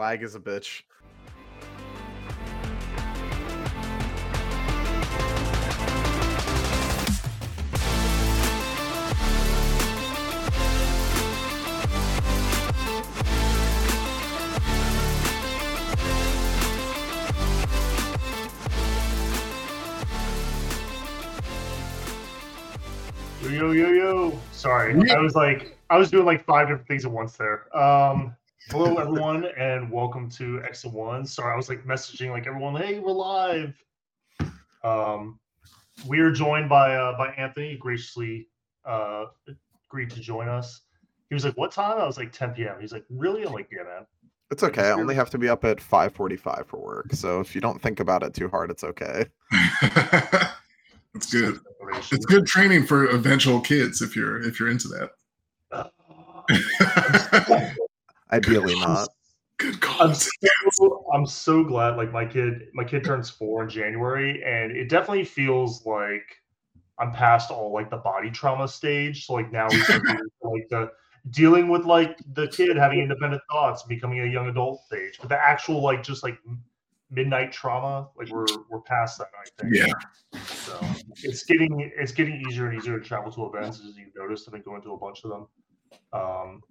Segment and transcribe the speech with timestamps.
[0.00, 0.80] Lag is a bitch.
[23.42, 24.38] Yo yo yo yo.
[24.52, 27.76] Sorry, I was like I was doing like five different things at once there.
[27.76, 28.34] Um,
[28.68, 31.24] hello everyone, and welcome to X and One.
[31.24, 33.74] Sorry, I was like messaging like everyone, hey, we're live.
[34.84, 35.38] Um,
[36.06, 37.76] we are joined by uh, by Anthony.
[37.76, 38.48] Graciously
[38.84, 39.26] uh,
[39.88, 40.82] agreed to join us.
[41.28, 43.68] He was like, "What time?" I was like, "10 p.m." He's like, "Really?" I'm like,
[43.72, 44.06] "Yeah, man."
[44.50, 44.82] It's okay.
[44.82, 47.12] I only have to be up at 5:45 for work.
[47.12, 49.26] So if you don't think about it too hard, it's okay.
[49.82, 51.58] That's good.
[52.12, 55.10] It's good training for eventual kids if you're if you're into that.
[58.32, 59.08] Ideally not.
[59.58, 61.96] good I'm so, I'm so glad.
[61.96, 66.24] Like my kid, my kid turns four in January, and it definitely feels like
[66.98, 69.26] I'm past all like the body trauma stage.
[69.26, 70.90] So like now we start getting like the
[71.30, 75.18] dealing with like the kid having independent thoughts, becoming a young adult stage.
[75.20, 76.38] But the actual like just like
[77.10, 79.28] midnight trauma, like we're we're past that.
[79.34, 79.74] I think.
[79.74, 80.40] Yeah.
[80.42, 80.78] So
[81.22, 84.48] it's getting it's getting easier and easier to travel to events as you've noticed.
[84.48, 85.46] I've been going to a bunch of them.
[86.12, 86.62] Um,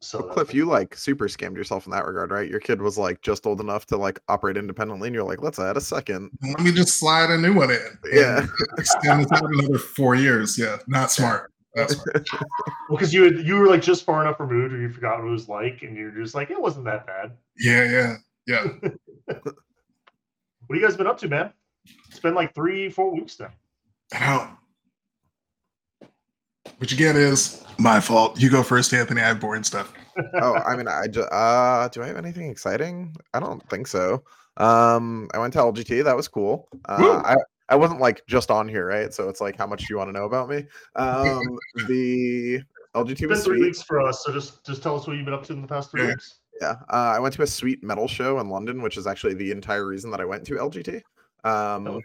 [0.00, 2.48] so But that's Cliff, you like super scammed yourself in that regard, right?
[2.48, 5.58] Your kid was like just old enough to like operate independently, and you're like, let's
[5.58, 6.30] add a second.
[6.42, 7.98] Let me just slide a new one in.
[8.12, 8.46] Yeah.
[8.78, 10.58] Extend this out another four years.
[10.58, 10.78] Yeah.
[10.86, 11.52] Not smart.
[11.76, 12.28] Not smart.
[12.88, 15.28] Well, because you had, you were like just far enough removed, or you forgot what
[15.28, 17.36] it was like, and you're just like, it wasn't that bad.
[17.56, 18.16] Yeah, yeah,
[18.48, 19.36] yeah.
[20.66, 21.52] What have you guys been up to, man?
[22.08, 23.50] It's been like three, four weeks now.
[24.14, 24.50] I know.
[26.80, 28.40] What you get is my fault.
[28.40, 29.20] You go first, Anthony.
[29.20, 29.92] I have boring stuff.
[30.40, 33.14] oh, I mean, I just uh, do I have anything exciting?
[33.34, 34.24] I don't think so.
[34.56, 36.02] Um, I went to LGT.
[36.04, 36.70] That was cool.
[36.88, 37.36] Uh, I
[37.68, 39.12] I wasn't like just on here, right?
[39.12, 40.64] So it's like, how much do you want to know about me?
[40.96, 42.60] Um, the
[42.94, 43.66] LGT It's been was three sweet.
[43.66, 45.68] weeks for us, so just just tell us what you've been up to in the
[45.68, 46.08] past three Yeah.
[46.08, 46.38] weeks.
[46.62, 49.50] Yeah, uh, I went to a sweet metal show in London, which is actually the
[49.50, 51.02] entire reason that I went to LGT.
[51.44, 52.00] Um,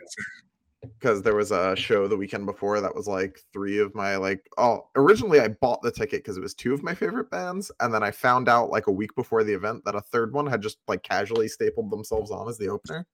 [0.99, 4.47] because there was a show the weekend before that was like three of my like
[4.57, 7.93] oh originally I bought the ticket because it was two of my favorite bands, and
[7.93, 10.61] then I found out like a week before the event that a third one had
[10.61, 13.05] just like casually stapled themselves on as the opener.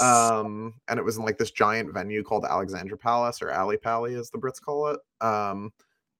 [0.00, 4.14] Um, and it was in like this giant venue called Alexandra Palace or Ali Pally
[4.14, 5.00] as the Brits call it.
[5.20, 5.72] Um,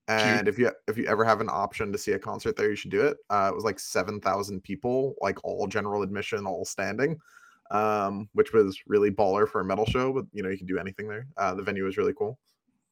[0.09, 2.77] and if you if you ever have an option to see a concert there, you
[2.77, 3.17] should do it.
[3.29, 7.19] Uh, it was like seven thousand people, like all general admission, all standing,
[7.71, 10.13] um, which was really baller for a metal show.
[10.13, 11.27] But you know you can do anything there.
[11.37, 12.39] Uh, the venue was really cool.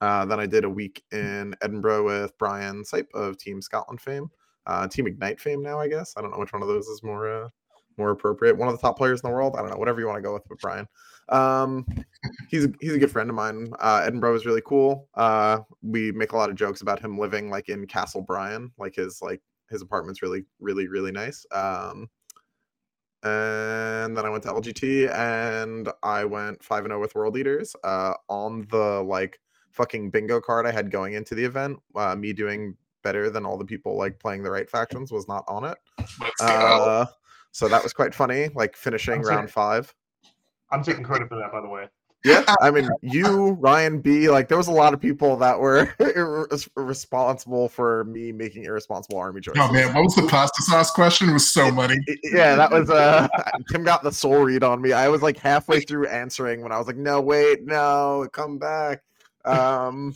[0.01, 4.29] Uh, then I did a week in Edinburgh with Brian Sipe of Team Scotland fame,
[4.67, 5.79] uh, Team Ignite fame now.
[5.79, 7.49] I guess I don't know which one of those is more uh,
[7.97, 8.57] more appropriate.
[8.57, 9.55] One of the top players in the world.
[9.57, 9.77] I don't know.
[9.77, 10.87] Whatever you want to go with, with Brian.
[11.29, 11.87] Um,
[12.51, 13.73] he's a, he's a good friend of mine.
[13.79, 15.09] Uh, Edinburgh was really cool.
[15.15, 18.95] Uh, we make a lot of jokes about him living like in Castle Brian, like
[18.97, 19.41] his like
[19.71, 21.47] his apartment's really really really nice.
[21.53, 22.09] Um,
[23.25, 27.75] and then I went to LGT and I went five and zero with World Eaters.
[27.83, 29.41] Uh, on the like
[29.71, 33.57] fucking bingo card I had going into the event, uh, me doing better than all
[33.57, 35.79] the people like playing the right factions was not on it.
[36.41, 37.07] Uh,
[37.51, 39.95] so that was quite funny, like finishing I'm round five.
[40.71, 41.89] I'm taking credit for that, by the way.
[42.25, 45.93] Yeah, I mean, you, Ryan B, like there was a lot of people that were
[46.77, 49.61] responsible for me making irresponsible army choices.
[49.63, 51.29] oh man, what was the pasta sauce question?
[51.29, 51.97] It was so muddy.
[52.09, 53.29] I- Yeah, that was uh
[53.71, 54.93] Tim got the soul read on me.
[54.93, 59.03] I was like halfway through answering when I was like, no, wait, no, come back.
[59.45, 60.15] Um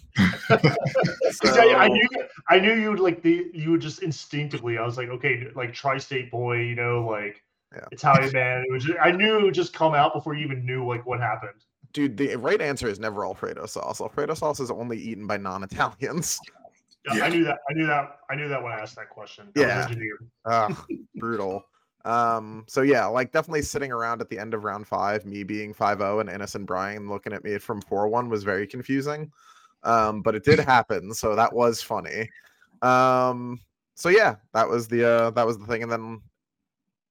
[0.49, 2.09] 'Cause I, I knew
[2.49, 4.79] I knew you would like the you would just instinctively.
[4.79, 7.43] I was like, okay, like tri-state boy, you know, like
[7.75, 7.85] Yeah.
[7.93, 8.65] Italian man.
[8.67, 11.05] It was just, I knew it would just come out before you even knew like
[11.05, 11.61] what happened.
[11.93, 14.01] Dude, the right answer is never Alfredo sauce.
[14.01, 16.39] Alfredo sauce is only eaten by non-Italians.
[17.07, 17.25] Yeah, Yeah.
[17.25, 17.59] I knew that.
[17.71, 18.19] I knew that.
[18.31, 19.51] I knew that when I asked that question.
[19.55, 19.83] That Yeah.
[19.85, 20.29] engineered.
[20.45, 20.85] Ah,
[21.17, 21.63] brutal.
[22.05, 25.75] Um, so yeah, like definitely sitting around at the end of round five, me being
[25.75, 29.31] 5-0 and Innocent Brian looking at me from 4-1 was very confusing.
[29.85, 32.31] Um, but it did happen, so that was funny.
[32.83, 33.61] Um,
[33.95, 35.83] so yeah, that was the uh that was the thing.
[35.83, 36.21] And then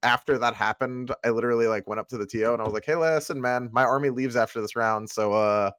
[0.03, 2.85] after that happened, I literally like went up to the TO and I was like,
[2.85, 5.71] Hey listen, man, my army leaves after this round, so uh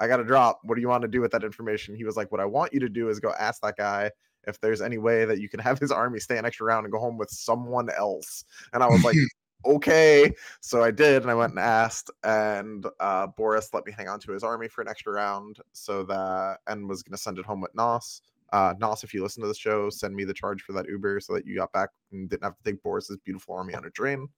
[0.00, 0.60] I gotta drop.
[0.64, 1.94] What do you want to do with that information?
[1.94, 4.10] He was like, What I want you to do is go ask that guy
[4.46, 6.92] if there's any way that you can have his army stay an extra round and
[6.92, 8.44] go home with someone else.
[8.72, 9.16] And I was like,
[9.66, 10.30] okay.
[10.60, 14.20] So I did, and I went and asked, and uh, Boris let me hang on
[14.20, 17.60] to his army for an extra round, so that and was gonna send it home
[17.60, 18.22] with Nos.
[18.52, 21.20] Uh, Nos, if you listen to the show, send me the charge for that Uber
[21.20, 23.90] so that you got back and didn't have to take Boris's beautiful army on a
[23.90, 24.28] drain.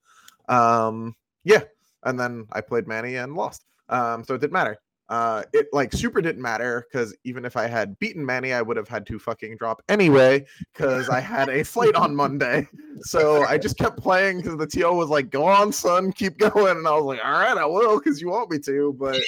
[0.49, 1.15] Um,
[1.45, 1.63] yeah,
[2.05, 3.65] and then I played Manny and lost.
[3.89, 4.79] Um, so it didn't matter.
[5.09, 8.77] Uh, it like super didn't matter because even if I had beaten Manny, I would
[8.77, 12.67] have had to fucking drop anyway because I had a flight on Monday.
[13.03, 16.79] So I just kept playing because the TO was like, "Go on, son, keep going,"
[16.79, 19.21] and I was like, "All right, I will because you want me to." But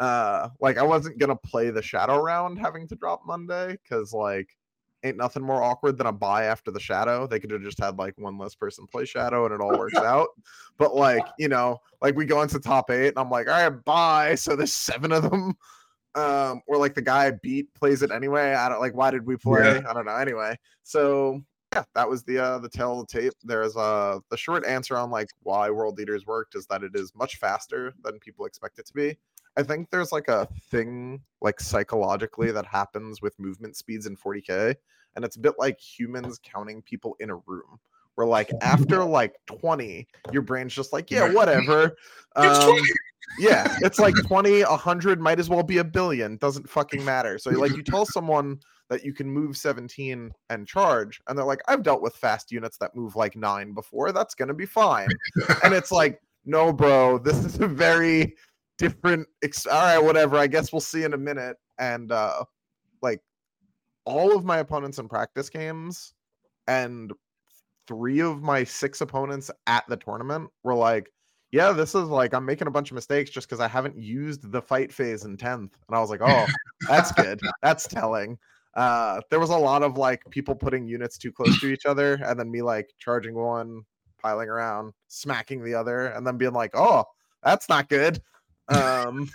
[0.00, 4.48] uh, like I wasn't gonna play the shadow round having to drop Monday because like
[5.02, 7.26] ain't nothing more awkward than a buy after the shadow.
[7.26, 9.96] They could have just had like one less person play shadow and it all works
[9.96, 10.28] out.
[10.78, 13.84] But like, you know, like we go into top eight and I'm like, all right,
[13.84, 14.34] bye.
[14.34, 15.54] So there's seven of them.
[16.16, 18.52] Um, or like the guy I beat plays it anyway.
[18.54, 19.60] I don't like why did we play?
[19.60, 19.82] Yeah.
[19.88, 20.16] I don't know.
[20.16, 21.40] Anyway, so
[21.72, 23.32] yeah, that was the uh the the tape.
[23.44, 27.12] There's uh the short answer on like why World Eaters worked is that it is
[27.14, 29.16] much faster than people expect it to be.
[29.60, 34.74] I think there's like a thing like psychologically that happens with movement speeds in 40k,
[35.14, 37.78] and it's a bit like humans counting people in a room.
[38.14, 41.94] Where like after like 20, your brain's just like, yeah, whatever.
[42.36, 42.80] Um,
[43.38, 46.38] yeah, it's like 20, 100 might as well be a billion.
[46.38, 47.38] Doesn't fucking matter.
[47.38, 51.60] So like you tell someone that you can move 17 and charge, and they're like,
[51.68, 54.10] I've dealt with fast units that move like nine before.
[54.10, 55.08] That's gonna be fine.
[55.62, 58.34] and it's like, no, bro, this is a very
[58.80, 60.38] different ex- all right, whatever.
[60.38, 61.56] I guess we'll see in a minute.
[61.78, 62.44] And uh
[63.02, 63.20] like
[64.06, 66.14] all of my opponents in practice games
[66.66, 67.12] and
[67.86, 71.12] three of my six opponents at the tournament were like,
[71.52, 74.50] yeah, this is like I'm making a bunch of mistakes just because I haven't used
[74.50, 75.58] the fight phase in 10th.
[75.58, 76.46] And I was like, oh,
[76.88, 77.38] that's good.
[77.62, 78.38] That's telling.
[78.74, 82.14] Uh there was a lot of like people putting units too close to each other
[82.24, 83.82] and then me like charging one,
[84.22, 87.04] piling around, smacking the other, and then being like, oh,
[87.42, 88.22] that's not good.
[88.70, 89.28] Um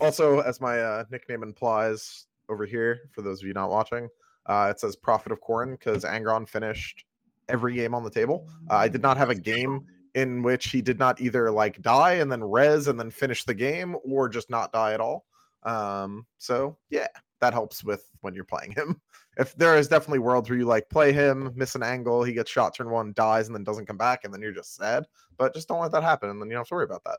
[0.00, 4.08] also, as my uh, nickname implies over here, for those of you not watching,
[4.46, 7.04] uh, it says Prophet of Khorne because Angron finished
[7.48, 8.48] every game on the table.
[8.70, 12.14] Uh, I did not have a game in which he did not either like die
[12.14, 15.26] and then res and then finish the game or just not die at all.
[15.64, 17.08] Um, so yeah,
[17.40, 19.00] that helps with when you're playing him.
[19.38, 22.50] If there is definitely worlds where you like play him, miss an angle, he gets
[22.50, 25.04] shot turn one, dies, and then doesn't come back, and then you're just sad.
[25.36, 27.18] But just don't let that happen, and then you don't have to worry about that.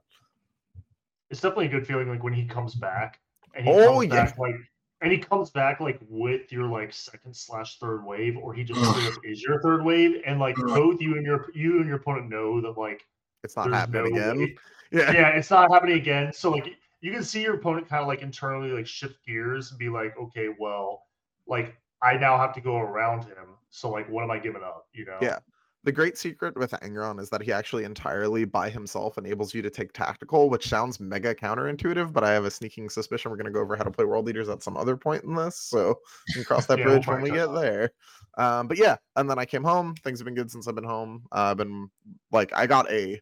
[1.30, 3.20] It's definitely a good feeling like when he comes back
[3.56, 4.26] and he Oh, comes yeah.
[4.26, 4.56] back like
[5.02, 8.80] and he comes back like with your like second slash third wave, or he just
[9.24, 12.60] is your third wave, and like both you and your you and your opponent know
[12.62, 13.06] that like
[13.44, 14.38] It's not happening no again.
[14.40, 14.58] way-
[14.92, 15.12] Yeah.
[15.12, 16.34] yeah, it's not happening again.
[16.34, 19.78] So like you can see your opponent kind of like internally like shift gears and
[19.80, 21.04] be like, okay, well,
[21.48, 23.56] like I now have to go around him.
[23.70, 24.88] So like, what am I giving up?
[24.94, 25.20] You know?
[25.22, 25.38] Yeah.
[25.86, 29.70] The great secret with Angron is that he actually entirely by himself enables you to
[29.70, 33.54] take tactical, which sounds mega counterintuitive, but I have a sneaking suspicion we're going to
[33.54, 35.58] go over how to play World Eaters at some other point in this.
[35.58, 37.92] So we can cross that Yeah, we'll bridge when we get there.
[38.38, 39.96] Um, but yeah, and then I came home.
[40.04, 41.24] Things have been good since I've been home.
[41.32, 41.90] Uh, I've been
[42.32, 43.22] like, I got a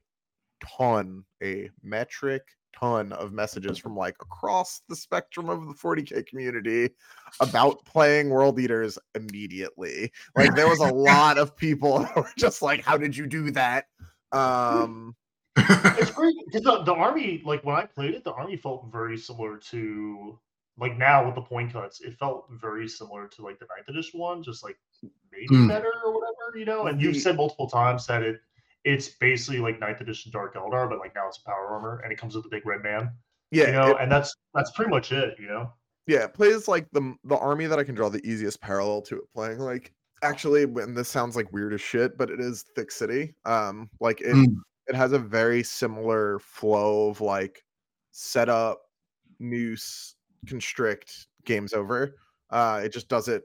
[0.78, 2.42] ton, a metric
[2.74, 6.90] ton of messages from like across the spectrum of the 40k community
[7.40, 10.12] about playing World Eaters immediately.
[10.36, 13.52] Like there was a lot of people that were just like, "How did you do
[13.52, 13.86] that?"
[14.32, 15.16] Um,
[15.98, 19.18] It's great because the, the army, like when I played it, the army felt very
[19.18, 20.40] similar to
[20.80, 22.02] like now with the point cuts.
[22.02, 24.78] It felt very similar to like the ninth edition one, just like
[25.32, 25.68] maybe Hmm.
[25.68, 26.86] better or whatever, you know.
[26.88, 28.42] And you've said multiple times that it
[28.88, 32.12] it's basically like ninth edition Dark Eldar, but like now it's a power armor and
[32.14, 33.12] it comes with the big red man.
[33.52, 35.72] yeah, you know, it- and that's that's pretty much it, you know.
[36.08, 39.18] yeah, it plays like the the army that I can draw the easiest parallel to
[39.18, 39.60] it playing.
[39.60, 43.36] Like actually, when this sounds like weird as shit, but it is Thick City.
[43.46, 44.56] Um, like it Mm.
[44.88, 47.64] it has a very similar flow of like
[48.12, 48.80] setup,
[49.40, 50.16] noose,
[50.48, 52.16] constrict, games over.
[52.50, 53.44] Uh, it just does it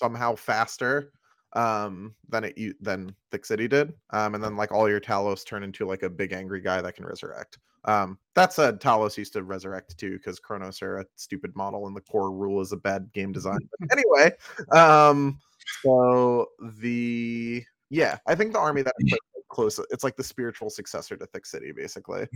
[0.00, 1.12] somehow faster
[1.54, 3.92] um than it u- than Thick City did.
[4.10, 6.94] Um, and then like all your Talos turn into like a big angry guy that
[6.94, 7.58] can resurrect.
[7.84, 11.96] Um, that said, Talos used to resurrect too because Cronos are a stupid model, and
[11.96, 13.58] the core rule is a bad game design.
[13.80, 14.32] But anyway,
[14.70, 15.38] um,
[15.82, 16.46] so
[16.78, 18.94] the yeah, I think the army that
[19.48, 22.26] close, it's like the spiritual successor to Thick City, basically.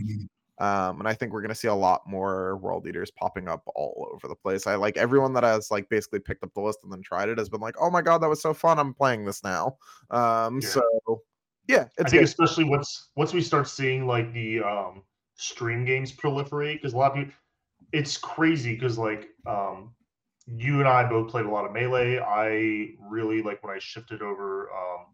[0.59, 4.09] Um, and I think we're gonna see a lot more World Eaters popping up all
[4.13, 4.65] over the place.
[4.65, 7.37] I like everyone that has like basically picked up the list and then tried it
[7.37, 8.79] has been like, oh my god, that was so fun.
[8.79, 9.77] I'm playing this now.
[10.09, 10.67] Um, Yeah.
[10.69, 11.21] so
[11.67, 12.23] yeah, I think good.
[12.23, 15.03] especially once once we start seeing like the um
[15.35, 17.33] stream games proliferate, because a lot of people,
[17.91, 19.93] it's crazy because like um
[20.47, 22.19] you and I both played a lot of melee.
[22.19, 24.71] I really like when I shifted over.
[24.71, 25.05] um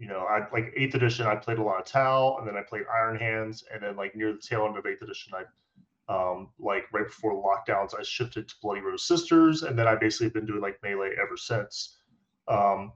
[0.00, 1.26] you know, I like eighth edition.
[1.26, 4.16] I played a lot of Tau, and then I played Iron Hands, and then like
[4.16, 5.44] near the tail end of eighth edition, I
[6.10, 10.30] Um, like right before lockdowns, I shifted to Bloody Rose Sisters, and then I basically
[10.30, 11.98] been doing like melee ever since.
[12.48, 12.92] Um,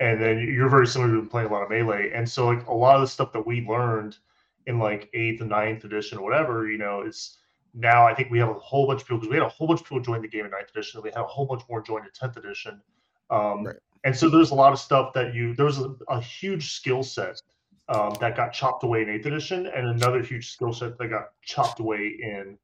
[0.00, 2.66] and then you're very similar to been playing a lot of melee, and so like
[2.66, 4.18] a lot of the stuff that we learned
[4.66, 7.38] in like eighth and ninth edition or whatever, you know, it's
[7.72, 9.68] now I think we have a whole bunch of people because we had a whole
[9.68, 11.62] bunch of people join the game in ninth edition, and we had a whole bunch
[11.70, 12.82] more join in tenth edition.
[13.30, 13.76] Um, Right.
[14.04, 17.40] And so there's a lot of stuff that you there's a, a huge skill set
[17.88, 21.28] um, that got chopped away in eighth edition, and another huge skill set that got
[21.42, 22.58] chopped away in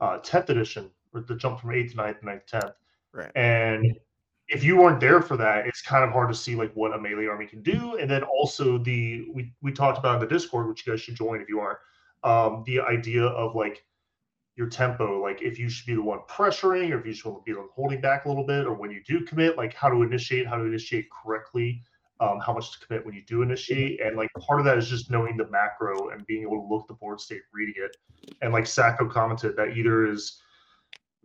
[0.00, 2.74] uh, tenth edition, with the jump from eighth to ninth, ninth to tenth.
[3.12, 3.30] Right.
[3.34, 3.98] And
[4.48, 6.98] if you weren't there for that, it's kind of hard to see like what a
[6.98, 7.96] melee army can do.
[7.96, 11.14] And then also the we we talked about in the Discord, which you guys should
[11.14, 11.78] join if you aren't.
[12.22, 13.84] Um, the idea of like
[14.60, 17.52] your tempo, like if you should be the one pressuring, or if you should be
[17.52, 20.02] the one holding back a little bit, or when you do commit, like how to
[20.02, 21.82] initiate, how to initiate correctly,
[22.20, 24.86] um, how much to commit when you do initiate, and like part of that is
[24.86, 27.96] just knowing the macro and being able to look at the board state, reading it,
[28.42, 30.42] and like Sacco commented that either is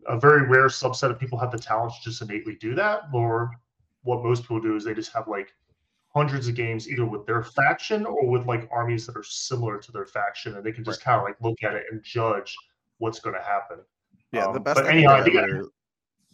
[0.07, 3.51] a very rare subset of people have the talent to just innately do that, or
[4.03, 5.53] what most people do is they just have like
[6.07, 9.91] hundreds of games either with their faction or with like armies that are similar to
[9.91, 12.55] their faction, and they can just kind of like look at it and judge
[12.99, 13.79] what's going to happen.
[14.31, 14.75] Yeah, the Um, best.
[14.75, 15.65] but I anyhow, I think I- ever,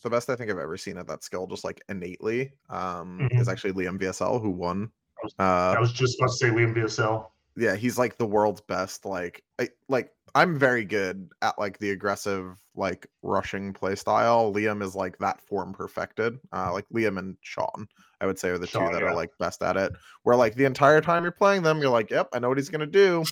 [0.03, 3.39] the best I think I've ever seen at that skill, just like innately, um, Mhm.
[3.39, 4.91] is actually Liam VSL who won.
[5.23, 7.31] was- Uh, I was just about to say Liam VSL.
[7.55, 9.05] yeah, he's like the world's best.
[9.05, 14.51] Like, I, like I'm very good at like the aggressive, like rushing play style.
[14.51, 16.39] Liam is like that form perfected.
[16.51, 17.87] Uh, like Liam and Sean,
[18.21, 19.09] I would say, are the Sean, two that yeah.
[19.09, 19.91] are like best at it.
[20.23, 22.69] Where like the entire time you're playing them, you're like, yep, I know what he's
[22.69, 23.23] gonna do.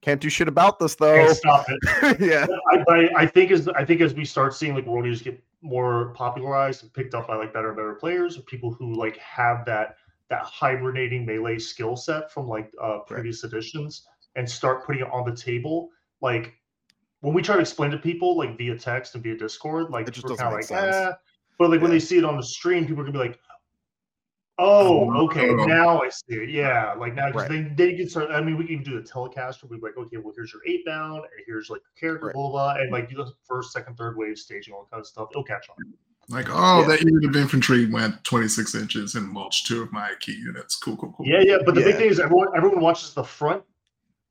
[0.00, 1.14] Can't do shit about this though.
[1.26, 1.80] Can't stop it.
[2.20, 2.46] yeah,
[2.88, 6.12] I, I, think as I think as we start seeing like world news get more
[6.14, 9.64] popularized and picked up by like better and better players, or people who like have
[9.66, 9.96] that
[10.30, 15.28] that hibernating melee skill set from like uh, previous editions, and start putting it on
[15.28, 15.90] the table.
[16.20, 16.54] Like
[17.20, 20.14] when we try to explain to people like via text and via Discord, like It
[20.14, 20.94] just doesn't make like, sense.
[20.94, 21.12] eh.
[21.58, 23.38] But like when they see it on the stream, people are gonna be like,
[24.58, 27.76] "Oh, Oh, okay, now I see it." Yeah, like now because Right.
[27.76, 28.30] they they can start.
[28.30, 30.62] I mean, we can even do the telecast where we're like, "Okay, well, here's your
[30.66, 32.34] eight bound, and here's like your character, Right.
[32.34, 35.00] blah blah,", blah and like do the first, second, third wave staging, all that kind
[35.00, 35.28] of stuff.
[35.30, 35.76] It'll catch on.
[36.30, 36.88] Like, oh, Yeah.
[36.88, 40.76] that unit of infantry went 26 inches and mulched two of my key units.
[40.76, 41.26] Cool, cool, cool.
[41.26, 41.56] Yeah, yeah.
[41.64, 43.62] But the big thing is everyone everyone watches the front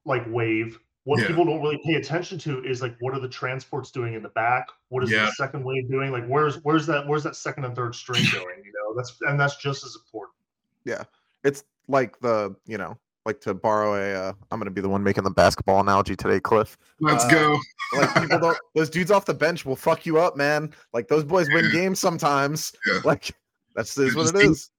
[0.05, 0.79] like wave.
[1.07, 1.27] What Yeah.
[1.27, 4.27] people don't really pay attention to is like what are the transports doing in the
[4.29, 4.67] back?
[4.89, 5.27] What is Yeah.
[5.27, 6.11] the second wave doing?
[6.11, 8.61] Like where's where's that where's that second and third string going?
[8.65, 10.35] You know, that's and that's just as important.
[10.83, 11.03] Yeah.
[11.45, 15.01] It's like the you know like to borrow a uh, i'm gonna be the one
[15.03, 17.59] making the basketball analogy today cliff Let's Uh, go.
[17.97, 21.23] like people don't those dudes off the bench will fuck you up man like those
[21.25, 21.71] boys win Yeah.
[21.71, 22.99] games sometimes Yeah.
[23.05, 23.31] like
[23.75, 24.69] that's is what just it keep- is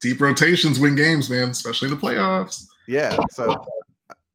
[0.00, 2.66] Deep rotations win games, man, especially the playoffs.
[2.88, 3.64] yeah so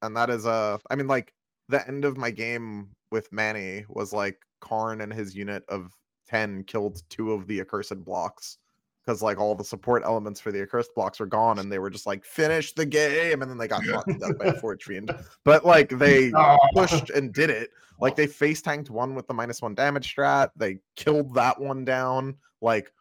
[0.01, 1.33] and that is uh i mean like
[1.67, 5.95] the end of my game with manny was like Kharn and his unit of
[6.27, 8.57] 10 killed two of the accursed blocks
[9.05, 11.89] because like all the support elements for the accursed blocks were gone and they were
[11.89, 14.81] just like finish the game and then they got caught to death by a fort
[14.83, 15.11] fiend
[15.43, 17.71] but like they Oh, pushed and did it.
[17.99, 20.51] Like they face tanked one with the minus one damage strat.
[20.55, 22.35] They killed that one down.
[22.61, 22.91] Like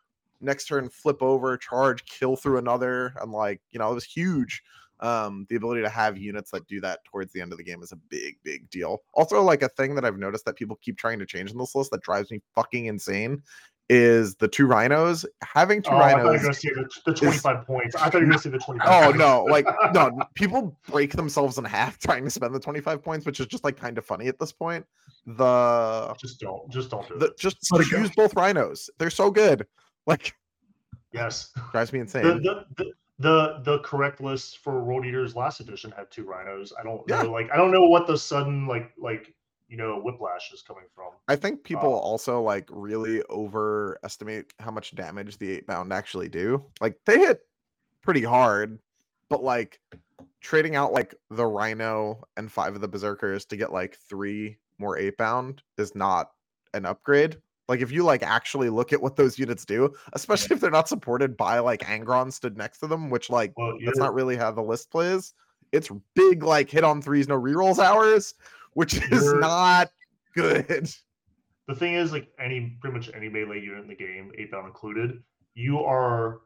[0.41, 4.63] next turn, flip over, charge, kill through another, and like you know it was huge.
[5.01, 7.83] Um, the ability to have units that do that towards the end of the game
[7.83, 9.03] is a big, big deal.
[9.15, 11.75] Also, like a thing that I've noticed that people keep trying to change in this
[11.75, 13.43] list that drives me fucking insane
[13.91, 15.25] is the two rhinos.
[15.43, 17.95] Having two Oh, I thought you were rhinos going to say the, the 25 points.
[17.97, 19.19] I thought you were going to say the 25 Oh points.
[19.19, 23.41] no, like no, people break themselves in half trying to spend the 25 points, which
[23.41, 24.85] is just like kind of funny at this point.
[25.27, 26.71] The Just don't.
[26.71, 27.39] Just don't do the it.
[27.39, 28.91] just Let use both rhinos.
[28.99, 29.67] They're so good.
[30.07, 30.35] Like
[31.13, 31.53] Yes.
[31.73, 32.23] drives me insane.
[32.23, 36.73] the, the, the, the the correct list for World Eaters last edition had two rhinos.
[36.79, 37.23] I don't Yeah.
[37.23, 37.33] know.
[37.33, 39.35] Like, I don't know what the sudden, like, like,
[39.69, 41.13] you know, whiplash is coming from.
[41.27, 46.29] I think people uh, also like really overestimate how much damage the eight bound actually
[46.29, 46.65] do.
[46.81, 47.41] Like they hit
[48.03, 48.79] pretty hard,
[49.29, 49.81] but like
[50.41, 54.97] trading out like the rhino and five of the berserkers to get like three more
[54.97, 56.31] eight bound is not
[56.73, 57.37] an upgrade.
[57.69, 60.89] Like if you like actually look at what those units do, especially if they're not
[60.89, 64.51] supported by like Angron stood next to them, which like Well, that's not really how
[64.51, 65.35] the list plays.
[65.73, 68.35] It's big like hit on threes, no rerolls hours,
[68.73, 69.91] which is not
[70.35, 70.91] good.
[71.67, 74.67] the thing is, like any pretty much any melee unit in the game, eight bound
[74.67, 75.23] included,
[75.55, 76.41] you are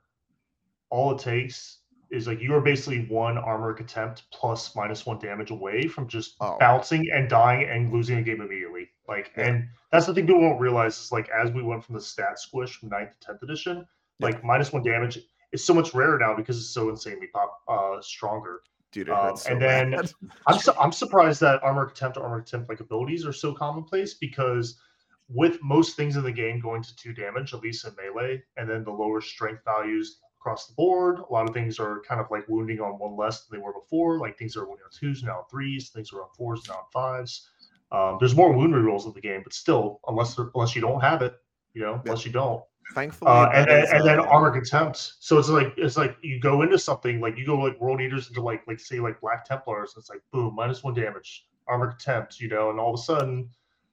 [0.91, 1.79] all it takes
[2.11, 6.35] is like you are basically one armor attempt plus minus one damage away from just
[6.41, 6.57] Oh.
[6.59, 8.91] bouncing and dying and losing a game immediately.
[9.13, 9.47] Like, Yeah.
[9.49, 12.39] and that's the thing people won't realize is like as we went from the stat
[12.39, 13.77] squish from 9th to 10th edition,
[14.19, 14.27] Yeah.
[14.27, 15.19] like minus one damage
[15.53, 18.63] is so much rarer now because it's so insanely pop uh stronger.
[18.91, 20.13] Dude, Um, so and then- bad.
[20.47, 24.15] I'm su- I'm surprised that armor temp to armor temp like abilities are so commonplace
[24.15, 24.81] because
[25.29, 28.69] with most things in the game going to two damage, at least in melee, and
[28.69, 32.27] then the lower strength values across the board, a lot of things are kind of
[32.31, 34.19] like wounding on one less than they were before.
[34.19, 36.85] Like things are wounding on twos now on threes, things are on fours now on
[36.93, 37.49] fives.
[37.93, 41.23] Um, there's more wound rerolls in the game, but still, unless unless you don't have
[41.23, 41.35] it,
[41.75, 42.63] you know, unless you don't,
[42.95, 45.15] Thankfully, uh, and then and then uh, armor contempt.
[45.21, 48.29] So it's like it's like you go into something like you go like world eaters
[48.29, 49.95] into like like say like black templars.
[49.95, 52.39] And it's like boom minus one damage armor contempt.
[52.41, 53.49] You know, and all of a sudden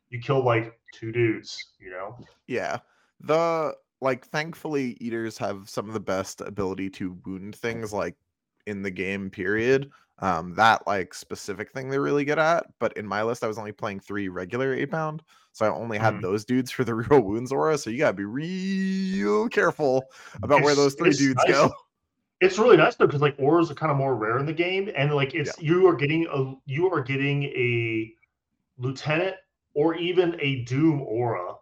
[0.10, 1.58] you kill like two dudes.
[1.80, 2.80] You know, Yeah.
[3.22, 8.16] The like thankfully eaters have some of the best ability to wound things like
[8.66, 9.92] in the game period.
[10.22, 13.58] Um that like specific thing they're really good at, but in my list I was
[13.58, 15.24] only playing 3 regular 8 pound,
[15.54, 16.22] so I only had Mhm.
[16.22, 20.04] those dudes for the real wounds aura, so you got to be real careful
[20.44, 21.54] about where those 3 dudes nice.
[21.56, 21.72] go.
[22.42, 24.90] it's really nice though because like auras are kind of more rare in the game,
[24.96, 28.14] and like it's you are getting a you are getting a
[28.78, 29.36] lieutenant
[29.74, 31.54] or even a doom aura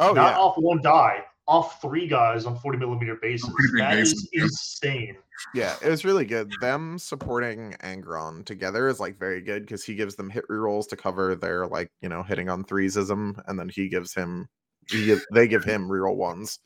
[0.00, 0.38] Oh not yeah.
[0.38, 3.50] off one die, off three guys on 40 millimeter bases.
[3.78, 4.42] That is bases, yeah.
[4.42, 5.16] insane.
[5.54, 6.52] Yeah, it was really good.
[6.60, 10.96] Them supporting Angron together is like very good because he gives them hit rerolls to
[10.96, 14.48] cover their like you know hitting on threesism, and then he gives him
[14.90, 16.58] he give, they give him reroll ones.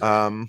[0.00, 0.48] Um,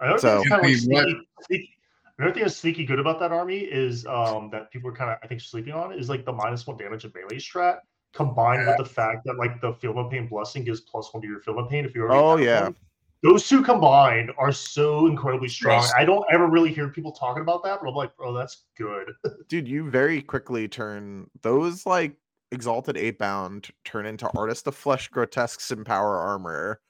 [0.00, 1.76] Another So- thing that's kind of like Anthony, what- sneaky, sneaky-
[2.18, 5.18] another thing that's sneaky good about that army is um, that people are kind of
[5.22, 7.78] I think sleeping on is like the minus one damage and melee strat
[8.12, 11.28] combined with the fact that like the Feel No Pain blessing gives plus one to
[11.28, 12.64] your Feel No Pain if you already Oh, yeah.
[12.64, 12.76] one.
[13.24, 15.80] Those two combined are so incredibly strong.
[15.80, 15.92] Yes.
[15.96, 19.12] I don't ever really hear people talking about that, but I'm like, bro, that's good.
[19.48, 22.16] dude, you very quickly turn those like
[22.52, 26.80] exalted eight bound turn into artist of flesh grotesques and power armor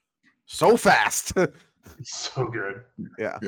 [0.47, 1.33] so fast.
[2.03, 2.83] So good.
[3.19, 3.39] yeah.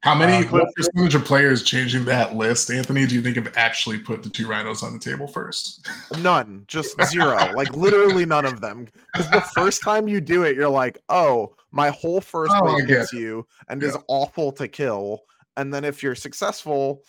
[0.00, 3.52] How many Uh, what percentage of players changing that list, Anthony, do you think have
[3.56, 5.86] actually put the two rhinos on the table first?
[6.22, 7.52] None, just zero.
[7.54, 8.88] like literally none of them.
[9.12, 12.86] Because the first time you do it, you're like, oh, my whole first Oh, wave
[12.86, 13.88] hits you and Yeah.
[13.88, 15.20] is awful to kill.
[15.56, 17.02] And then if you're successful,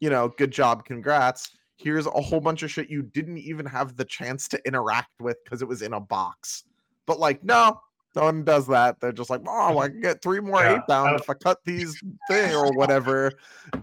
[0.00, 1.50] you know, good job, congrats.
[1.76, 5.36] Here's a whole bunch of shit you didn't even have the chance to interact with
[5.44, 6.64] because it was in a box.
[7.06, 7.80] But like, no,
[8.16, 9.00] no one does that.
[9.00, 11.58] They're just like, oh, I can get three more Yeah, eight bound if I cut
[11.64, 13.32] these thing or whatever.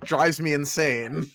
[0.04, 1.26] Drives me insane.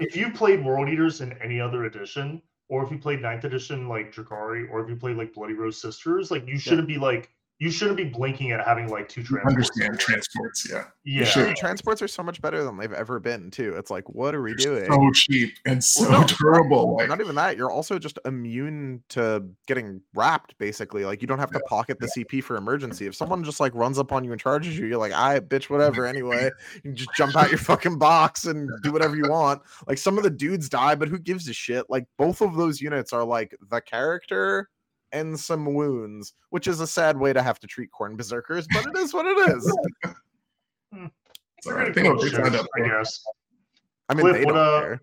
[0.00, 3.88] if you played World Eaters in any other edition, or if you played Ninth Edition
[3.88, 7.30] like Drukhari, or if you played like Bloody Rose Sisters, like you shouldn't be like
[7.58, 9.54] you shouldn't be blinking at having like two transports.
[9.54, 10.84] understand transports, yeah.
[11.04, 11.24] Yeah.
[11.24, 11.46] should.
[11.46, 13.74] Dude, transports are so much better than they've ever been too.
[13.76, 14.84] It's like, what are we doing?
[14.86, 16.96] So cheap and so no, durable.
[16.96, 17.56] Like, Not even that.
[17.56, 21.06] You're also just immune to getting wrapped, basically.
[21.06, 23.06] Like you don't have to pocket the CP for emergency.
[23.06, 25.70] If someone just like runs up on you and charges you, you're like, I bitch,
[25.70, 26.06] whatever.
[26.16, 26.50] Anyway,
[26.82, 29.60] you just jump out your fucking box and do whatever you want.
[29.86, 31.84] Like some of the dudes die, but who gives a shit?
[31.90, 34.70] Like both of those units are like the character
[35.12, 38.86] and some wounds, which is a sad way to have to treat Khorne berserkers, but
[38.86, 39.76] it is what it is.
[40.92, 41.94] it's all right.
[41.94, 42.88] They know what they Shit, up I for.
[42.98, 43.22] guess.
[44.08, 44.92] I mean, Cliff, they what, don't uh, care.
[44.92, 45.00] I'm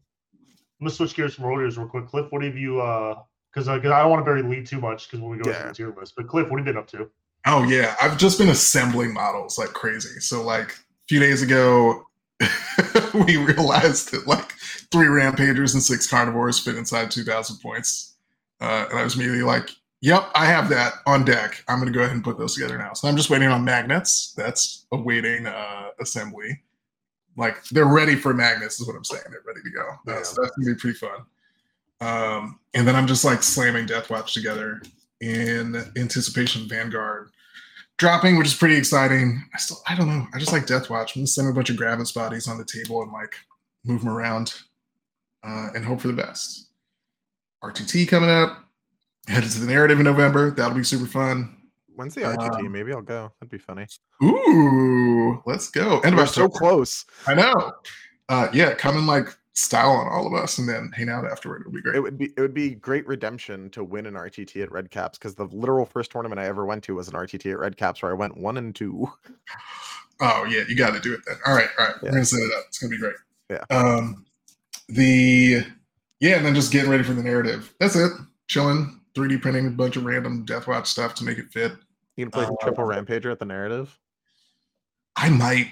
[0.88, 2.08] gonna switch gears from World real quick.
[2.08, 3.16] Cliff, what have you uh
[3.54, 5.50] because because I don't want to bury the lead too much because when we go
[5.50, 5.58] Yeah.
[5.58, 6.14] into the tier list.
[6.18, 7.10] But Cliff, what have you been up to?
[7.46, 10.20] Oh yeah, I've just been assembling models like crazy.
[10.20, 12.04] So like a few days ago,
[13.14, 14.54] we realized that like
[14.92, 18.16] three rampagers and six Karnivores fit inside 2,000 points,
[18.62, 19.70] uh, and I was immediately like,
[20.04, 21.64] "Yep, I have that on deck.
[21.70, 24.34] I'm gonna go ahead and put those together now." So I'm just waiting on magnets.
[24.36, 26.62] That's awaiting uh, assembly.
[27.38, 29.24] Like they're ready for magnets, is what I'm saying.
[29.30, 29.84] They're ready to go.
[30.06, 31.22] That's, that's gonna be pretty fun.
[32.02, 34.82] Um, and then I'm just like slamming Deathwatch together
[35.22, 37.30] in anticipation of Vanguard
[37.98, 39.42] dropping, which is pretty exciting.
[39.54, 40.28] I still, I don't know.
[40.34, 41.16] I just like Deathwatch.
[41.16, 43.34] I'm gonna send a bunch of Gravis bodies on the table and like
[43.86, 44.54] move them around
[45.44, 46.68] uh, and hope for the best.
[47.64, 48.63] RTT coming up.
[49.28, 50.52] Headed to the narrative in November.
[50.52, 51.56] That'll be super fun.
[51.96, 52.60] When's the RTT?
[52.66, 53.32] um, Maybe I'll go.
[53.40, 53.88] That'd be funny.
[54.24, 56.02] Ooh, let's go.
[56.04, 57.06] And We're so close.
[57.28, 57.74] I know.
[58.30, 61.62] Uh, yeah, come and like style on all of us and then hang out afterward.
[61.62, 61.96] It'll be great.
[61.96, 65.18] It would be it would be great redemption to win an RTT at Red Caps
[65.18, 68.02] because the literal first tournament I ever went to was an RTT at Red Caps
[68.02, 69.10] where I went one and two.
[70.22, 71.36] Oh yeah, you got to do it then.
[71.46, 71.96] All right, all right.
[71.96, 72.10] Yeah.
[72.10, 72.66] We're gonna set it up.
[72.68, 73.16] It's gonna be great.
[73.50, 73.64] Yeah.
[73.72, 74.26] Um,
[74.88, 75.66] the
[76.20, 77.74] yeah, and then just getting ready for the narrative.
[77.80, 78.12] That's it.
[78.48, 81.74] Chilling, 3D printing a bunch of random Deathwatch stuff to make it fit.
[82.18, 83.98] You can play Uh, triple rampager at the narrative.
[85.16, 85.68] I might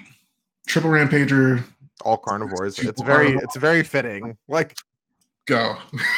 [0.66, 1.64] triple rampager
[2.04, 2.76] All Karnivores.
[2.76, 3.42] Triple It's very Karnivore.
[3.42, 4.36] it's very fitting.
[4.48, 4.76] Like
[5.46, 5.76] go.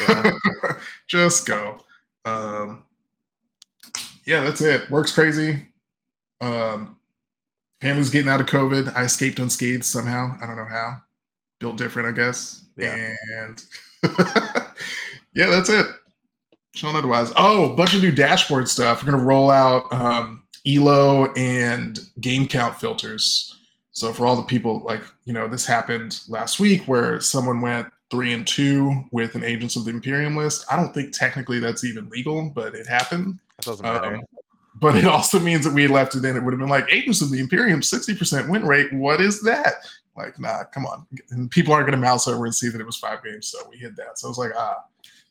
[0.09, 0.33] Yeah.
[1.07, 1.79] just go.
[2.25, 2.85] Um,
[4.25, 4.91] yeah, that's it.
[4.91, 5.67] Works crazy.
[6.41, 6.97] Um,
[7.81, 8.95] family's getting out of COVID.
[8.97, 10.37] I escaped unscathed somehow.
[10.43, 11.03] I don't know how.
[11.61, 12.65] built different, I guess.
[12.77, 13.15] Yeah.
[13.39, 13.65] And
[15.35, 15.87] yeah, that's it.
[16.75, 17.33] Sean otherwise.
[17.37, 19.03] Oh, bunch of new dashboard stuff.
[19.03, 23.61] We're gonna roll out um, Elo and game count filters.
[23.93, 27.89] So for all the people like you know, this happened last week where someone went
[28.11, 30.65] three and two with an Agents of the Imperium list.
[30.71, 33.39] I don't think technically that's even legal, but it happened.
[33.59, 34.17] That doesn't matter.
[34.17, 34.25] Um,
[34.81, 36.37] but it also means that we had left it in.
[36.37, 38.93] It would have been like Agents of the Imperium, 60% win rate.
[38.93, 39.75] What is that?
[40.17, 41.07] Like, nah, come on.
[41.31, 43.47] And people aren't going to mouse over and see that it was five games.
[43.47, 44.19] So we hit that.
[44.19, 44.85] So I was like, ah,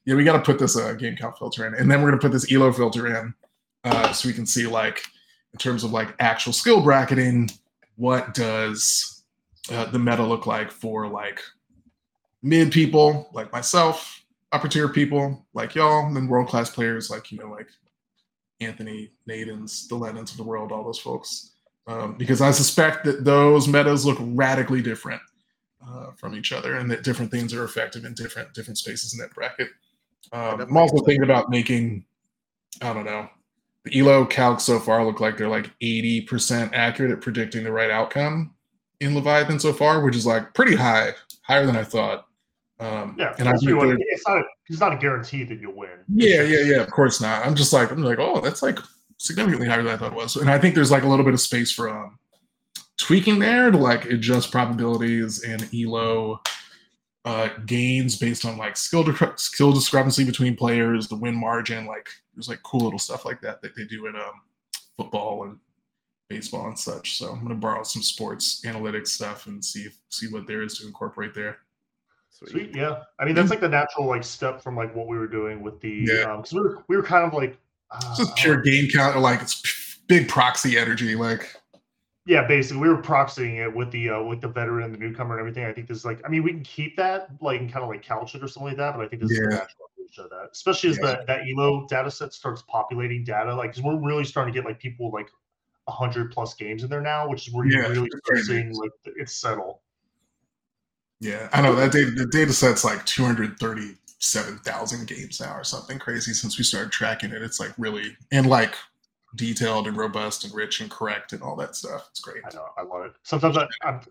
[0.06, 1.76] yeah, we got to put this uh, game count filter in.
[1.76, 3.34] And then we're to put this ELO filter in
[3.84, 5.04] uh, so we can see, like,
[5.54, 7.50] in terms of like actual skill bracketing,
[7.96, 9.24] what does
[9.72, 11.40] uh, the meta look like for like
[12.42, 17.32] mid people like myself, upper tier people like y'all, and then world class players like,
[17.32, 17.68] you know, like
[18.60, 21.52] Anthony, Nadens, the Lennons of the world, all those folks.
[21.86, 25.22] Um, because I suspect that those metas look radically different
[25.86, 29.20] uh, from each other, and that different things are effective in different different spaces in
[29.20, 29.68] that bracket.
[30.32, 32.06] Um, I'm also thinking about making,
[32.82, 33.30] I don't know,
[33.86, 37.92] the Elo calc so far look like they're like 80% accurate at predicting the right
[37.92, 38.54] outcome
[39.00, 42.26] in Leviathan so far, which is like pretty high, higher than I thought.
[42.80, 44.38] Um, Yeah, and I think it's not.
[44.38, 45.90] A, it's not a guarantee that you'll win.
[46.08, 46.82] yeah, yeah, yeah.
[46.82, 47.46] Of course not.
[47.46, 48.80] I'm just like, I'm like, oh, that's like
[49.18, 50.36] significantly higher than I thought it was.
[50.36, 52.18] And I think there's like a little bit of space for um,
[52.98, 56.42] tweaking there to like adjust probabilities and elo
[57.26, 61.86] uh, gains based on like skill discre- skill discrepancy between players, the win margin.
[61.86, 64.42] Like there's like cool little stuff like that that they do in um,
[64.98, 65.58] football and
[66.30, 67.18] baseball and such.
[67.18, 70.78] So I'm gonna borrow some sports analytics stuff and see if, see what there is
[70.80, 71.60] to incorporate there.
[72.30, 73.04] Sweet, yeah.
[73.20, 75.80] I mean, that's like the natural like step from like what we were doing with
[75.80, 76.34] the Yeah.
[76.34, 77.58] um because we were we were kind of like
[77.92, 81.16] uh, It's just pure game count, like it's p- big proxy energy.
[81.16, 81.56] Like
[82.26, 85.34] yeah, basically we were proxying it with the uh with the veteran and the newcomer
[85.34, 85.66] and everything.
[85.66, 87.90] I think this is like I mean we can keep that like and kind of
[87.90, 89.50] like couch it or something like that, but I think this is the Yeah.
[89.50, 91.02] natural evolution of that, especially as Yeah.
[91.02, 93.54] that that Elo data set starts populating data.
[93.54, 95.30] Like, because we're really starting to get like people like
[95.90, 98.92] hundred plus games in there now, which is where you Yeah, really start seeing like
[99.18, 99.82] it's settle.
[101.20, 106.34] Yeah, I know that data, the data set's like 237,000 games now or something crazy
[106.34, 107.42] since we started tracking it.
[107.42, 108.76] It's like really, and like
[109.36, 112.08] detailed and robust and rich and correct and all that stuff.
[112.12, 112.44] It's great.
[112.46, 113.14] I know, I love it.
[113.24, 114.02] Sometimes I, I'm,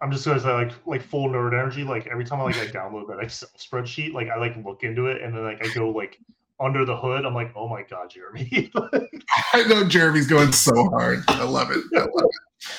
[0.00, 1.84] I'm just gonna say like like full nerd energy.
[1.84, 5.06] Like every time I like I download that Excel spreadsheet, like I like look into
[5.06, 6.18] it and then like I go like
[6.60, 7.24] under the hood.
[7.24, 8.70] I'm like, oh my god, Jeremy,
[9.52, 11.24] I know Jeremy's going so hard.
[11.28, 11.82] I love it.
[11.94, 12.70] I love it.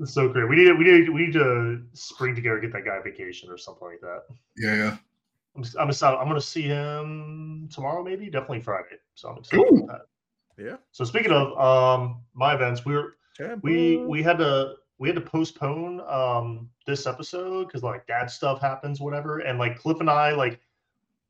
[0.00, 0.48] it's so great.
[0.48, 3.58] We need we need we need to spring together, get that guy a vacation or
[3.58, 4.22] something like that.
[4.56, 4.96] Yeah, yeah.
[5.56, 6.16] I'm I'm excited.
[6.18, 8.96] I'm gonna see him tomorrow, maybe definitely Friday.
[9.14, 9.84] So I'm excited Ooh.
[9.84, 10.00] about that.
[10.58, 10.76] Yeah.
[10.92, 13.16] So speaking of um my events, we were
[13.62, 18.60] we we had to we had to postpone um this episode because like dad stuff
[18.60, 19.40] happens whatever.
[19.40, 20.60] And like cliff and i like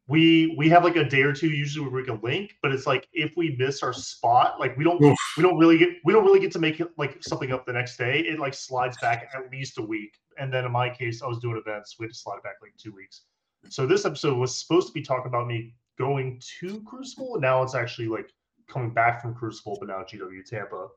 [0.09, 2.87] we we have like a day or two usually where we can link but it's
[2.87, 5.19] like if we miss our spot like we don't Oof.
[5.37, 7.73] we don't really get we don't really get to make it like something up the
[7.73, 8.21] next day.
[8.21, 10.15] It like slides back at least a week.
[10.39, 11.97] And then in my case i was doing events.
[11.99, 13.23] We had to slide it back like two weeks.
[13.69, 17.63] So this episode was supposed to be talking about me going to crucible and now
[17.63, 18.31] it's actually like
[18.69, 20.89] coming back from crucible but now gw tampa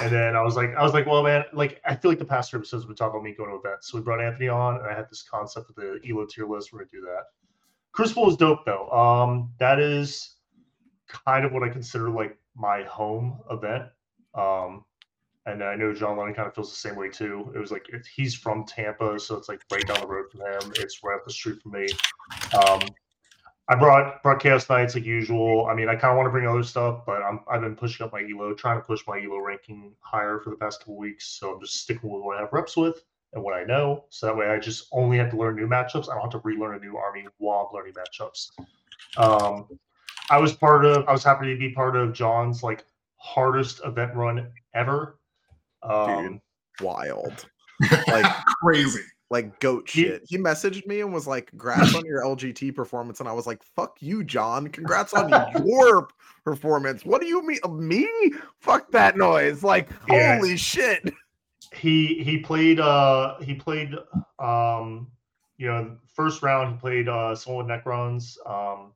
[0.00, 2.24] and then I was like, I was like, well, man, like I feel like the
[2.24, 3.90] past two episodes we talked about me going to events.
[3.90, 6.72] So we brought Anthony on, and I had this concept of the Elo tier list.
[6.72, 7.24] We're gonna do that.
[7.92, 8.90] Crucible is dope though.
[8.90, 10.36] Um, that is
[11.06, 13.84] kind of what I consider like my home event.
[14.34, 14.84] Um,
[15.46, 17.52] and I know John Lennon kind of feels the same way too.
[17.54, 20.72] It was like he's from Tampa, so it's like right down the road from him.
[20.76, 21.86] It's right up the street from me.
[22.66, 22.80] Um,
[23.68, 25.66] I brought brought Chaos Knights like usual.
[25.66, 28.04] I mean, I kind of want to bring other stuff, but I'm I've been pushing
[28.04, 31.26] up my elo, trying to push my elo ranking higher for the past couple weeks.
[31.26, 34.04] So I'm just sticking with what I have reps with and what I know.
[34.10, 36.10] So that way, I just only have to learn new matchups.
[36.10, 38.50] I don't have to relearn a new army while I'm learning matchups.
[39.16, 39.66] Um,
[40.30, 41.08] I was part of.
[41.08, 42.84] I was happy to be part of John's like
[43.16, 45.18] hardest event run ever.
[45.82, 46.40] Um,
[46.80, 47.46] Wild.
[48.08, 48.26] Like
[48.62, 49.00] Crazy.
[49.34, 50.22] Like goat shit.
[50.26, 53.62] He messaged me and was like, "Congrats on your LGT performance," and I was like,
[53.62, 54.68] "Fuck you, John.
[54.68, 55.28] Congrats on
[55.66, 56.08] your
[56.44, 58.08] performance." What do you mean, me?
[58.60, 59.62] Fuck that noise!
[59.62, 61.12] Like, holy shit!
[61.74, 63.94] he he played uh he played
[64.38, 65.08] um
[65.56, 68.92] you know first round he played uh someone with necrons um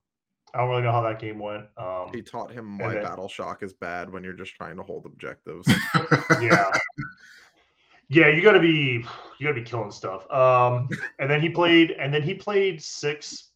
[0.55, 3.27] i don't really know how that game went um He taught him why then- battle
[3.29, 5.67] shock is bad when you're just trying to hold objectives.
[6.41, 6.71] yeah
[8.09, 9.05] yeah you gotta be
[9.39, 13.49] you gotta be killing stuff um and then he played and then he played six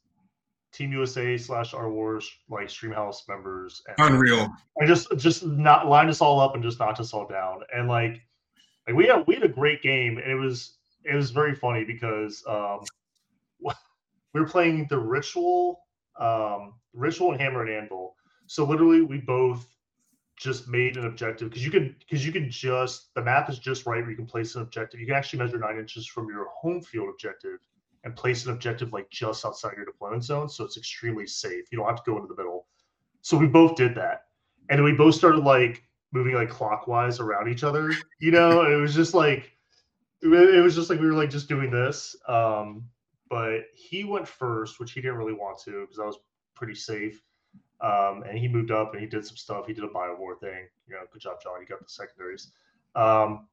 [0.73, 4.49] team usa slash our wars like stream house members and Unreal.
[4.77, 7.61] and just just not lined us all up and just knocked us all down.
[7.75, 8.23] And like,
[8.87, 11.85] like we had we had a great game, and it was it was very funny
[11.85, 12.81] because um,
[13.61, 15.81] we were playing the ritual,
[16.19, 18.17] um, ritual and hammer and anvil.
[18.47, 19.67] So literally, we both
[20.43, 23.87] just made an objective because you can because you can just the math is just
[23.87, 25.01] right where you can place an objective.
[25.01, 27.61] You can actually measure nine inches from your home field objective
[28.05, 30.49] and place an objective like just outside your deployment zone.
[30.49, 31.67] So it's extremely safe.
[31.71, 32.67] You don't have to go into the middle.
[33.21, 34.25] So we both did that.
[34.69, 38.77] And then we both started like moving like clockwise around each other, you know, it
[38.77, 39.51] was just like
[40.23, 42.15] it was just like we were like just doing this.
[42.29, 42.85] Um,
[43.29, 46.19] but he went first, which he didn't really want to because I was
[46.55, 47.21] pretty safe.
[47.83, 49.67] Um, and he moved up and he did some stuff.
[49.67, 50.69] He did a biowar thing.
[50.87, 51.61] You know, good job, John.
[51.61, 52.53] You got the secondaries.
[52.95, 53.49] Um,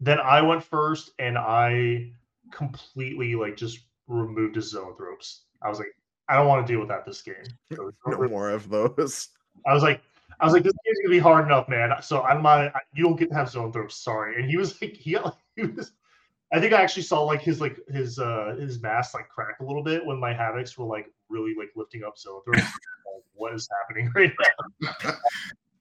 [0.00, 2.12] then I went first and I
[2.52, 5.40] completely like just removed his Zoanthropes.
[5.62, 5.94] I was like,
[6.28, 7.34] I don't want to deal with that this game.
[7.74, 9.28] So No more of those.
[9.66, 10.02] I was like,
[10.40, 11.90] I was like, this game's gonna be hard enough, man.
[12.02, 12.72] So I'm not.
[12.94, 13.92] You don't get to have Zoanthropes.
[13.92, 14.40] Sorry.
[14.40, 15.92] And he was like, he, got, like, he was.
[16.52, 19.64] I think I actually saw like his like his uh his mask like crack a
[19.64, 22.68] little bit when my havocs were like really like lifting up Zoanthropes.
[23.32, 24.32] What is happening right
[24.82, 25.14] now?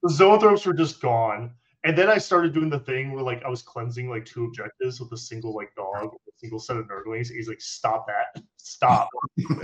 [0.04, 1.52] the Zoanthropes were just gone.
[1.86, 5.02] And then I started doing the thing where like I was cleansing like two objectives
[5.02, 7.30] with a single like dog, a single set of Nurglings.
[7.30, 9.10] He's like, stop that, stop.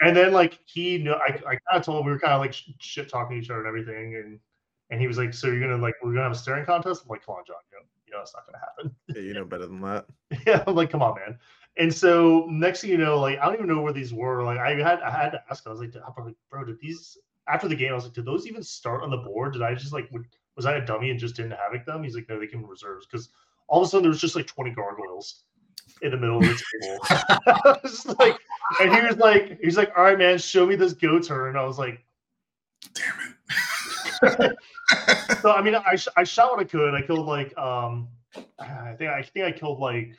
[0.00, 2.40] and then like he knew, I, I kind of told him we were kind of
[2.40, 4.38] like shit talking each other and everything, and
[4.90, 7.02] and he was like, so you're gonna like we're gonna have a staring contest?
[7.04, 8.94] I'm like, come on, John, you know, you know it's not gonna happen.
[9.14, 10.06] Yeah, you know better than that.
[10.46, 11.38] yeah, I'm like, come on, man.
[11.78, 14.42] And so next thing you know, like I don't even know where these were.
[14.42, 15.66] Like I had I had to ask.
[15.66, 15.94] I was like,
[16.50, 17.92] bro, did these after the game?
[17.92, 19.52] I was like, did those even start on the board?
[19.52, 20.26] Did I just like would
[20.56, 22.02] was I a dummy and just didn't havoc them?
[22.02, 23.28] He's like, no, they came in reserves because
[23.68, 25.42] all of a sudden there was just like 20 gargoyles
[26.02, 26.62] in the middle of the
[28.06, 28.16] table.
[28.18, 28.38] like,
[28.80, 31.50] and he was like, he's like, all right, man, show me this go turn.
[31.50, 32.04] And I was like,
[32.94, 33.36] damn
[34.22, 34.56] it.
[35.40, 36.94] So I mean, I, I shot what I could.
[36.94, 38.08] I killed like um,
[38.58, 40.12] I think I think I killed like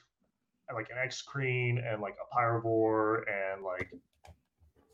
[0.73, 3.93] like an Exocrine and like a Pyrovore and like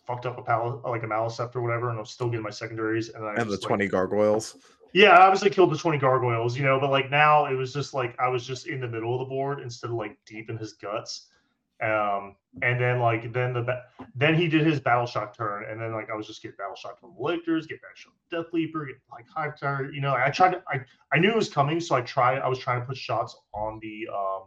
[0.06, 3.10] fucked up a pal like a Maleceptor or whatever, and I'm still getting my secondaries.
[3.10, 4.58] And, I and the 20 like, gargoyles.
[4.94, 7.94] yeah, I obviously killed the 20 gargoyles, you know, but like now it was just
[7.94, 10.58] like I was just in the middle of the board instead of like deep in
[10.58, 11.28] his guts.
[11.84, 13.65] Um, and then like then the
[14.15, 16.76] then he did his battle shock turn, and then like I was just getting battle
[16.76, 20.13] shock from the Lictors, get battle shock Death Leaper, get like Hive Tower, you know.
[20.13, 22.80] I tried to I I knew it was coming, so I tried I was trying
[22.82, 24.43] to put shots on the um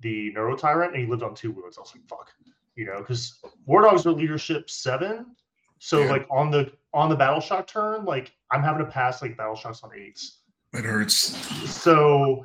[0.00, 1.78] the Neuro Tyrant, and he lived on two wounds.
[1.78, 2.30] I was like, fuck,
[2.76, 5.34] you know, because War Dogs are leadership seven.
[5.78, 6.10] So Yeah.
[6.10, 9.56] like on the on the battle shock turn, like I'm having to pass like battle
[9.56, 10.42] shocks on eights.
[10.74, 11.34] It hurts.
[11.70, 12.44] So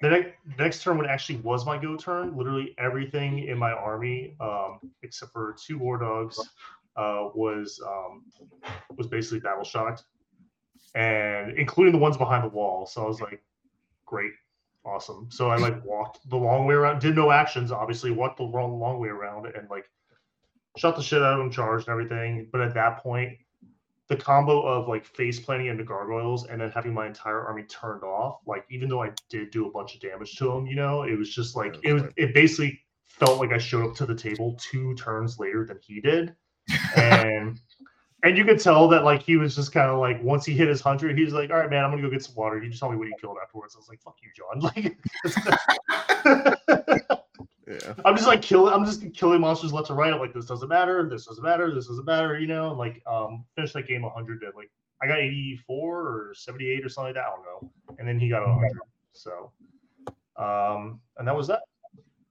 [0.00, 4.36] the next next turn when actually was my go turn, literally everything in my army,
[4.40, 6.38] um, except for two war dogs,
[6.96, 8.24] uh, was um,
[8.96, 10.04] was basically battle shocked,
[10.94, 12.86] and including the ones behind the wall.
[12.86, 13.42] So I was like,
[14.06, 14.32] great,
[14.84, 15.28] awesome.
[15.30, 18.78] So I like walked the long way around, did no actions, obviously, walked the wrong
[18.78, 19.90] long way around, and like
[20.76, 22.48] shot the shit out of them, charged and everything.
[22.52, 23.38] But at that point,
[24.08, 28.02] the combo of like face planting into gargoyles and then having my entire army turned
[28.02, 31.02] off, like even though I did do a bunch of damage to him, you know,
[31.02, 34.14] it was just like it was it basically felt like I showed up to the
[34.14, 36.34] table two turns later than he did.
[36.96, 37.60] And
[38.22, 40.68] and you could tell that like he was just kind of like once he hit
[40.68, 42.62] his hundred, he was like, All right, man, I'm gonna go get some water.
[42.62, 43.76] You just tell me what you killed afterwards.
[43.76, 44.60] I was like, Fuck you, John.
[44.68, 44.96] Like
[47.68, 47.94] Yeah.
[48.04, 48.72] I'm just like killing.
[48.72, 50.12] I'm just killing monsters left and right.
[50.12, 51.06] I'm like, this doesn't matter.
[51.08, 51.74] This doesn't matter.
[51.74, 52.38] This doesn't matter.
[52.38, 54.70] You know, like um, finished that game 100 at like
[55.02, 57.26] I got 84 or 78 or something like that.
[57.26, 57.72] I don't know.
[57.98, 58.78] And then he got 100.
[59.12, 59.52] So,
[60.36, 61.62] um, and that was that.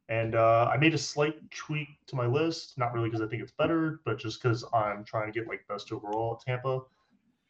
[0.09, 3.43] And uh, I made a slight tweak to my list, not really because I think
[3.43, 6.79] it's better, but just because I'm trying to get like best overall at Tampa.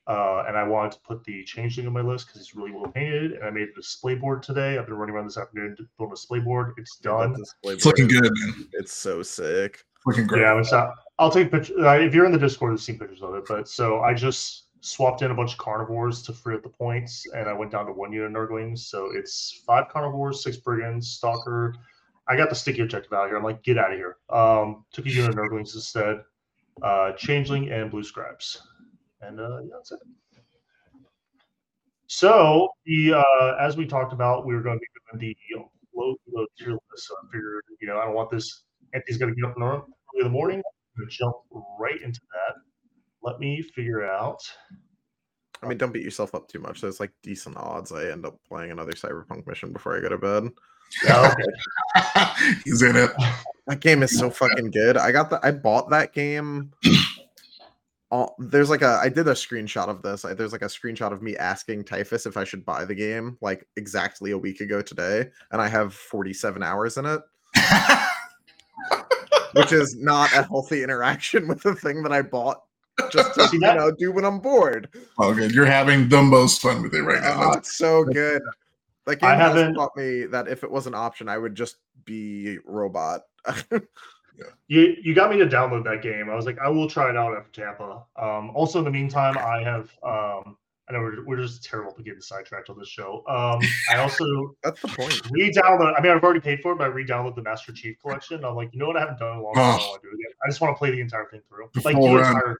[0.08, 2.90] Uh, and I wanted to put the changeling on my list because he's really well
[2.90, 3.34] painted.
[3.34, 4.78] And I made a display board today.
[4.78, 6.74] I've been running around this afternoon to build a display board.
[6.78, 7.34] It's done.
[7.34, 8.70] That It's looking board, good, man.
[8.74, 9.84] It's so sick.
[10.06, 10.44] Looking great.
[10.44, 11.76] Yeah, it's not, I'll take pictures.
[11.78, 13.44] Uh, if you're in the Discord, you've seen pictures of it.
[13.48, 17.28] But so I just swapped in a bunch of Karnivores to free up the points,
[17.36, 18.80] and I went down to one unit of Nurglings.
[18.80, 21.76] So it's five carnivores, six brigands, stalker.
[22.30, 23.38] I got the sticky objective out here.
[23.38, 24.18] I'm like, get out of here.
[24.30, 26.22] Um, took a unit of Nurglings instead,
[26.82, 28.62] uh, changeling and blue scribes,
[29.22, 30.00] and uh, yeah, that's it.
[32.08, 36.16] So the uh, as we talked about, we were going to be doing the low
[36.34, 37.08] low tier list.
[37.08, 38.64] So I figured, you know, I don't want this.
[38.94, 39.84] Anthony's going to get up in the early
[40.20, 40.58] in the morning.
[40.60, 41.36] I'm going to jump
[41.80, 42.56] right into that.
[43.22, 44.40] Let me figure out.
[45.62, 46.82] I mean, don't beat yourself up too much.
[46.82, 50.18] There's like decent odds I end up playing another Cyberpunk mission before I go to
[50.18, 50.50] bed.
[51.04, 52.56] Yeah, okay.
[52.64, 53.12] He's in it.
[53.66, 54.98] That game is so fucking good.
[54.98, 56.72] I got the I bought that game.
[58.10, 60.24] Uh, there's like a I did a screenshot of this.
[60.24, 63.38] I, there's like a screenshot of me asking Typhus if I should buy the game
[63.42, 67.22] like exactly a week ago today, and I have 47 hours in it.
[69.54, 72.64] which is not a healthy interaction with the thing that I bought
[73.12, 74.90] just to you know do when I'm bored.
[75.20, 75.52] Oh, good.
[75.52, 77.52] You're having the most fun with it right now.
[77.52, 78.42] Oh, it's so good.
[79.06, 81.56] Like I game has haven't- taught me that if it was an option, I would
[81.56, 83.22] just be robot.
[84.68, 86.30] You you got me to download that game.
[86.30, 88.04] I was like, I will try it out after Tampa.
[88.16, 89.90] Um, also, in the meantime, I have.
[90.04, 90.58] Um,
[90.90, 93.22] I know we're, we're just terrible at getting sidetracked on this show.
[93.28, 93.60] Um,
[93.92, 95.22] I also That's the point.
[95.32, 95.94] re-download.
[95.98, 98.46] I mean, I've already paid for it, but I re-downloaded the Master Chief Collection.
[98.46, 98.96] I'm like, you know what?
[98.96, 99.64] I haven't done in a long time.
[99.66, 99.90] I Oh.
[99.90, 100.32] want to do it again.
[100.46, 102.56] I just want to play the entire thing through, The like the entire thing.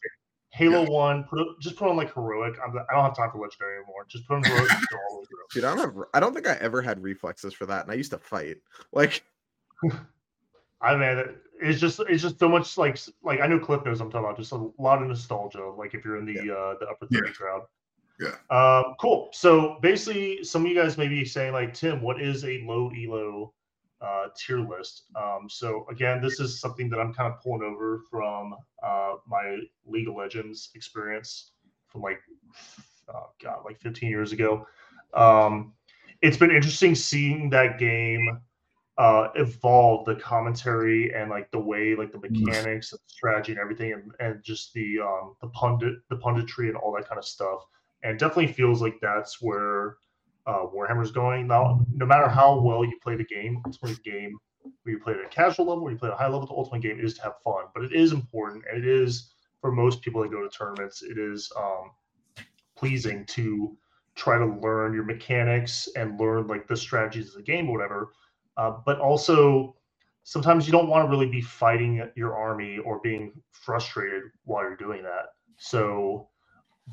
[0.50, 2.56] Halo One, put it, just put on like heroic.
[2.62, 4.06] I'm, I don't have time for legendary anymore.
[4.10, 5.38] Just put on heroic and go all the way through.
[5.54, 6.04] Dude, I don't have.
[6.14, 8.58] I don't think I ever had reflexes for that, and I used to fight.
[8.92, 9.24] Like,
[10.82, 14.10] I mean, it's just it's just so much like like I know Cliff knows I'm
[14.12, 14.38] talking about.
[14.38, 15.66] Just a lot of nostalgia.
[15.70, 17.22] Like if you're in the uh the upper Yeah.
[17.34, 17.62] crowd.
[18.20, 18.36] Yeah.
[18.50, 19.30] Um, cool.
[19.32, 22.90] So basically, some of you guys may be saying like, Tim, what is a low
[22.98, 23.54] elo
[24.02, 25.04] uh, tier list?
[25.16, 29.60] Um, so again, this is something that I'm kind of pulling over from uh, my
[29.86, 31.52] League of Legends experience
[31.88, 32.20] from like,
[33.14, 34.66] oh god, like 15 years ago.
[35.14, 35.74] Um,
[36.24, 38.42] it's been interesting seeing that game
[38.98, 43.94] uh, evolve the commentary and like the way like the mechanics and strategy and everything
[43.94, 47.62] and, and just the um the pundit the punditry and all that kind of stuff
[48.04, 49.98] and it definitely feels like that's where
[50.48, 51.86] uh, Warhammer's going now.
[51.94, 54.38] No matter how well you play the game, ultimately the game
[54.84, 56.48] where you play it at a casual level, where you play at a high level,
[56.48, 57.66] the ultimate game is to have fun.
[57.74, 61.18] But it is important, and it is for most people that go to tournaments, it
[61.18, 61.92] is um,
[62.76, 63.76] pleasing to
[64.16, 68.12] try to learn your mechanics and learn like the strategies of the game or whatever.
[68.58, 69.76] Uh, but also,
[70.24, 74.76] sometimes you don't want to really be fighting your army or being frustrated while you're
[74.76, 75.28] doing that.
[75.58, 76.28] So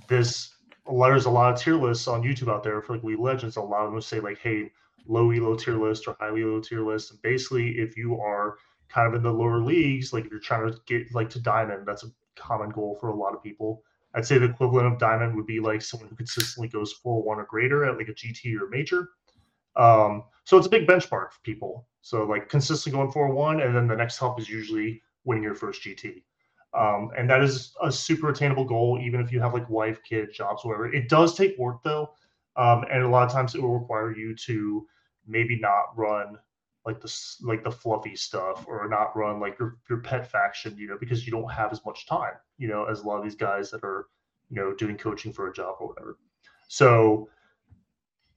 [0.09, 0.55] this
[0.87, 3.57] there's a lot of tier lists on YouTube out there for like League Legends.
[3.57, 4.71] A lot of them say like, hey,
[5.07, 7.11] low elo tier list or high elo tier list.
[7.11, 8.57] And basically, if you are
[8.89, 12.05] kind of in the lower leagues, like you're trying to get like to diamond, that's
[12.05, 13.83] a common goal for a lot of people.
[14.15, 17.39] I'd say the equivalent of diamond would be like someone who consistently goes 4 1
[17.39, 19.09] or greater at like a GT or major.
[19.77, 21.87] Um, so it's a big benchmark for people.
[22.03, 25.55] So like consistently going 4 1, and then the next help is usually winning your
[25.55, 26.23] first GT.
[26.75, 30.33] Um, and that is a super attainable goal, even if you have like wife, kid,
[30.33, 30.93] jobs, whatever.
[30.93, 32.11] It does take work though,
[32.57, 34.87] um, and a lot of times it will require you to
[35.27, 36.37] maybe not run
[36.85, 40.89] like the like the fluffy stuff or not run like your your pet faction, you
[40.89, 43.37] know, because you don't have as much time, you know, as a lot of these
[43.37, 44.09] guys that are
[44.51, 46.19] you know doing coaching for a job or whatever.
[46.69, 47.29] So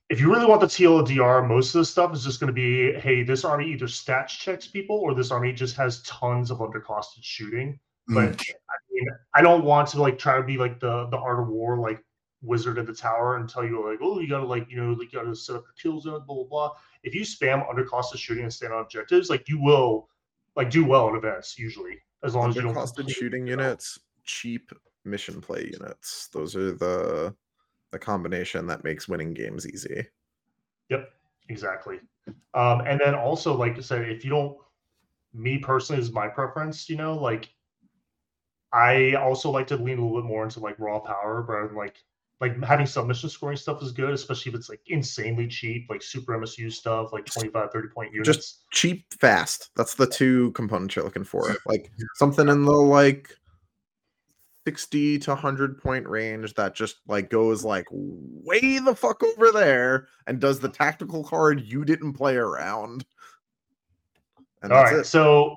[0.10, 2.94] if you really want the TLDR, most of the stuff is just going to be,
[3.00, 7.24] hey, this army either stats checks people or this army just has tons of undercosted
[7.24, 8.52] shooting but Mm.
[8.70, 11.48] I mean, I don't want to like try to be like the the art of
[11.48, 12.04] war like
[12.42, 15.12] wizard at the tower and tell you like, oh, you gotta like you know like
[15.12, 16.72] you gotta set up your kill zone, blah blah blah.
[17.04, 20.10] If you spam undercosted shooting and stand on objectives, like you will
[20.56, 24.72] like do well in events usually as long as you don't Undercosted shooting units, cheap
[25.04, 26.30] mission play units.
[26.30, 27.36] Those are the
[27.92, 30.06] the combination that makes winning games easy.
[30.90, 31.10] Yep,
[31.50, 32.00] exactly.
[32.54, 34.58] Um, and then also, like I said, if you don't,
[35.34, 36.90] me personally is my preference.
[36.90, 37.50] You know, like
[38.74, 41.78] I also like to lean a little bit more into like raw power, rather than
[41.78, 41.96] like
[42.40, 46.38] like having submission scoring stuff is good, especially if it's like insanely cheap, like super
[46.38, 48.38] MSU stuff, like 25, 30 point units.
[48.38, 49.72] Just cheap, fast.
[49.76, 51.56] That's the two components you're looking for.
[51.66, 53.36] Like something in the like
[54.68, 60.10] 60 to 100 point range that just like goes like way the fuck over there
[60.28, 63.06] and does the tactical card you didn't play around.
[64.62, 65.06] And All that's it.
[65.06, 65.56] so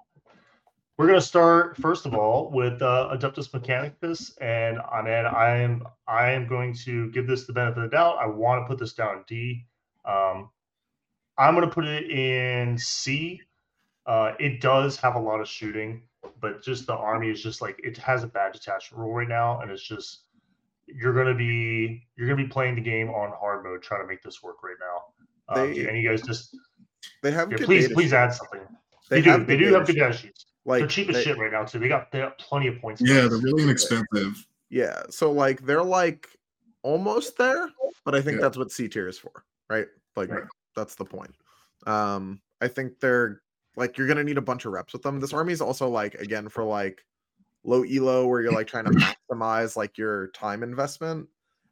[0.97, 5.83] we're gonna start first of all with uh, Adeptus Mechanicus, and I mean, I am
[6.07, 8.19] I am going to give this the benefit of the doubt.
[8.21, 9.67] I want to put this down D.
[10.05, 10.51] Um,
[11.37, 13.41] I'm gonna put it in C.
[14.07, 16.03] Uh, it does have a lot of shooting,
[16.41, 19.61] but just the army is just like it has a bad detachment rule right now,
[19.61, 20.23] and it's just
[20.87, 24.23] you're gonna be you're gonna be playing the game on hard mode trying to make
[24.23, 25.55] this work right now.
[25.63, 26.57] Um, They- and you guys just
[27.23, 28.13] They have yeah, please please sheets.
[28.15, 28.61] add something.
[29.09, 29.45] They, do.
[29.45, 30.47] They do have data good data sheets.
[30.65, 31.79] Like they're cheap as they- shit right now too.
[31.79, 33.01] They got they got plenty of points.
[33.01, 34.47] Yeah, they're really inexpensive.
[34.69, 36.29] Yeah, so like they're like
[36.83, 37.69] almost there,
[38.05, 38.43] but I think Yeah.
[38.43, 39.87] that's what C tier is for, right?
[40.17, 40.45] Like Right.
[40.77, 41.35] that's the point.
[41.87, 43.43] Um, I think they're
[43.81, 45.19] like you're gonna need a bunch of reps with them.
[45.19, 47.03] This army is also like again for like
[47.65, 48.91] low elo where you're like trying to
[49.33, 51.27] maximize like your time investment.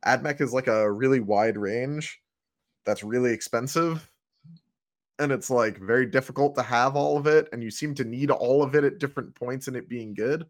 [0.07, 2.19] AdMech is like a really wide range
[2.87, 4.11] that's really expensive.
[5.19, 8.31] And it's like very difficult to have all of it, and you seem to need
[8.31, 10.47] all of it at different points in it being good.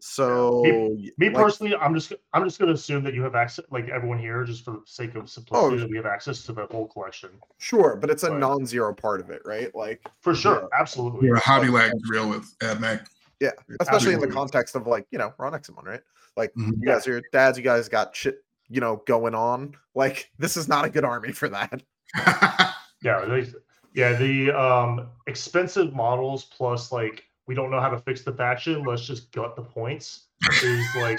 [0.00, 3.64] So y- Me like, personally, I'm just I'm just gonna assume that you have access,
[3.70, 6.52] like everyone here, just for the sake of simplicity, Oh, that we have access to
[6.52, 8.38] the whole collection Sure, but it's a Right.
[8.38, 9.74] non-zero part of it, right?
[9.74, 10.68] Like for sure.
[10.78, 11.26] Absolutely.
[11.26, 13.06] You're a hobby lag drill with AdMech.
[13.40, 16.02] Yeah, especially in the context of like you know we're on X and 1, right?
[16.36, 16.74] Like Mhm.
[16.80, 19.74] you guys are your dads, you guys got shit you know going on.
[19.94, 21.82] Like this is not a good army for that.
[23.00, 23.46] Yeah, they,
[23.94, 28.84] yeah, the um expensive models plus like we don't know how to fix the faction.
[28.84, 30.26] Let's just gut the points.
[30.62, 31.18] Is like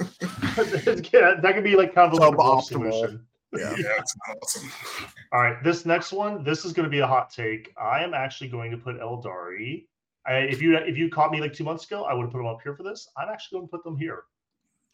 [1.12, 3.26] yeah, that could be like kind of like a rough solution.
[3.52, 3.74] Yeah.
[3.76, 4.70] yeah, it's awesome.
[5.32, 7.74] All right, this next one, this is going to be a hot take.
[7.76, 9.86] I am actually going to put Eldari.
[10.24, 12.38] I, if you if you caught me like two months ago, I would have put
[12.38, 13.08] them up here for this.
[13.18, 14.22] I'm actually going to put them here.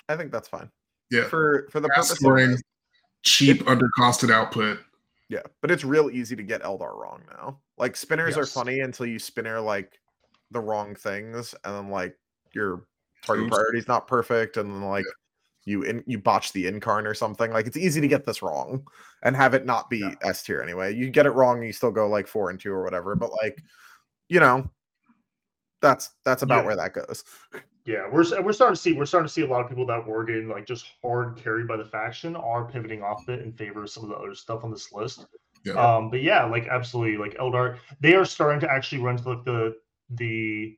[0.09, 0.71] I think that's fine
[1.11, 2.63] Yeah, for for the fast purpose of scoring, this.
[3.23, 4.79] cheap, undercosted output.
[5.29, 7.59] Yeah, but it's real easy to get Eldar wrong now.
[7.77, 9.99] Like spinners are funny until you spinner like
[10.51, 12.17] the wrong things, and then like
[12.53, 12.85] your
[13.25, 15.05] target priority is not perfect, and then like
[15.65, 17.51] you in you botch the incarn or something.
[17.53, 18.87] Like it's easy to get this wrong
[19.23, 20.15] and have it not be Yeah.
[20.23, 20.95] S tier anyway.
[20.95, 23.17] You get it wrong, you still go like four and two or whatever.
[23.17, 23.61] But like,
[24.29, 24.71] you know,
[25.83, 26.67] that's that's about Yeah.
[26.67, 27.25] where that goes.
[27.85, 30.07] Yeah, we're we're starting to see we're starting to see a lot of people that
[30.07, 33.83] were getting like just hard carried by the faction are pivoting off it in favor
[33.83, 35.27] of some of the other stuff on this list.
[35.65, 35.75] Yeah.
[35.75, 39.45] Um, but yeah, like absolutely, like Eldar, they are starting to actually run to like
[39.45, 39.77] the
[40.11, 40.77] the.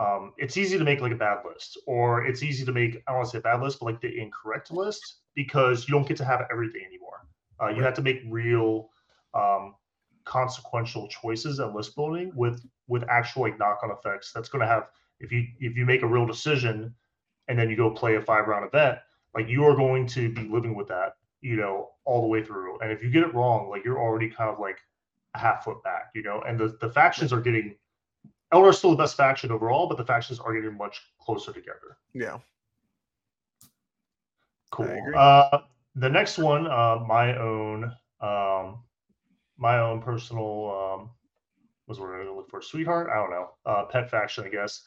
[0.00, 3.12] Um, it's easy to make like a bad list, or it's easy to make I
[3.12, 6.06] don't want to say a bad list, but like the incorrect list because you don't
[6.06, 7.26] get to have everything anymore.
[7.62, 8.88] Uh, you have to make real,
[9.34, 9.74] um,
[10.24, 14.32] consequential choices at list building with with actual like knock on effects.
[14.32, 14.88] That's going to have
[15.20, 16.94] if you if you make a real decision
[17.48, 18.98] and then you go play a five round event,
[19.34, 22.78] like you are going to be living with that, you know, all the way through.
[22.80, 24.78] And if you get it wrong, like you're already kind of like
[25.34, 26.42] a half foot back, you know.
[26.46, 27.76] And the the factions are getting
[28.54, 31.98] Eldar's still the best faction overall, but the factions are getting much closer together.
[32.12, 32.38] Yeah.
[34.70, 35.12] Cool.
[35.16, 35.58] Uh,
[35.96, 37.84] the next one, uh, my own,
[38.20, 38.78] um,
[39.56, 41.10] my own personal, um,
[41.88, 43.10] was what I wanted to look for, sweetheart.
[43.12, 44.86] I don't know, uh, pet faction, I guess.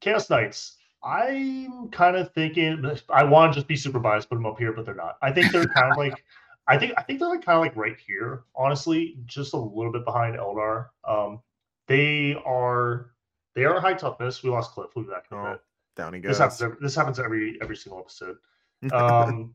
[0.00, 0.76] Chaos Knights.
[1.02, 2.84] I'm kind of thinking.
[3.10, 5.16] I want to just be super biased, put them up here, but they're not.
[5.22, 6.22] I think they're kind of like.
[6.68, 9.92] I think I think they're like kind of like right here, honestly, just a little
[9.92, 10.88] bit behind Eldar.
[11.06, 11.40] Um,
[11.86, 13.10] they are
[13.54, 14.42] they are high toughness.
[14.42, 14.90] We lost Cliff.
[14.94, 15.60] We'll be back in a Oh, bit.
[15.96, 16.38] Down he This goes.
[16.38, 16.62] happens.
[16.62, 18.36] Every, this happens every every single episode.
[18.92, 19.54] Um,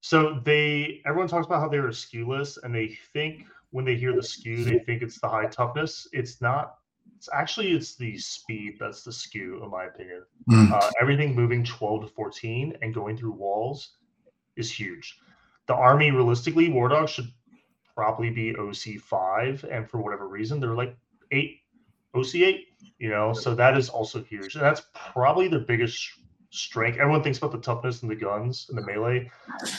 [0.00, 3.96] so they everyone talks about how they're a skew list, and they think when they
[3.96, 6.06] hear the skew, they think it's the high toughness.
[6.12, 6.74] It's not.
[7.16, 10.22] It's actually it's the speed that's the skew, in my opinion.
[10.50, 10.72] Mm.
[10.72, 13.92] Uh, everything moving 12 to 14 and going through walls
[14.56, 15.18] is huge.
[15.66, 17.32] The army, realistically, War Dogs should
[17.96, 20.94] probably be OC five, and for whatever reason, they're like
[21.30, 21.60] eight,
[22.14, 22.68] OC eight.
[22.98, 26.08] You know, so that is also huge, and that's probably their biggest
[26.50, 26.98] strength.
[26.98, 29.30] Everyone thinks about the toughness and the guns and the melee.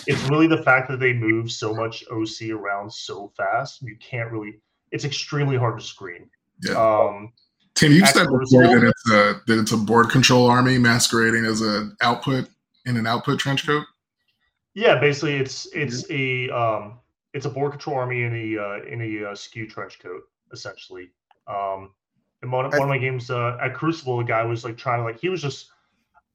[0.07, 3.81] It's really the fact that they move so much OC around so fast.
[3.81, 4.59] You can't really.
[4.91, 6.29] It's extremely hard to screen.
[6.61, 6.75] Yeah.
[6.75, 7.31] Um,
[7.75, 11.61] Tim, you've said before that it's a that it's a board control army masquerading as
[11.61, 12.49] an output
[12.85, 13.85] in an output trench coat.
[14.73, 16.99] Yeah, basically, it's it's a um,
[17.33, 20.21] it's a board control army in a uh, in a uh, skew trench coat,
[20.53, 21.09] essentially.
[21.47, 21.91] Um,
[22.43, 25.03] in one, one of my games uh, at Crucible, the guy was like trying to
[25.03, 25.71] like he was just.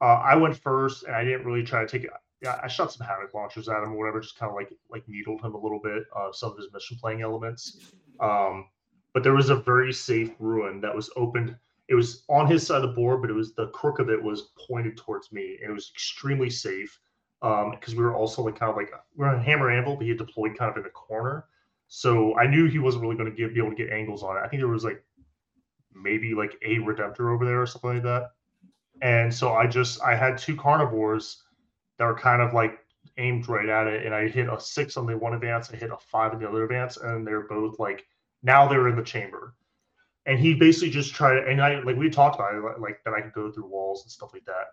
[0.02, 2.10] Uh, I went first, and I didn't really try to take it.
[2.42, 5.06] Yeah, I shot some havoc launchers at him or whatever, just kind of like like
[5.08, 7.92] needled him a little bit of some of his mission playing elements.
[8.18, 8.68] Um,
[9.12, 11.54] but there was a very safe ruin that was opened.
[11.88, 14.22] It was on his side of the board, but it was the crook of it
[14.22, 16.98] was pointed towards me, and it was extremely safe
[17.40, 20.18] because we were also like kind of like we're on hammer anvil, but he had
[20.18, 21.46] deployed kind of in the corner.
[21.92, 24.40] So I knew he wasn't really going to be able to get angles on it.
[24.44, 25.04] I think there was like
[25.92, 28.30] maybe like a redemptor over there or something like that.
[29.02, 31.38] And so I just I had two Karnivores
[31.98, 32.78] that were kind of like
[33.18, 35.90] aimed right at it, and I hit a six on the one advance, I hit
[35.90, 38.06] a five on the other advance, and they're both like
[38.44, 39.56] now they're in the chamber.
[40.26, 43.14] And he basically just tried to, and I like we talked about it, like- that
[43.14, 44.66] I could go through walls and stuff like that.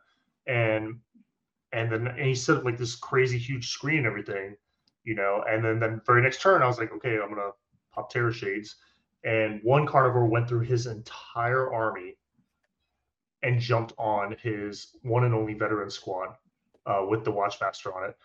[0.46, 1.00] And
[1.72, 4.56] and then and he said like this crazy huge screen and everything,
[5.08, 5.44] you know.
[5.50, 7.52] And then the very next turn, I was like, okay, I'm gonna
[7.94, 8.76] pop terror shades,
[9.24, 12.18] and one Karnivore went through his entire army
[13.42, 16.36] and jumped on his one and only veteran squad
[16.86, 18.18] uh, with the watchmaster on it.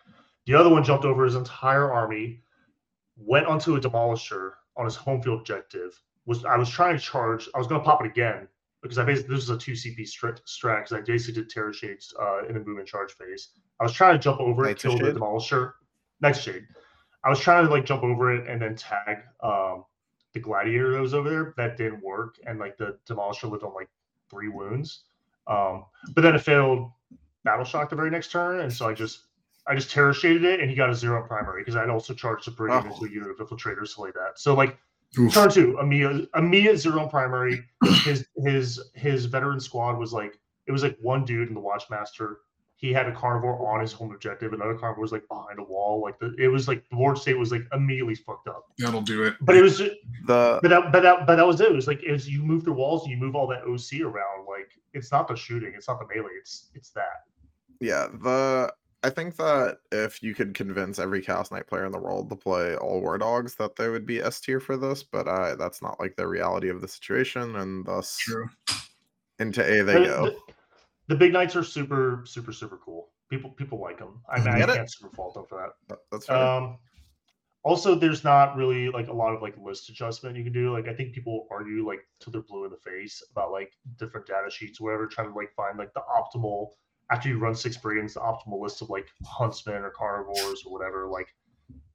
[0.45, 2.41] The other one jumped over his entire army,
[3.15, 5.97] went onto a demolisher on his home field objective.
[6.25, 7.47] Was I was trying to charge?
[7.55, 8.47] I was going to pop it again
[8.81, 10.41] because I basically this is a two CP strat
[10.79, 13.49] because I basically did terror shades uh, in the movement charge phase.
[13.79, 15.73] I was trying to jump over it, Night's kill the demolisher.
[16.23, 16.63] Next shade.
[17.23, 19.85] I was trying to like jump over it and then tag um,
[20.33, 21.53] the gladiator that was over there.
[21.57, 23.89] That didn't work, and like the demolisher lived on like
[24.31, 25.01] three wounds.
[25.47, 26.89] Um, but then it failed
[27.43, 29.25] battle shock the very next turn, and so I just
[29.67, 32.47] I just terror shaded it, and he got a zero primary because I'd also charged
[32.47, 32.93] the brigand Oh.
[32.93, 34.37] into a unit of infiltrators, like that.
[34.39, 34.77] So like
[35.19, 35.31] Oof.
[35.31, 37.63] Turn two, Amiya, Amiya zero primary.
[38.03, 42.37] His his his veteran squad was like it was like one dude in the Watchmaster.
[42.75, 44.51] He had a Karnivore on his home objective.
[44.51, 46.01] Another Karnivore was like behind a wall.
[46.01, 48.65] Like the, it was like the board state was like immediately fucked up.
[48.77, 49.35] That'll do it.
[49.41, 49.91] But it was just,
[50.25, 51.69] The but that but that but that was it.
[51.71, 54.45] It was like as you move through walls and you move all that OC around.
[54.47, 56.29] Like it's not the shooting, it's not the melee.
[56.39, 57.23] It's it's that.
[57.79, 58.73] yeah, the
[59.05, 62.35] I think that if you could convince every Chaos Knight player in the world to
[62.37, 65.81] play all War Dogs, that they would be S tier for this, but uh, that's
[65.81, 68.47] not like the reality of the situation, and thus True.
[69.39, 70.25] into A they The- go.
[70.25, 70.35] The,
[71.07, 73.09] the big knights are super super super cool.
[73.29, 74.21] People people like them.
[74.29, 75.69] I, mean, I can't super fault them for that.
[75.89, 76.37] That- That's fair.
[76.37, 76.77] Um,
[77.63, 80.73] also, there's not really like a lot of like list adjustment you can do.
[80.73, 84.27] Like I think people argue like till they're blue in the face about like different
[84.27, 86.71] data sheets, or whatever, trying to like find like the optimal
[87.09, 91.07] after you run six brigands, the optimal list of like huntsmen or Karnivores or whatever.
[91.07, 91.27] Like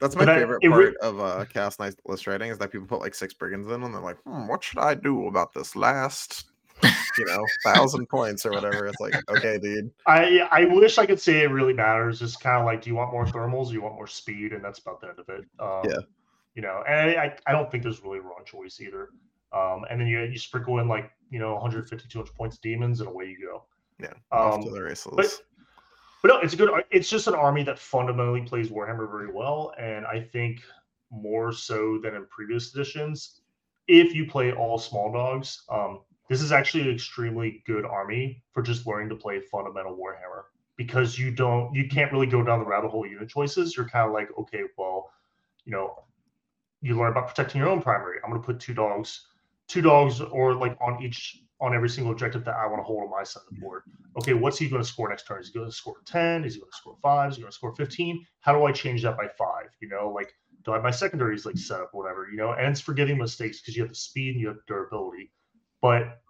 [0.00, 2.72] That's my that- favorite it re- part of uh, Chaos Knight list writing is that
[2.72, 5.52] people put like six brigands in, and they're like, hmm, "What should I do about
[5.52, 6.46] this last,
[6.82, 9.90] you know, thousand points or whatever?" It's like, okay, dude.
[10.06, 12.22] I I wish I could say it really matters.
[12.22, 13.70] It's kind of like, do you want more thermals?
[13.70, 14.52] Or you want more speed?
[14.52, 15.44] And that's about the end of it.
[15.58, 16.04] Um, Yeah.
[16.54, 19.10] You know, and I, I don't think there's really a wrong choice either.
[19.52, 23.00] Um, and then you you sprinkle in like you know 150 200 points of demons
[23.00, 23.64] and away you go.
[24.00, 25.40] Yeah, off Um, to the races.
[26.22, 26.70] But no, it's a good.
[26.90, 30.60] It's just an army that fundamentally plays Warhammer very well, and I think
[31.10, 33.40] more so than in previous editions.
[33.86, 38.62] If you play all small dogs, um, this is actually an extremely good army for
[38.62, 40.44] just learning to play fundamental Warhammer
[40.76, 43.76] because you don't, you can't really go down the rabbit hole unit choices.
[43.76, 45.10] You're kind of like, okay, well,
[45.64, 46.04] you know,
[46.80, 48.18] you learn about protecting your own primary.
[48.22, 49.26] I'm going to put two dogs,
[49.66, 53.02] two dogs, or like on each on every single objective that I want to hold
[53.02, 53.82] on my side of the board
[54.18, 55.40] okay, what's he going to score next turn?
[55.40, 56.44] Is he going to score 10?
[56.44, 57.30] Is he going to score five?
[57.30, 58.26] Is he going to score 15?
[58.40, 59.70] How do I change that by five?
[59.80, 62.68] You know, like, do I have my secondaries like set up, whatever, you know, and
[62.68, 65.30] it's forgetting mistakes because you have the speed and you have durability.
[65.80, 66.20] But,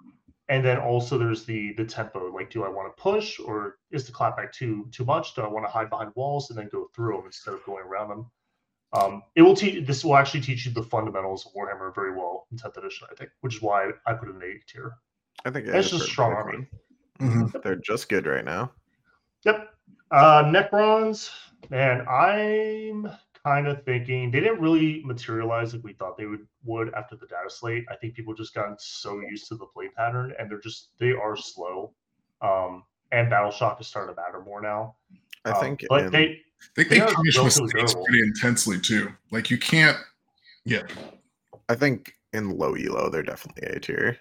[0.48, 2.30] and then also there's the the tempo.
[2.32, 5.34] Like, do I want to push or is the clapback too too much?
[5.34, 7.84] Do I want to hide behind walls and then go through them instead of going
[7.84, 8.30] around them?
[8.94, 9.86] Um, it will teach.
[9.86, 13.14] This will actually teach you the fundamentals of Warhammer very well in 10th edition, I
[13.14, 14.92] think, which is why I put it in A tier.
[15.44, 16.36] I think it's just strong fun.
[16.42, 16.66] army.
[17.20, 17.62] Mhm.
[17.62, 18.72] They're just good right now.
[19.44, 19.74] Yep.
[20.10, 21.30] Uh, Necrons,
[21.68, 23.10] man, I'm
[23.48, 27.26] kind of thinking they didn't really materialize like we thought they would would after the
[27.26, 27.84] data slate.
[27.90, 31.12] I think people just gotten so used to the play pattern and they're just they
[31.12, 31.92] are slow.
[32.42, 34.96] Um, and battle shock is starting to matter more now.
[35.46, 39.12] I Um, think, but they I think they They punish mistakes pretty intensely too.
[39.30, 39.96] Like you can't.
[40.64, 40.82] Yeah,
[41.70, 44.18] I think in low elo they're definitely A tier.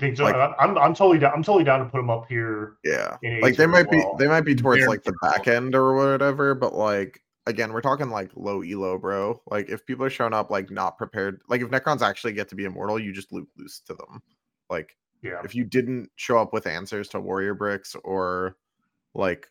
[0.00, 0.24] think so.
[0.24, 1.32] Like- I'm I'm totally down.
[1.34, 2.74] I'm totally down to put them up here.
[2.82, 5.46] Yeah, like they tier as might be they might be towards Very like the back
[5.46, 9.40] end or whatever, but like again, we're talking like low elo, bro.
[9.46, 12.54] Like if people are showing up like not prepared, like if Necrons actually get to
[12.54, 14.22] be immortal, you just loot loose to them.
[14.70, 15.40] Like Yeah.
[15.44, 18.56] if you didn't show up with answers to warrior bricks or
[19.14, 19.48] like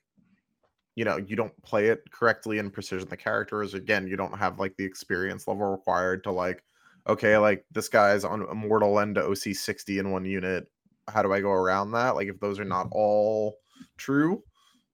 [0.96, 4.60] you know you don't play it correctly in precision the characters again you don't have
[4.60, 6.64] like the experience level required to like
[7.08, 10.68] okay like this guy's on immortal and to oc 60 in one unit
[11.08, 13.00] how do i go around that like if those are not mm-hmm.
[13.00, 13.58] all
[13.98, 14.44] true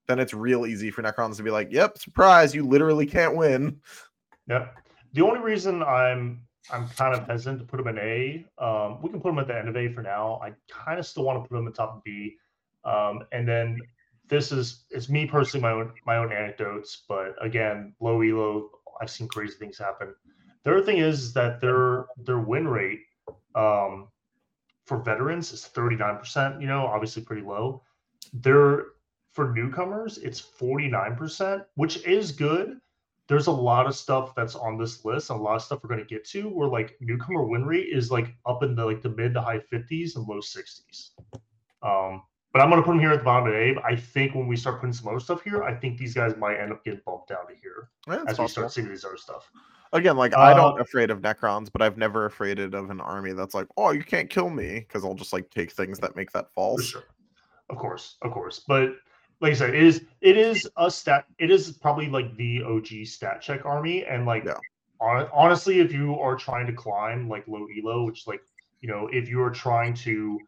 [0.10, 3.80] then it's real easy for necrons to be like yep surprise you literally can't win
[4.50, 4.76] Yep.
[5.14, 6.42] The only reason I'm
[6.72, 8.46] I'm kind of hesitant to put them in A.
[8.64, 10.40] Um, we can put them at the end of A for now.
[10.44, 12.36] I kind of still want to put them at the top of B.
[12.84, 13.80] Um, and then
[14.28, 18.70] this is it's me personally my own my own anecdotes, but again, low elo.
[19.02, 20.14] I've seen crazy things happen.
[20.64, 23.02] The other thing is that their their win rate
[23.56, 24.10] um,
[24.86, 26.60] for veterans is 39%.
[26.60, 27.84] You know, obviously pretty low.
[28.34, 28.86] Their
[29.40, 32.78] for newcomers, it's 49%, which is good
[33.30, 35.88] there's a lot of stuff that's on this list, and a lot of stuff we're
[35.90, 39.04] going to get to where like newcomer win rate is like up in the like
[39.04, 41.12] the mid to high 50s and low 60s.
[41.84, 43.76] Um, but I'm going to put them here at the bottom of A.
[43.86, 46.58] I think when we start putting some other stuff here, I think these guys might
[46.60, 49.52] end up getting bumped down to here Yeah, as we start seeing these other stuff.
[49.94, 53.34] again like i Uh, don't afraid of necrons but i've never afraid of an army
[53.34, 56.32] that's like oh you can't kill me because i'll just like take things that make
[56.32, 57.04] that false sure.
[57.70, 58.62] Of course, of course.
[58.68, 58.96] But
[59.42, 61.26] like I said, it is it is a stat.
[61.38, 64.58] It is probably like the OG stat check army, and like Yeah.
[65.00, 68.42] hon- honestly, if you are trying to climb like low elo, which like
[68.82, 70.40] you know, if you are trying to,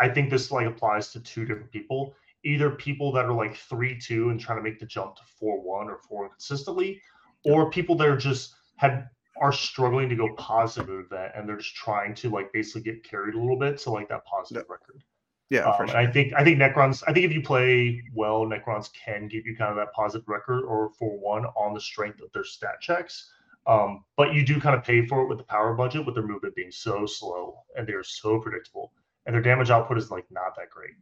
[0.00, 2.14] I think this like applies to two different people.
[2.44, 5.60] Either people that are like three two and trying to make the jump to four
[5.60, 7.00] one or four consistently,
[7.44, 9.08] or people that are just had
[9.40, 13.34] are struggling to go positive that and they're just trying to like basically get carried
[13.34, 15.02] a little bit to like that positive record.
[15.50, 17.02] Yeah Um, sure I think I think Necrons.
[17.06, 20.64] I think if you play well, Necrons can give you kind of that positive record
[20.64, 23.30] or for one on the strength of their stat checks.
[23.66, 26.26] Um, but you do kind of pay for it with the power budget, with their
[26.26, 28.92] movement being so slow and they're so predictable,
[29.26, 30.94] and their damage output is like not that great.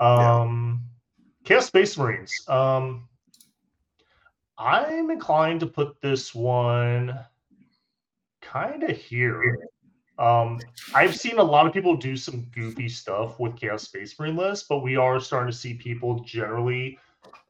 [0.00, 0.82] Um,
[1.18, 1.56] yeah.
[1.56, 2.32] Chaos Space Marines.
[2.48, 3.08] Um,
[4.56, 7.18] I'm inclined to put this one
[8.40, 9.58] kind of here.
[10.18, 10.60] Um,
[10.94, 14.66] I've seen a lot of people do some goofy stuff with Chaos Space Marine lists,
[14.68, 16.98] but we are starting to see people generally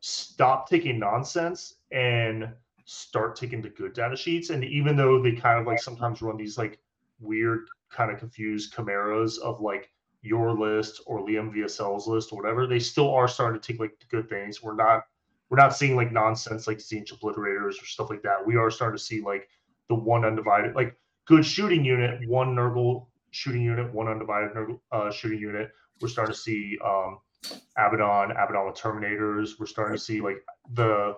[0.00, 2.48] stop taking nonsense and
[2.86, 4.50] start taking the good data sheets.
[4.50, 6.78] And even though they kind of like sometimes run these like
[7.20, 9.90] weird, kind of confused chimeras of like
[10.22, 13.98] your list or Liam VSL's list or whatever, they still are starting to take like
[14.00, 14.62] the good things.
[14.62, 15.04] We're not
[15.50, 18.44] we're not seeing like nonsense like Tzeentch obliterators or stuff like that.
[18.44, 19.48] We are starting to see like
[19.88, 25.10] the one undivided like good shooting unit, one Nurgle shooting unit, one undivided Nurgle uh,
[25.10, 25.70] shooting unit.
[26.00, 27.18] We're starting to see um,
[27.76, 29.58] Abaddon, Abaddon with Terminators.
[29.58, 31.16] We're starting to see like the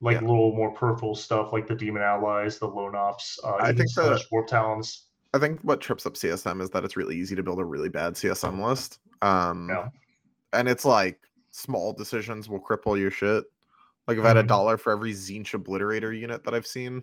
[0.00, 0.28] like yeah.
[0.28, 4.22] little more peripheral stuff like the Demon Allies, the Lone Ops, uh, I think the
[4.30, 5.04] Warp Talons.
[5.32, 7.88] I think what trips up CSM is that it's really easy to build a really
[7.88, 9.00] bad CSM list.
[9.22, 9.88] Um, yeah.
[10.52, 13.44] And it's like small decisions will cripple your shit.
[14.06, 14.48] Like if I've had a mm-hmm.
[14.48, 17.02] dollar for every Tzeentch Obliterator unit that I've seen.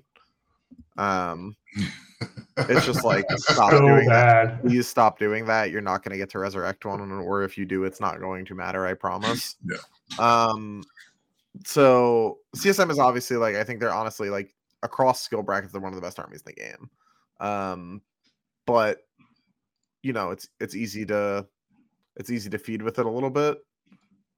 [0.98, 1.56] Um,
[2.58, 4.50] it's just like stop so doing bad.
[4.50, 4.62] that.
[4.62, 5.72] Please stop doing that.
[5.72, 8.46] You're not going to get to resurrect one, or if you do, it's not going
[8.46, 8.86] to matter.
[8.86, 9.56] I promise.
[9.66, 9.78] Yeah.
[10.20, 10.84] Um.
[11.66, 15.94] So CSM is obviously like I think they're honestly like across skill brackets they're one
[15.94, 16.90] of the best armies in the game.
[17.40, 18.02] Um,
[18.66, 19.00] but
[20.02, 21.48] you know it's it's easy to
[22.16, 23.58] it's easy to feed with it a little bit.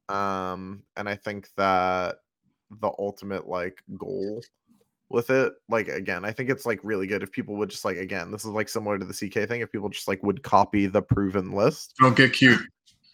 [0.07, 2.17] Um, and I think that
[2.69, 4.43] the ultimate like goal
[5.09, 5.53] with it.
[5.69, 8.45] Like again, I think it's like really good if people would just like again, this
[8.45, 9.61] is like similar to the CK thing.
[9.61, 11.93] If people just like would copy the proven list.
[11.99, 12.61] Don't get cute.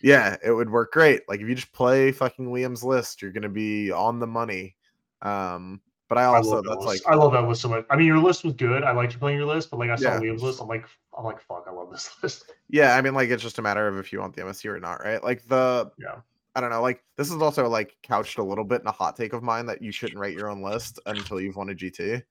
[0.02, 1.22] Yeah, it would work great.
[1.28, 4.76] Like if you just play fucking Liam's list, you're gonna be on the money.
[5.22, 7.86] Um, but I also I that's like I love that list so much.
[7.90, 8.84] I mean, your list was good.
[8.84, 10.20] I liked you playing your list, but like I saw yeah.
[10.20, 10.86] Liam's list, I'm like,
[11.18, 12.52] I'm like, fuck, I love this list.
[12.70, 14.80] Yeah, I mean, like it's just a matter of if you want the MSC or
[14.80, 15.24] not, right?
[15.24, 16.16] Like the yeah
[16.56, 16.82] I don't know.
[16.82, 19.66] Like this is also like couched a little bit in a hot take of mine
[19.68, 22.22] that you shouldn't write your own list until you've won a GT.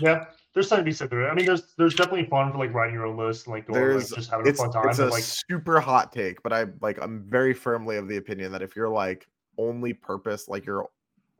[0.00, 1.30] Yeah, there's something to be said there.
[1.30, 4.10] I mean, there's there's definitely fun for like writing your own list and like there's,
[4.10, 4.88] like, just having a fun time.
[4.88, 8.50] It's a like super hot take, but I like I'm very firmly of the opinion
[8.52, 9.28] that if you're like
[9.58, 10.88] only purpose, like your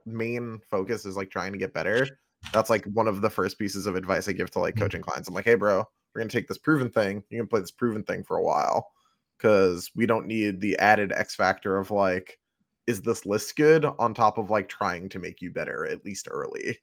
[0.07, 2.21] main focus is like trying to get better,
[2.53, 4.85] that's like one of the first pieces of advice I give to like mm-hmm.
[4.85, 5.29] coaching clients.
[5.29, 5.85] I'm like, hey, bro,
[6.15, 7.25] we're gonna take this proven thing.
[7.31, 8.93] You can play this proven thing for a while
[9.43, 12.39] because we don't need the added X factor of like,
[12.87, 16.29] is this list good on top of like trying to make you better at least
[16.31, 16.79] early.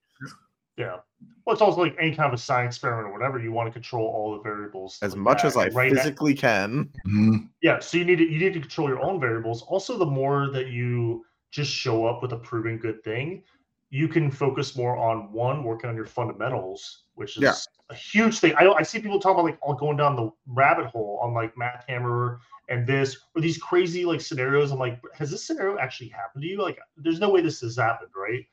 [0.77, 0.97] Yeah.
[1.45, 3.39] Well, it's also like any kind of a science experiment or whatever.
[3.39, 5.47] You want to control all the variables as like much that.
[5.49, 6.89] as I right physically now, can.
[7.05, 7.35] Mm-hmm.
[7.61, 7.79] Yeah.
[7.79, 9.61] So you need to you need to control your own variables.
[9.63, 13.43] Also, the more that you just show up with a proven good thing,
[13.89, 17.53] you can focus more on one working on your fundamentals, which is yeah.
[17.89, 18.53] a huge thing.
[18.57, 21.53] I I see people talk about like all going down the rabbit hole on like
[21.55, 22.39] Mathhammer
[22.69, 24.71] and this or these crazy like scenarios.
[24.71, 26.61] I'm like, has this scenario actually happened to you?
[26.61, 28.45] Like, there's no way this has happened, right?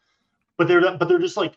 [0.58, 1.56] But they're but they're just like,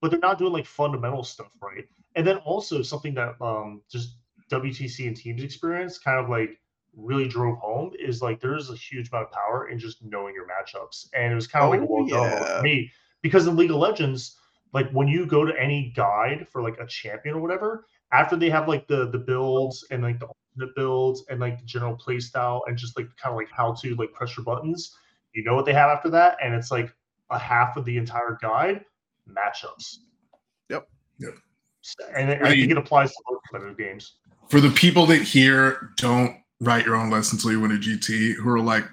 [0.00, 1.86] but they're not doing like fundamental stuff, right?
[2.16, 4.16] And then also something that um just
[4.50, 6.58] WTC and teams experience kind of like
[6.96, 10.46] really drove home is like there's a huge amount of power in just knowing your
[10.46, 11.06] matchups.
[11.14, 12.56] And it was kind of oh, like a well yeah.
[12.56, 12.90] for me
[13.22, 14.36] because in League of Legends,
[14.72, 18.50] like when you go to any guide for like a champion or whatever, after they
[18.50, 22.20] have like the the builds and like the alternate builds and like the general play
[22.20, 24.96] style and just like kind of like how to like press your buttons,
[25.32, 26.92] you know what they have after that, and it's like
[27.30, 28.84] a half of the entire guide
[29.28, 29.98] matchups.
[30.68, 30.88] Yep.
[31.18, 31.34] Yep.
[32.14, 34.16] And I think it applies to both competitive games.
[34.48, 38.34] For the people that here don't write your own list until you win a GT,
[38.34, 38.84] who are like,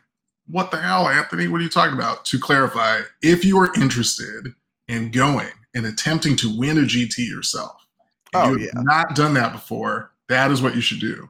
[0.48, 1.48] what the hell, Anthony?
[1.48, 2.24] What are you talking about?
[2.26, 4.54] To clarify, if you are interested
[4.88, 7.86] in going and attempting to win a GT yourself,
[8.34, 8.82] oh, you have yeah.
[8.82, 11.30] not done that before, that is what you should do.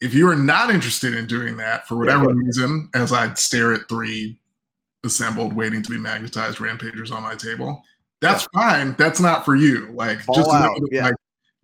[0.00, 2.36] If you are not interested in doing that for whatever yeah.
[2.36, 4.38] reason, as I stare at three
[5.04, 7.82] assembled, waiting to be magnetized rampagers on my table,
[8.20, 8.60] that's yeah.
[8.60, 8.94] fine.
[8.96, 9.90] That's not for you.
[9.92, 11.14] Like just know that, like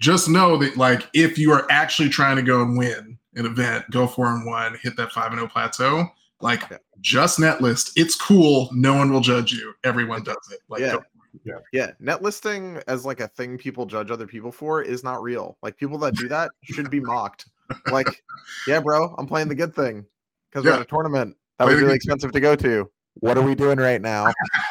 [0.01, 3.89] just know that like if you are actually trying to go and win an event,
[3.91, 6.11] go four and one, hit that five and zero oh plateau
[6.41, 6.79] like yeah.
[7.01, 7.93] just netlist.
[7.97, 8.68] It's cool.
[8.72, 9.74] No one will judge you.
[9.85, 10.61] Everyone does it.
[10.68, 10.97] Like yeah.
[11.45, 11.59] Yeah.
[11.72, 11.91] Yeah.
[12.01, 15.57] Net listing as like a thing people judge other people for is not real.
[15.62, 17.47] Like people that do that should be mocked.
[17.91, 18.22] Like,
[18.66, 20.05] yeah, bro, I'm playing the good thing
[20.51, 20.72] because yeah.
[20.72, 22.91] we're at a tournament that Play was really expensive to go to.
[23.14, 24.32] What are we doing right now?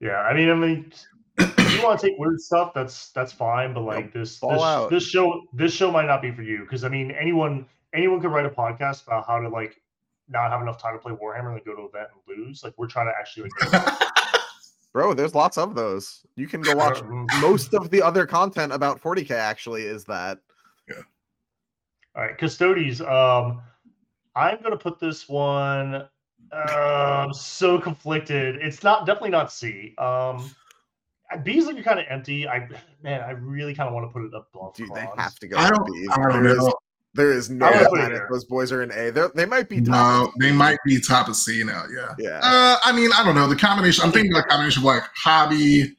[0.00, 0.92] yeah, I mean, I mean,
[1.36, 3.74] if you want to take weird stuff, that's that's fine.
[3.74, 6.88] But like this, this, this show, this show might not be for you because I
[6.88, 9.80] mean, anyone anyone could write a podcast about how to like
[10.28, 12.62] not have enough time to play Warhammer and then go to an event and lose.
[12.62, 13.98] Like we're trying to actually like
[14.92, 16.26] Bro, there's lots of those.
[16.36, 17.02] You can go watch
[17.40, 20.38] most of the other content about 40k actually is that.
[20.88, 20.94] Yeah.
[22.16, 23.00] All right, Custodes.
[23.00, 23.60] Um,
[24.34, 26.08] I'm gonna put this one.
[26.50, 28.56] Uh, I'm so conflicted.
[28.56, 29.94] It's not definitely not C.
[29.98, 30.50] Um,
[31.42, 32.48] B's looking kind of empty.
[32.48, 32.68] I
[33.02, 34.74] man, I really kind of want to put it up above.
[34.74, 35.58] Dude, they have to go.
[35.58, 36.72] I don't, I don't know.
[37.18, 39.10] There is no I would put planet those boys are in A.
[39.10, 39.88] They're, they might be top.
[39.88, 41.82] No, they might be top of C now.
[41.92, 42.14] Yeah.
[42.16, 42.38] Yeah.
[42.40, 43.48] Uh, I mean, I don't know.
[43.48, 44.04] The combination.
[44.04, 45.96] I'm thinking about a combination of like hobby.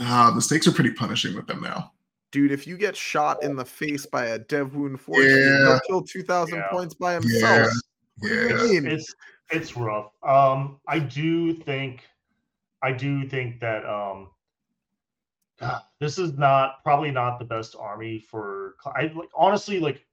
[0.00, 1.92] Uh, the stakes are pretty punishing with them now.
[2.30, 5.66] Dude, if you get shot in the face by a Dev Wound Force, Yeah.
[5.66, 6.68] he'll kill 2,000 Yeah.
[6.70, 7.68] points by himself.
[8.20, 8.90] What do you Yeah.
[8.90, 9.14] it's
[9.50, 10.12] it's rough.
[10.26, 12.00] Um, I do think,
[12.82, 14.30] I do think that um,
[16.00, 18.76] this is not probably not the best army for.
[18.86, 20.06] I like honestly like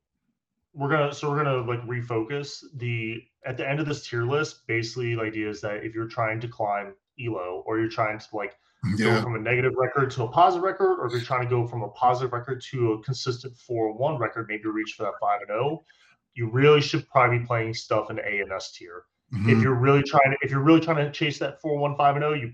[0.73, 4.67] we're gonna so we're gonna like refocus the at the end of this tier list.
[4.67, 8.25] Basically, the idea is that if you're trying to climb elo or you're trying to
[8.33, 8.55] like
[8.97, 11.67] go from a negative record to a positive record, or if you're trying to go
[11.67, 15.41] from a positive record to a consistent four one record, maybe reach for that five
[15.41, 15.83] and zero.
[16.35, 19.61] You really should probably be playing stuff in A and S tier if Mhm.
[19.61, 22.23] you're really trying to if you're really trying to chase that four one five and
[22.23, 22.53] zero, you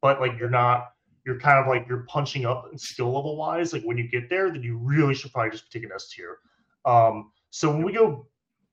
[0.00, 0.92] but like you're not
[1.26, 3.72] you're kind of like you're punching up in skill level wise.
[3.72, 6.38] Like when you get there, then you really should probably just take an S tier.
[6.86, 8.26] Um, so when we go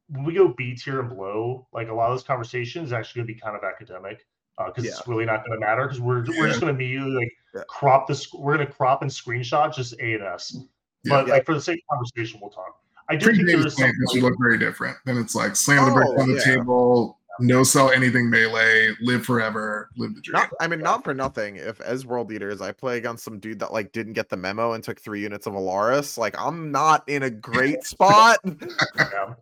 [0.10, 3.22] when we go B tier and below, like a lot of those conversations is actually
[3.22, 4.26] gonna be kind of academic
[4.68, 7.62] because it's really not gonna matter because we're we're just gonna immediately like Yeah.
[7.68, 10.56] crop this we're gonna crop and screenshot just A and S.
[10.56, 10.62] Yeah.
[11.06, 12.80] But like for the sake of conversation, we'll talk.
[13.10, 14.98] I do think there is this look very different.
[15.06, 16.56] Then it's like slam the brick Oh, on the yeah.
[16.56, 20.34] table, no sell anything melee, live forever, live the dream.
[20.42, 21.56] Not, I mean, not for nothing.
[21.56, 24.74] If as World Eaters, I play against some dude that like didn't get the memo
[24.74, 28.38] and took three units of Allarus, like I'm not in a great spot.
[28.98, 29.34] Yeah.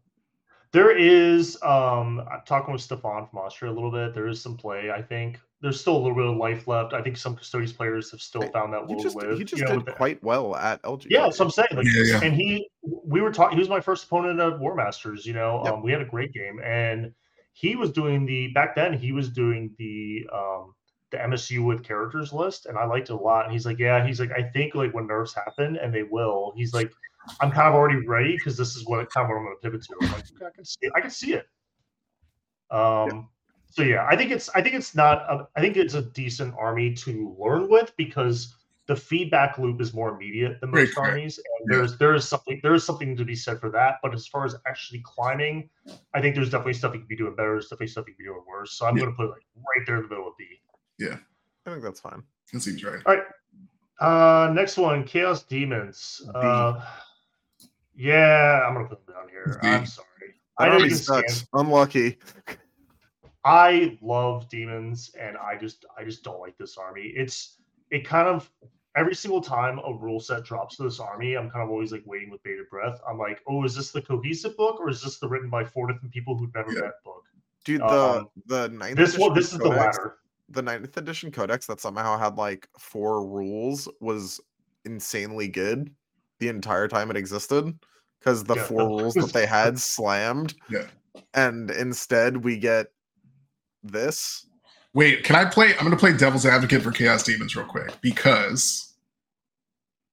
[0.73, 4.13] There is um I'm talking with Stefan from Austria a little bit.
[4.13, 5.37] There is some play, I think.
[5.59, 6.93] There's still a little bit of life left.
[6.93, 9.37] I think some Custodes players have still found that he will just live.
[9.37, 11.05] he just you know, did the- quite well at LG.
[11.09, 11.67] yeah, so I'm saying.
[11.73, 12.23] Like, Yeah, yeah.
[12.23, 13.57] and he, we were talking.
[13.57, 15.25] He was my first opponent of War Masters.
[15.25, 15.73] You know, Yep.
[15.73, 17.13] um, we had a great game, and
[17.53, 18.93] he was doing the back then.
[18.93, 20.73] He was doing the um
[21.11, 23.43] the MSU with characters list, and I liked it a lot.
[23.43, 26.53] And he's like, yeah, he's like, I think like when nerfs happen, and they will.
[26.55, 26.91] He's like,
[27.39, 29.69] I'm kind of already ready because this is what kind of what I'm going to
[29.69, 29.95] pivot to.
[30.01, 30.91] I'm like, okay, I can see, it.
[30.95, 31.45] I can see it.
[32.69, 33.29] Um.
[33.67, 36.53] So yeah, I think it's I think it's not a, I think it's a decent
[36.57, 38.53] army to learn with because
[38.91, 40.97] the feedback loop is more immediate than most correct.
[40.97, 43.99] armies, and there's there is something there is something to be said for that.
[44.03, 45.69] But as far as actually climbing,
[46.13, 47.53] I think there's definitely stuff you can be doing better.
[47.53, 48.73] There's definitely stuff you can be doing worse.
[48.73, 49.03] So I'm Yeah.
[49.03, 50.45] going to put it like right there in the middle of B.
[50.99, 51.19] Yeah,
[51.65, 52.21] I think that's fine.
[52.51, 52.99] That seems right.
[53.05, 53.23] All right.
[54.01, 56.21] Uh, next one, Chaos Demons.
[56.35, 56.83] Uh,
[57.95, 59.57] yeah, I'm gonna put them down here.
[59.61, 59.69] B.
[59.69, 60.07] I'm sorry.
[60.59, 61.47] That I know army you can stand sucks.
[61.53, 62.17] Unlucky.
[63.45, 67.13] I love demons, and I just I just don't like this army.
[67.15, 67.57] It's
[67.91, 68.49] it kind of
[68.95, 72.03] every single time a rule set drops to this army, I'm kind of always like
[72.05, 72.99] waiting with bated breath.
[73.07, 75.91] I'm like, oh, is this the cohesive book or is this the written by four
[75.91, 76.81] different people who've never Yeah.
[76.81, 77.23] read book?
[77.63, 80.17] Dude, the Um, the ninth This one, edition this is the latter.
[80.49, 84.41] the ninth edition codex that somehow had like four rules was
[84.83, 85.93] insanely good
[86.39, 87.73] the entire time it existed
[88.19, 90.87] because the Yeah, four rules that they had slammed Yeah.
[91.35, 92.87] and instead we get
[93.83, 94.47] this
[94.93, 95.69] Wait, can I play?
[95.71, 98.93] I'm going to play devil's advocate for Chaos Demons real quick because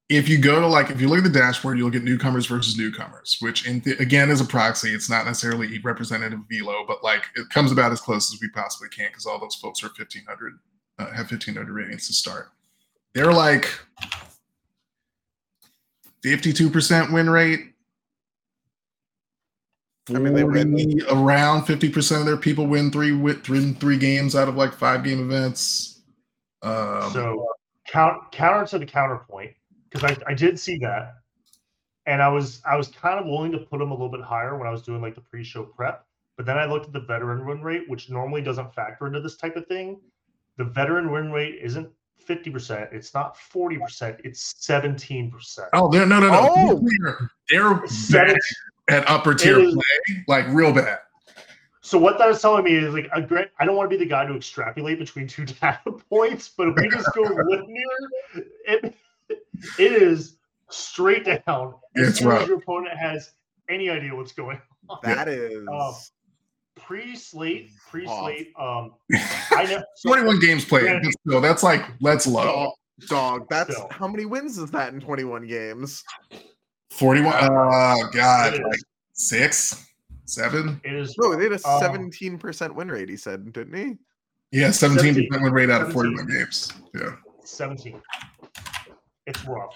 [0.09, 2.47] if you go to like, if you look at the dashboard, you look at newcomers
[2.47, 4.95] versus newcomers, which in th- again is a proxy.
[4.95, 8.49] It's not necessarily representative of Velo, but like it comes about as close as we
[8.51, 10.59] possibly can because all those folks are 1500,
[10.99, 12.51] uh, have 1500 ratings to start.
[13.15, 13.69] They're like
[16.25, 17.73] 52% win rate.
[20.11, 21.03] I mean, they win.
[21.11, 25.05] around 50% of their people win three win, win three games out of like five
[25.05, 26.01] game events.
[26.63, 27.47] Um, so
[27.87, 29.53] count, counter to the counterpoint
[29.91, 31.15] because I, I did see that
[32.07, 34.57] and i was i was kind of willing to put them a little bit higher
[34.57, 36.05] when i was doing like the pre-show prep
[36.37, 39.37] but then i looked at the veteran win rate which normally doesn't factor into this
[39.37, 40.01] type of thing
[40.57, 41.89] the veteran win rate isn't
[42.29, 46.49] 50% it's not 40% it's 17% oh, they're no, no, no.
[46.53, 46.89] Oh!
[47.49, 48.37] They're, they're
[48.89, 50.99] Seven- at upper tier is- play, like real bad.
[51.81, 54.03] so what that is telling me is like a great, I don't want to be
[54.03, 55.81] the guy to extrapolate between two data
[56.11, 58.95] points, but if we just go linear, it
[59.79, 60.37] it is
[60.71, 62.43] straight down as It's soon rough.
[62.43, 63.33] as your opponent has
[63.69, 64.99] any idea what's going on.
[65.03, 65.95] that is Um,
[66.77, 68.53] Pre-slate, pre-slate.
[68.59, 68.95] Um,
[69.51, 69.83] I know.
[69.97, 70.85] so- 21 games played.
[70.85, 71.01] Yeah.
[71.03, 72.45] but still, that's like that's low.
[72.45, 72.73] dog,
[73.09, 73.89] dog that's Still.
[73.91, 76.03] how many wins is that in 21 games
[76.91, 77.35] 41.
[77.43, 78.81] Oh god, like
[79.13, 79.87] six,
[80.25, 80.81] seven.
[80.85, 81.17] It is.
[81.19, 83.97] no they had a Um, 17% win rate he said didn't he
[84.59, 85.93] Yeah, seventeen percent win rate out of 17.
[85.93, 86.73] forty-one games.
[86.95, 87.17] Yeah.
[87.45, 88.01] 17.
[89.27, 89.75] It's rough.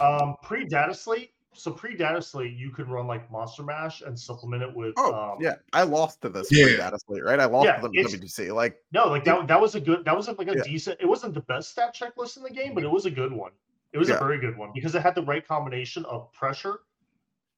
[0.00, 1.32] Um, pre data slate.
[1.52, 4.92] So pre data slate, you could run like Monster Mash and supplement it with.
[4.98, 6.66] Oh um, yeah, I lost to this Yeah.
[6.66, 6.76] yeah.
[6.76, 7.40] data slate, right?
[7.40, 9.46] I lost Yeah, to them it's- Like No, like that.
[9.48, 10.04] That was a good.
[10.04, 10.62] That was like a Yeah.
[10.64, 10.98] decent.
[11.00, 13.52] It wasn't the best stat checklist in the game, but it was a good one.
[13.96, 14.16] It was Yeah.
[14.16, 16.80] a very good one because it had the right combination of pressure,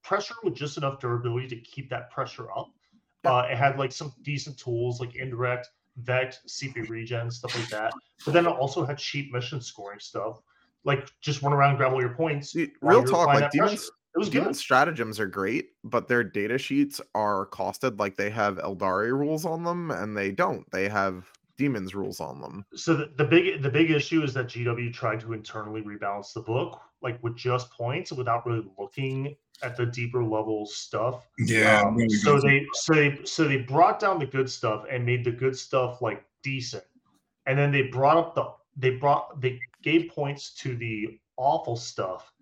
[0.05, 2.71] pressure with just enough durability to keep that pressure up.
[3.25, 3.33] Yeah.
[3.35, 7.93] Uh, it had like some decent tools like indirect, vect, CP regen, stuff like that.
[8.25, 10.41] But then it also had cheap mission scoring stuff,
[10.85, 12.53] like just run around, grab all your points.
[12.53, 14.39] see, real talk, like demons, It was good.
[14.39, 19.45] demon stratagems are great, but their data sheets are costed like they have Eldari rules
[19.45, 20.71] on them, and they don't.
[20.71, 21.29] They have
[21.59, 22.65] demons rules on them.
[22.75, 26.41] so the, the big the big issue is that GW tried to internally rebalance the
[26.41, 31.27] book like with just points without really looking at the deeper level stuff.
[31.39, 31.83] Yeah.
[31.85, 35.25] Um, really so they so they so they brought down the good stuff and made
[35.25, 36.85] the good stuff like decent.
[37.47, 42.33] And then they brought up the they brought they gave points to the awful stuff,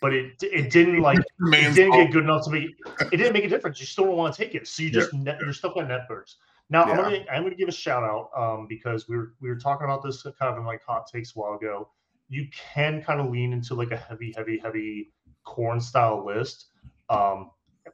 [0.00, 2.06] but it it didn't like it didn't fault.
[2.06, 2.70] get good enough to make
[3.12, 3.80] it didn't make a difference.
[3.80, 6.08] You still don't want to take it, so you just net, you're stuff got net
[6.08, 6.36] birds.
[6.70, 6.96] Now I'm Yeah.
[7.02, 10.02] gonna I'm gonna give a shout out um, because we were we were talking about
[10.02, 11.90] this kind of in like hot takes a while ago.
[12.28, 15.12] You can kind of lean into like a heavy, heavy, heavy
[15.46, 16.66] Khorne style list.
[17.08, 17.50] Um,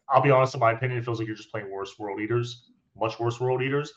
[0.09, 2.71] I'll be honest, in my opinion, it feels like you're just playing worse world eaters,
[2.97, 3.93] much worse world eaters.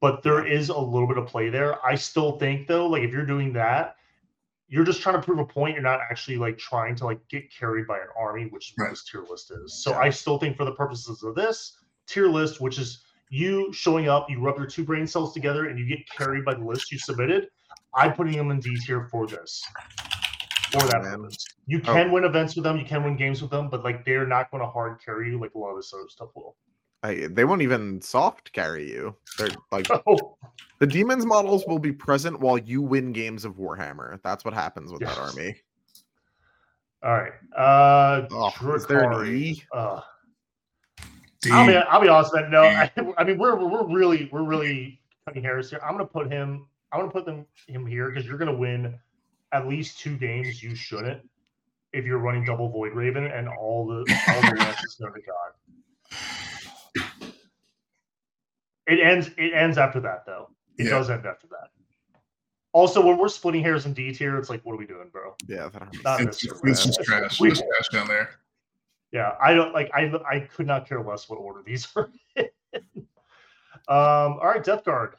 [0.00, 1.84] But there is a little bit of play there.
[1.84, 3.96] I still think though, like if you're doing that,
[4.68, 5.74] you're just trying to prove a point.
[5.74, 8.84] You're not actually like trying to like get carried by an army, which is what
[8.84, 8.90] Right.
[8.90, 9.82] this tier list is.
[9.82, 9.98] So Yeah.
[9.98, 11.76] I still think for the purposes of this
[12.06, 15.78] tier list, which is you showing up, you rub your two brain cells together, and
[15.78, 17.46] you get carried by the list you submitted.
[17.94, 19.62] I'm putting them in D tier for this.
[20.72, 21.44] For that purpose.
[21.66, 21.92] You Oh.
[21.94, 24.50] can win events with them, you can win games with them, but like they're not
[24.50, 26.56] going to hard carry you like a lot of this other stuff will.
[27.02, 29.16] I, they won't even soft carry you.
[29.38, 30.36] They're like Oh,
[30.78, 34.20] the demons models will be present while you win games of Warhammer.
[34.22, 35.56] That's what happens with that army.
[37.02, 37.32] all right.
[37.56, 39.26] Uh, Oh, is there an.
[39.26, 39.62] E?
[39.72, 40.00] Uh,
[41.42, 41.50] D.
[41.50, 42.50] I'll be, I'll be honest, man.
[42.50, 42.88] No, Yeah.
[42.96, 45.80] I, I mean we're we're really we're really cutting hairs here.
[45.84, 46.66] I'm gonna put him.
[46.92, 48.98] I'm gonna put them him here because you're gonna win
[49.52, 50.62] at least two games.
[50.62, 51.22] You shouldn't
[51.92, 55.52] if you're running double void raven and all the all the lances go to God.
[58.86, 59.30] It ends.
[59.38, 60.50] It ends after that though.
[60.78, 60.90] It Yeah.
[60.90, 61.70] does end after that.
[62.72, 65.34] Also, when we're splitting hairs in D tier, it's like, what are we doing, bro?
[65.48, 66.70] Yeah, that army's Not It's, necessarily.
[66.70, 67.40] it's just trash.
[67.40, 68.30] We- Just trash down there.
[69.12, 69.90] Yeah, I don't like.
[69.92, 72.10] I I could not care less what order these are.
[72.36, 72.46] in.
[72.74, 74.38] um.
[74.38, 75.14] All right, Death Guard.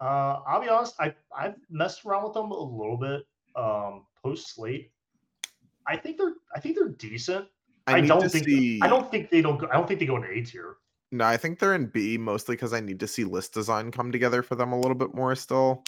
[0.00, 0.94] Uh, I'll be honest.
[1.00, 3.26] I I've messed around with them a little bit.
[3.56, 4.90] Um, post slate.
[5.86, 6.34] I think they're.
[6.54, 7.46] I think they're decent.
[7.86, 8.44] I, need don't think.
[8.44, 8.80] see.
[8.82, 9.58] I don't think they don't.
[9.58, 10.76] Go, I don't think they go into A tier.
[11.12, 14.10] No, I think they're in B mostly because I need to see list design come
[14.10, 15.34] together for them a little bit more.
[15.34, 15.84] Still,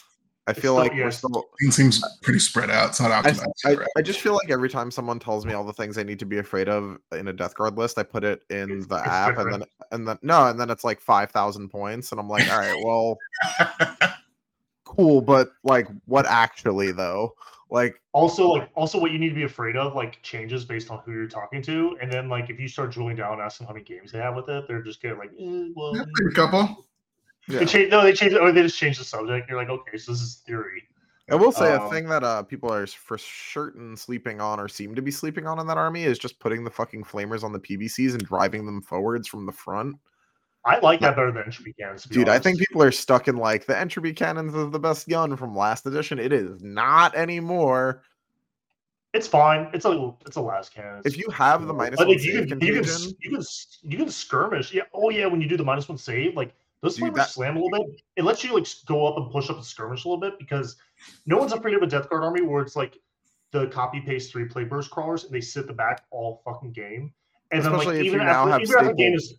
[0.49, 1.05] I feel still- like yeah.
[1.05, 1.45] we're still.
[1.59, 2.91] It seems pretty spread out.
[2.91, 3.47] It's not I, optimized.
[3.65, 3.89] I, right?
[3.97, 6.27] I just feel like every time someone tells me all the things I need to
[6.27, 9.07] be afraid of in a death guard list, I put it in It's- the it's
[9.07, 12.29] app, and then and then no, and then it's like five thousand points, and I'm
[12.29, 13.19] like, all right, well,
[14.85, 17.35] cool, but like, what actually though?
[17.69, 21.01] Like, Also, like, also what you need to be afraid of, like, changes based on
[21.05, 23.85] who you're talking to, and then like if you start drilling down, asking how many
[23.85, 26.87] games they have with it, they're just getting like, eh, well, Yeah, a couple.
[27.49, 27.61] Yeah.
[27.61, 29.49] They change, no, they change, or they just change the subject.
[29.49, 30.83] You're like, okay, so this is theory.
[31.31, 34.69] I will say a Um, thing that uh people are for certain sleeping on or
[34.69, 37.53] seem to be sleeping on in that army is just putting the fucking flamers on
[37.53, 39.97] the PBCs and driving them forwards from the front.
[40.65, 42.03] I like that better than entropy cannons.
[42.03, 44.79] to be Dude, I think people are stuck in like the entropy cannons is the
[44.79, 46.19] best gun from last edition.
[46.19, 48.03] It is not anymore.
[49.13, 49.69] it's fine.
[49.73, 51.03] It's a it's a lascannon.
[51.05, 52.85] If you have the minus But, one like, you can, you can
[53.21, 53.45] you can
[53.83, 54.73] you can skirmish.
[54.73, 54.83] Yeah.
[54.93, 56.53] Oh yeah, when you do the minus one save, like
[56.87, 58.01] those Dude, that- slam a little bit.
[58.17, 60.77] It lets you like go up and push up and skirmish a little bit because
[61.27, 62.99] no one's afraid of a death guard army where it's like
[63.53, 67.13] the copy paste three plague burst crawlers and they sit the back all fucking game.
[67.51, 69.35] And then Especially like if even you now after have even after game is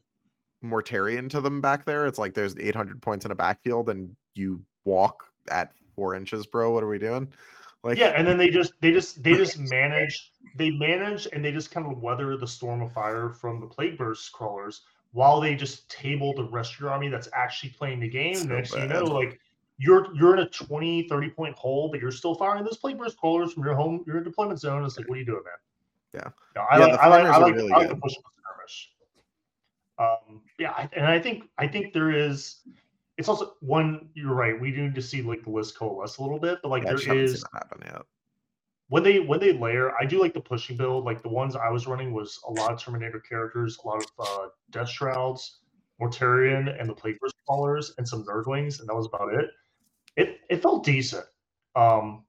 [0.63, 2.07] Mortarion to them back there.
[2.07, 6.71] It's like there's 800 points in a backfield and you walk at four inches, bro.
[6.71, 7.27] What are we doing?
[7.83, 11.51] Like, yeah, and then they just they just they just manage they manage and they
[11.51, 14.81] just kind of weather the storm of fire from the plague burst crawlers
[15.11, 18.35] while they just table the rest of your army that's actually playing the game.
[18.35, 19.39] So Next you know, like
[19.77, 23.17] you're you're in a 20, 30 point hole, but you're still firing those plague burst
[23.17, 24.83] crawlers from your home, your deployment zone.
[24.83, 26.23] It's like, what are you doing, man?
[26.23, 26.29] Yeah.
[26.55, 28.91] No, I Yeah, like I like I like, really I like the push skirmish.
[29.99, 32.61] Um yeah, I, and I think I think there is
[33.17, 36.21] it's also one you're right, we do need to see like the list coalesce a
[36.21, 38.01] little bit, but like yeah, there is happen yet.
[38.89, 41.03] When they when they layer, I do like the pushing build.
[41.03, 44.09] Like the ones I was running was a lot of Terminator characters, a lot of
[44.27, 45.59] uh, Death Shrouds,
[46.01, 49.49] Mortarion, and the Plague Burst Crawlers, and some Nurglings, and that was about it.
[50.15, 51.25] it it felt decent.
[51.75, 52.23] Um,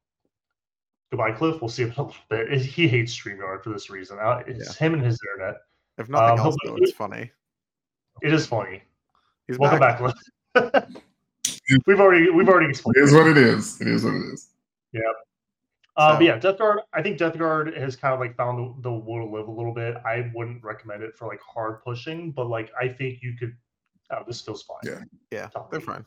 [1.12, 1.60] goodbye, Cliff.
[1.62, 2.60] We'll see him in a little bit.
[2.60, 4.18] He hates Streamyard for this reason.
[4.20, 5.60] Uh, It's him and his internet.
[5.96, 7.30] If nothing Um, else, though, it's funny.
[8.22, 8.82] It is funny.
[9.46, 10.00] He's Welcome back.
[10.00, 10.14] back,
[10.54, 10.84] Cliff.
[11.86, 12.96] we've already we've already explained.
[12.96, 13.80] It is what it is.
[13.80, 14.48] It is what it is.
[15.98, 16.80] Um, So- but yeah, Death Guard.
[16.92, 19.50] I think Death Guard has kind of like found the, the will to live a
[19.50, 19.96] little bit.
[20.06, 23.54] I wouldn't recommend it for like hard pushing, but like I think you could.
[24.10, 24.78] Oh, this feels fine.
[24.84, 25.00] Yeah.
[25.30, 25.88] Yeah, Top they're league.
[25.88, 26.04] fine.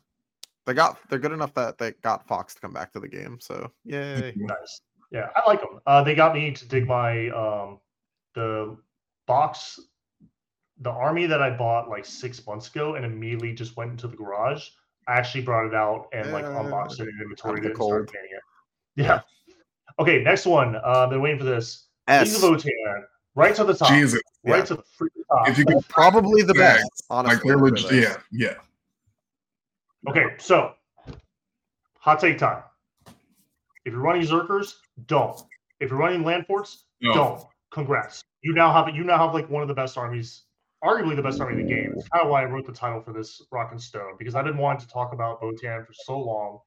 [0.65, 3.37] They got they're good enough that they got Fox to come back to the game.
[3.41, 4.33] So yay!
[4.37, 4.81] Nice.
[5.11, 5.81] Yeah, I like them.
[5.85, 7.79] Uh, they got me to dig my um,
[8.33, 8.77] the
[9.27, 9.77] box,
[10.79, 14.15] the army that I bought like six months ago, and immediately just went into the
[14.15, 14.69] garage.
[15.07, 18.29] I actually brought it out and like unboxed it and inventoried it and started painting
[18.31, 19.03] it.
[19.03, 19.19] Yeah.
[19.99, 20.77] Okay, next one.
[20.83, 21.87] Uh, been waiting for this.
[22.07, 23.03] League S Votan,
[23.35, 23.89] right to the top.
[23.89, 24.21] Jesus.
[24.43, 24.65] Right yeah.
[24.65, 25.49] to the freaking top.
[25.49, 27.03] If you could probably the Yeah, best.
[27.09, 30.09] Honestly, like they're for legit, yeah, yeah.
[30.09, 30.73] Okay, so
[31.99, 32.63] hot take time.
[33.85, 34.75] If you're running Zerkers,
[35.05, 35.39] don't.
[35.79, 37.13] If you're running land forts, No.
[37.13, 37.43] don't.
[37.71, 38.23] Congrats.
[38.41, 40.43] You now have you now have like one of the best armies,
[40.83, 41.93] arguably the best army in the game.
[41.95, 44.45] It's kind of why I wrote the title for this Rock and Stone because I've
[44.45, 46.59] been wanting to talk about Votan for so long.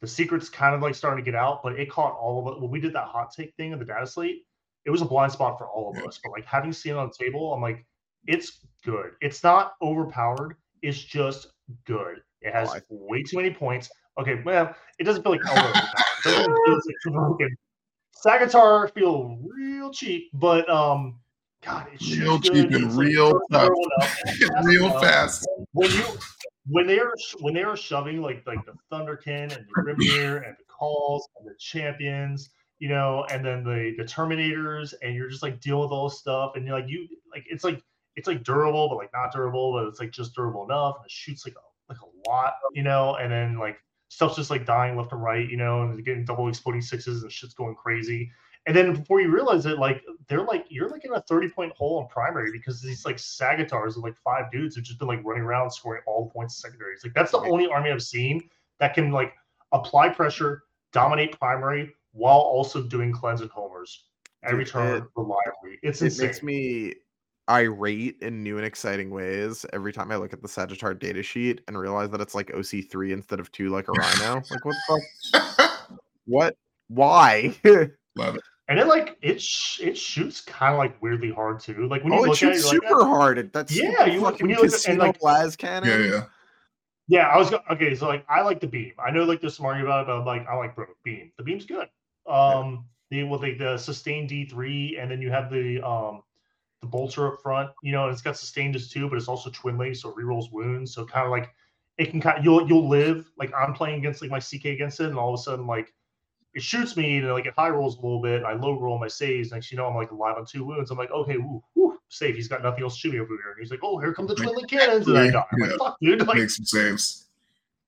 [0.00, 2.60] The secret's kind of like starting to get out, but it caught all of it.
[2.60, 4.44] When we did that hot take thing in the data slate,
[4.86, 6.18] it was a blind spot for all of us.
[6.22, 7.84] But like having seen it on the table, I'm like,
[8.26, 9.12] it's good.
[9.20, 10.56] It's not overpowered.
[10.82, 11.48] It's just
[11.86, 12.22] good.
[12.40, 13.90] It has Oh, way too many points.
[14.18, 15.76] Okay, well, it doesn't feel like overpowered.
[18.24, 21.20] Sagitaur feel real cheap, but um,
[21.62, 22.52] God, it shoots Real good.
[22.52, 24.16] cheap and It's, real throwing tough.
[24.26, 24.64] up.
[24.64, 25.46] Real Uh, fast.
[25.72, 26.04] When you
[26.70, 30.56] when they are when they are shoving like like the Thunderkyn and the Grimnyr and
[30.56, 35.42] the Kâhls and the champions, you know, and then the the Terminators, and you're just
[35.42, 37.82] like dealing with all this stuff, and you're like you like it's like
[38.16, 41.10] it's like durable, but like not durable, but it's like just durable enough, and it
[41.10, 43.76] shoots like a like a lot, you know, and then like
[44.08, 47.32] stuff's just like dying left and right, you know, and getting double exploding sixes and
[47.32, 48.30] shit's going crazy.
[48.66, 51.72] And then before you realize it, like they're like you're like in a 30 point
[51.72, 55.24] hole in primary because these like Sagitaurs of like five dudes who've just been like
[55.24, 57.00] running around scoring all the points in secondaries.
[57.02, 58.48] Like that's the only army I've seen
[58.78, 59.32] that can like
[59.72, 64.04] apply pressure, dominate primary while also doing cleanse and homers
[64.44, 65.78] every Dude, turn it- reliably.
[65.82, 66.26] It's It insane.
[66.26, 66.94] makes me
[67.48, 71.62] irate in new and exciting ways every time I look at the Sagitaur data sheet
[71.66, 74.42] and realize that it's like OC3 instead of two like a Rhino.
[74.50, 75.00] like what the
[75.32, 76.00] fuck?
[76.26, 76.56] What?
[76.88, 77.54] Why?
[78.16, 78.42] Love it.
[78.68, 81.86] and it like it sh- it shoots kind of like weirdly hard too.
[81.88, 83.38] Like when you oh, it look at it, shoots you're like, super hard.
[83.38, 85.86] It- That's Yeah, super you look- when you look at- and, casino like- lascannon.
[85.86, 86.22] Yeah, yeah.
[87.08, 87.94] Yeah, I was go- okay.
[87.96, 88.92] So like, I like the beam.
[89.04, 91.32] I know like there's some argument about it, but I'm like, I like bro, beam.
[91.38, 91.88] The beam's good.
[92.28, 96.22] Um, the well, like the sustained D three, and then you have the um
[96.80, 97.70] the bolter up front.
[97.82, 100.16] You know, and it's got sustained as two, but it's also twin link, so it
[100.16, 100.94] rerolls wounds.
[100.94, 101.50] So kind of like
[101.98, 105.06] it can kind you'll you'll live like I'm playing against like my CK against it,
[105.08, 105.92] and all of a sudden like
[106.54, 108.42] it shoots me and like it high rolls a little bit.
[108.44, 109.52] I low roll my saves.
[109.52, 110.90] Next, you know, I'm like alive on two wounds.
[110.90, 112.34] I'm like, okay, woo, woo, save.
[112.34, 113.52] He's got nothing else to shoot me over here.
[113.52, 115.44] And he's like, oh, here come the twin link cannons, and I die.
[115.52, 115.76] I'm like, Yeah.
[115.78, 116.26] fuck, dude.
[116.26, 117.26] Like, Make some saves.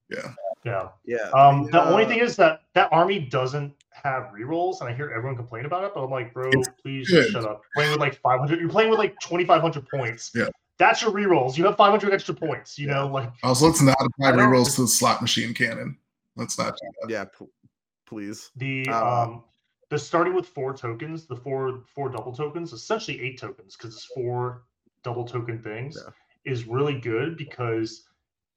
[0.09, 0.33] Yeah.
[0.65, 0.89] yeah.
[1.05, 1.31] Yeah.
[1.31, 5.37] Um, the only thing is that that army doesn't have rerolls, and I hear everyone
[5.37, 5.93] complain about it.
[5.95, 7.31] But I'm like, bro, It's please good.
[7.31, 7.63] shut up.
[7.77, 10.31] You're Playing with like 500, you're playing with like 2,500 points.
[10.35, 10.49] Yeah.
[10.79, 11.57] that's your rerolls.
[11.57, 12.79] You have 500 extra points.
[12.79, 15.97] You know, like Also, let's not apply I don't- rerolls to the slot machine cannon.
[16.37, 17.11] Let's not do that.
[17.11, 17.51] Yeah, pl-
[18.13, 18.51] please.
[18.57, 19.45] the Uh, um,
[19.91, 24.05] the starting with four tokens, the four four double tokens, essentially eight tokens because it's
[24.05, 24.65] four
[25.03, 26.13] double token things, Yeah.
[26.53, 28.09] is really good because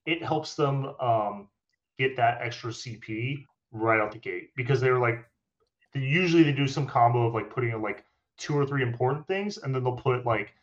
[0.06, 1.50] it helps them um
[1.98, 5.20] get that extra CP right out the gate because they're like
[5.94, 8.06] they usually they do some combo of like putting in like
[8.38, 10.54] two or three important things and then they'll put like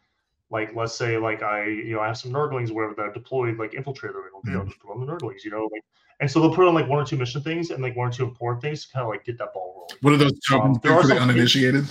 [0.52, 3.12] like let's say like I you know I have some nurglings or whatever that are
[3.12, 5.82] deployed like infiltrator and okay, I'll just put on the nurglings you know like
[6.20, 8.12] and so they'll put on like one or two mission things and like one or
[8.12, 9.98] two important things to kind of like get that ball rolling.
[10.02, 11.86] What are those tokens um, there are for the uninitiated?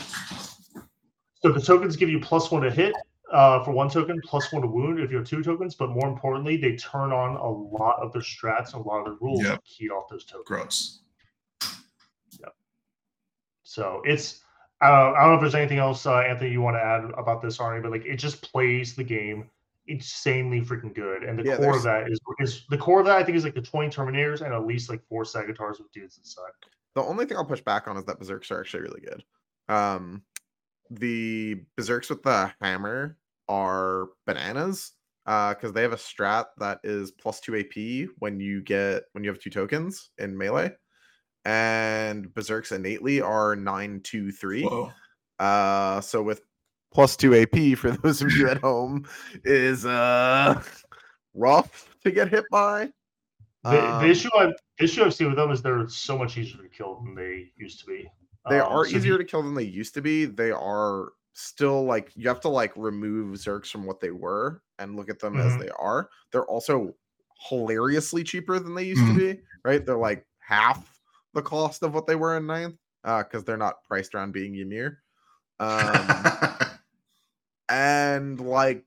[1.42, 2.96] So the tokens give you plus one to hit
[3.32, 5.76] uh, for one token, plus one to wound if you have two tokens.
[5.76, 9.06] But more importantly, they turn on a lot of their strats and a lot of
[9.06, 9.64] their rules Yep.
[9.66, 10.46] keyed off those tokens.
[10.48, 10.98] Gross.
[13.64, 14.42] So it's
[14.82, 17.04] I don't, I don't know if there's anything else, uh, Anthony, you want to add
[17.18, 19.50] about this army, but like it just plays the game
[19.88, 21.24] insanely freaking good.
[21.24, 23.44] And the Yeah, core of that is is the core of that I think is
[23.44, 26.52] like the 20 Terminators and at least like four Sagitaurs with dudes inside.
[26.96, 29.24] The only thing I'll push back on is that Berserks are actually really good.
[29.70, 30.24] Um,
[30.90, 33.18] the Berserks with the hammer
[33.48, 34.94] are bananas
[35.26, 39.30] because they have a strat that is plus two AP when you get when you
[39.30, 40.72] have two tokens in melee,
[41.46, 44.64] and Berserks innately are nine two three.
[44.64, 44.92] Whoa.
[45.40, 46.42] Uh, so with
[46.94, 49.06] plus two AP for those of you at home
[49.44, 50.62] is uh
[51.34, 52.90] rough to get hit by.
[53.64, 54.46] The, Um, the issue I
[54.78, 57.52] the issue I've seen with them is they're so much easier to kill than they
[57.58, 58.10] used to be.
[58.50, 60.26] They Um, are so easier you- to kill than they used to be.
[60.26, 64.96] They are still like you have to like remove Zerks from what they were and
[64.96, 65.60] look at them as Mhm.
[65.60, 66.10] they are.
[66.32, 66.94] They're also
[67.50, 69.14] hilariously cheaper than they used Mhm.
[69.14, 69.86] to be, right?
[69.86, 71.00] They're like half
[71.34, 74.56] the cost of what they were in ninth, uh, because they're not priced around being
[74.56, 75.02] Ymir.
[75.60, 76.06] Um
[77.70, 78.84] and like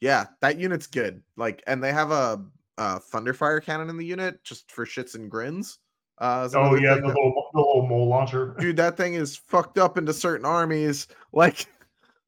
[0.00, 1.22] yeah, that unit's good.
[1.36, 2.44] Like and they have a,
[2.78, 5.78] a Thunderfire cannon in the unit just for shits and grins.
[6.18, 8.54] Uh, Oh yeah, the that- little, the little mole launcher.
[8.60, 11.66] dude that thing is fucked up into certain armies like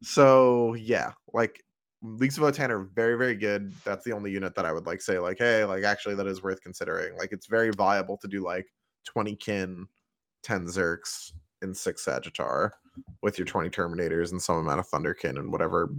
[0.03, 1.63] so yeah like
[2.03, 5.01] leagues of Votan are very very good that's the only unit that i would like
[5.01, 8.43] say like hey like actually that is worth considering like it's very viable to do
[8.45, 8.67] like
[9.05, 9.87] 20 kin
[10.43, 11.33] 10 zerks
[11.63, 12.71] and six Sagitaur
[13.23, 15.91] with your 20 terminators and some amount of Thunderkyn and whatever.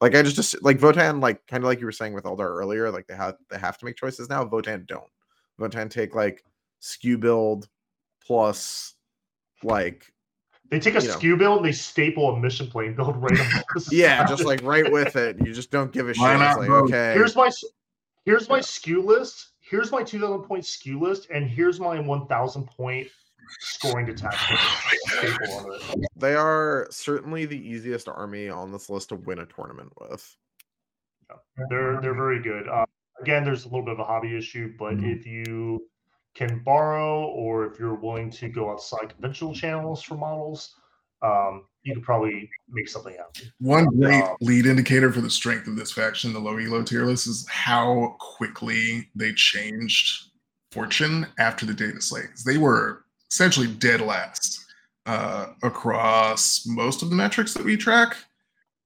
[0.00, 2.50] Like i just, just like votan like kind of like you were saying with eldar
[2.50, 4.44] earlier like they have they have to make choices now.
[4.44, 5.08] Votan don't.
[5.58, 6.44] Votan take like
[6.80, 7.68] skew build
[8.24, 8.94] plus
[9.62, 10.12] like
[10.70, 11.14] They take a you know.
[11.14, 14.62] skew build and they staple a mission plane build right on the yeah just like
[14.62, 15.38] right with it.
[15.44, 16.20] You just don't give a shit.
[16.22, 17.14] Why like okay.
[17.14, 17.50] Here's my
[18.26, 18.62] here's my Yeah.
[18.62, 19.52] skew list.
[19.68, 23.08] Here's my 2,000 point skew list, and here's my 1,000 point
[23.60, 24.60] scoring detachment.
[25.06, 26.08] staple on it.
[26.16, 30.36] they are certainly the easiest army on this list to win a tournament with
[31.70, 32.68] They're they're very good.
[32.68, 32.86] Uh,
[33.20, 35.16] again, there's a little bit of a hobby issue, but Mhm.
[35.18, 35.88] if you
[36.34, 40.76] can borrow or if you're willing to go outside conventional channels for models,
[41.22, 43.52] um, you could probably make something happen.
[43.60, 47.06] One great Um, lead indicator for the strength of this faction, the low elo tier
[47.06, 50.30] list, is how quickly they changed
[50.72, 52.30] fortune after the data slate.
[52.44, 54.64] They were essentially dead last
[55.06, 58.16] uh, across most of the metrics that we track.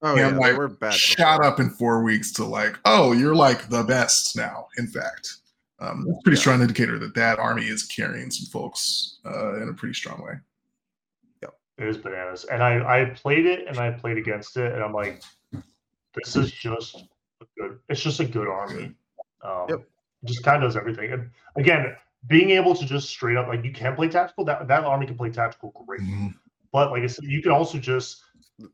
[0.02, 1.44] oh Yeah, yeah, they like, were bad Shot before.
[1.52, 4.66] up in four weeks to like, oh, you're like the best now.
[4.76, 5.36] In fact,
[5.80, 6.40] um, that's a pretty Yeah.
[6.42, 10.34] strong indicator that that army is carrying some folks uh, in a pretty strong way.
[11.80, 12.44] It is bananas.
[12.44, 15.22] And I, I played it and I played against it, and I'm like,
[16.14, 16.96] this is just
[17.40, 17.78] a good.
[17.88, 18.92] It's just a good army.
[19.42, 19.78] Um, Yep.
[19.80, 21.12] it Just kind of does everything.
[21.12, 24.44] And again, being able to just straight up like you can play tactical.
[24.44, 26.02] That that army can play tactical great.
[26.70, 28.22] But like I said, you can also just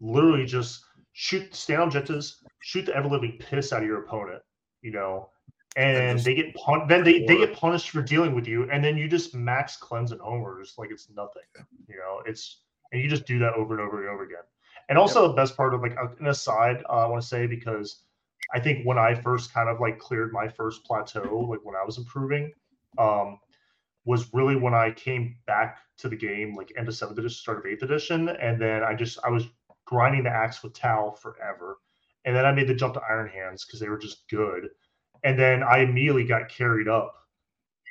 [0.01, 4.43] literally just shoot stand objectives, shoot the ever living piss out of your opponent,
[4.83, 5.31] you know,
[5.77, 8.97] and they get pun- then they, they get punished for dealing with you, and then
[8.97, 11.43] you just max cleanse and homers like it's nothing,
[11.89, 12.23] you know.
[12.27, 12.63] It's
[12.93, 14.43] and you just do that over and over and over again.
[14.89, 17.47] And also the best part of like uh, an aside, uh, I want to say
[17.47, 18.03] because
[18.55, 21.85] I think when I first kind of like cleared my first plateau, like when I
[21.85, 22.53] was improving,
[22.99, 23.39] um,
[24.05, 27.59] was really when I came back to the game, like end of seventh edition, start
[27.59, 29.49] of eighth edition, and then I just I was
[29.85, 31.79] grinding the axe with Tau forever,
[32.25, 34.69] and then I made the jump to Iron Hands because they were just good,
[35.25, 37.15] and then I immediately got carried up,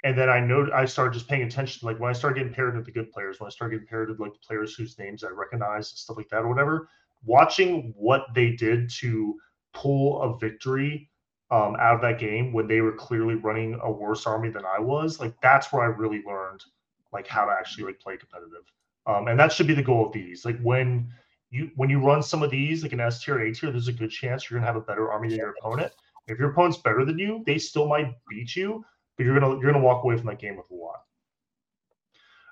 [0.05, 2.75] and then I know I started just paying attention, like when I started getting paired
[2.75, 5.23] with the good players, when I started getting paired with like the players whose names
[5.23, 6.89] I recognize and stuff like that or whatever,
[7.25, 9.35] watching what they did to
[9.73, 11.09] pull a victory
[11.49, 14.79] um, out of that game when they were clearly running a worse army than I
[14.79, 16.63] was, like that's where I really learned
[17.11, 18.71] like how to actually like play competitive.
[19.07, 20.45] Um, and that should be the goal of these.
[20.45, 21.11] Like when
[21.49, 23.93] you when you run some of these, like an S tier A tier, there's a
[23.93, 25.91] good chance you're gonna have a better army than your opponent.
[26.27, 28.85] If your opponent's better than you, they still might beat you,
[29.17, 31.01] but you're gonna you're gonna walk away from that game with a lot.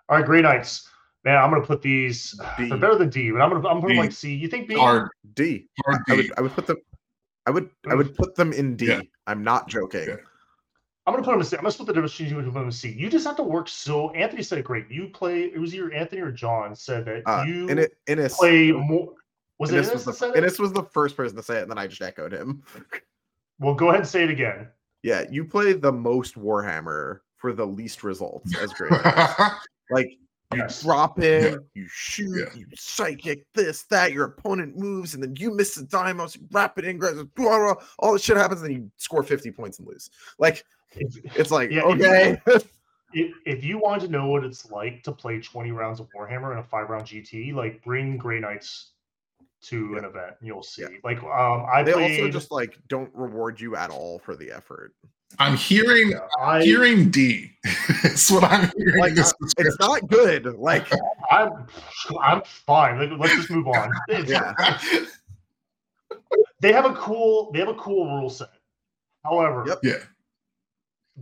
[0.09, 0.89] All right, Grey Knights.
[1.23, 2.39] Man, I'm gonna put these.
[2.57, 2.67] B.
[2.69, 4.33] They're better than D, but I'm gonna I'm gonna like C.
[4.33, 4.75] You think B?
[4.75, 6.17] Hard, d hard i D.
[6.17, 6.77] would i would put them
[7.45, 9.01] i would i would put them in d Yeah.
[9.27, 10.15] am not joking Yeah.
[11.05, 11.57] I'm gonna put them in C.
[11.57, 12.91] I'm gonna split the difference between you and put them in C.
[12.91, 14.11] You just have to work so.
[14.11, 14.89] Anthony said it great.
[14.89, 15.43] You play.
[15.43, 18.71] It was either Anthony or John said that uh you in it in it play
[18.71, 19.13] more.
[19.59, 20.43] Was it Innes Innes was, that the, it?
[20.43, 22.63] Innes was the first person to say it, and then I just echoed him.
[23.59, 24.67] Well, go ahead and say it again.
[25.03, 28.91] Yeah, you play the most Warhammer for the least results as great.
[29.91, 30.07] like
[30.53, 30.83] you Yes.
[30.83, 31.57] drop in, Yeah.
[31.73, 32.53] you shoot, Yeah.
[32.59, 36.85] you psychic, this, that, your opponent moves, and then you miss the dimos, you rapid
[36.85, 40.11] ingress, blah, blah, all this shit happens, and you score 50 points and lose.
[40.37, 42.41] Like, If, it's like, Yeah, if okay.
[43.13, 46.51] if, if you want to know what it's like to play 20 rounds of Warhammer
[46.53, 48.91] in a five round GT, like bring Grey Knights
[49.63, 50.81] to an event you'll see.
[50.83, 50.89] Yeah.
[51.03, 54.51] Like um I they played also just like don't reward you at all for the
[54.51, 54.93] effort.
[55.39, 57.51] I'm hearing yeah, I hearing D.
[58.03, 58.99] It's what I'm hearing.
[58.99, 60.45] Like, in this uh, It's not good.
[60.57, 60.85] Like,
[61.31, 61.65] I'm
[62.21, 62.99] I'm fine.
[62.99, 63.91] Like, let's just move on.
[64.25, 64.53] Yeah.
[66.59, 68.49] They have a cool they have a cool rule set.
[69.23, 69.79] However, Yep.
[69.83, 70.03] yeah.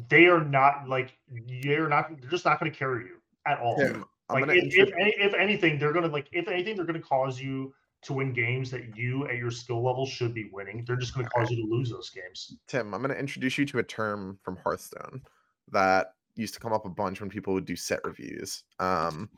[0.10, 1.18] they are not like
[1.64, 3.76] they're not they're just not going to carry you at all.
[3.78, 7.00] Tim, I'm like if, if, any, if anything, they're gonna like if anything, they're gonna
[7.00, 10.84] cause you to win games that you at your skill level should be winning.
[10.86, 12.56] They're just gonna cause you to lose those games.
[12.68, 15.22] Tim, I'm going to introduce you to a term from Hearthstone
[15.72, 18.64] that used to come up a bunch when people would do set reviews.
[18.80, 19.30] Um,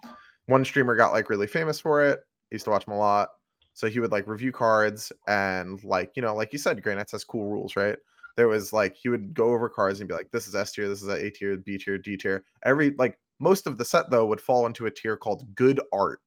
[0.46, 2.20] one streamer got like really famous for it.
[2.20, 3.30] I used to watch him a lot.
[3.74, 7.24] So he would like review cards and like, you know, like you said, Grey has
[7.24, 7.98] cool rules, right?
[8.36, 10.88] There was like he would go over cards and be like, this is S tier,
[10.88, 12.44] this is A tier, B tier, D tier.
[12.64, 16.22] Every like most of the set though would fall into a tier called good art.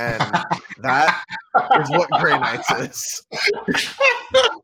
[0.00, 0.20] And
[0.78, 1.24] that
[1.80, 3.22] is what Grey Knights is.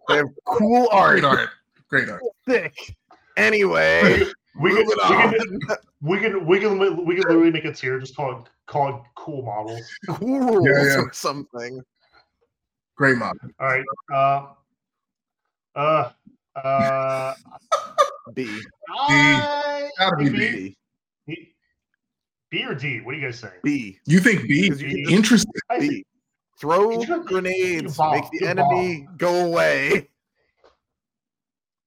[0.09, 1.21] they have cool art.
[1.21, 1.51] Great art.
[1.91, 2.23] Great art.
[2.47, 2.97] Thick.
[3.37, 4.23] Anyway,
[4.59, 5.59] We can, moving we, can,
[6.01, 9.83] we can we can we can literally make a tier just called called cool models.
[10.09, 11.01] cool rules yeah.
[11.01, 11.83] or something.
[12.97, 13.37] Great mod.
[13.61, 13.85] All right.
[14.11, 14.47] Uh,
[15.79, 16.11] uh,
[16.65, 17.35] uh,
[18.33, 18.59] B.
[18.99, 20.39] I- Gotta be B.
[20.39, 20.51] B.
[20.53, 20.77] B.
[22.57, 23.01] B or D?
[23.01, 23.53] What do you guys think?
[23.63, 23.99] B.
[24.07, 24.69] You think B?
[24.71, 25.53] 'Cause you Interesting.
[25.79, 26.05] B.
[26.59, 30.09] Throw grenades, bomb, make the you enemy go away.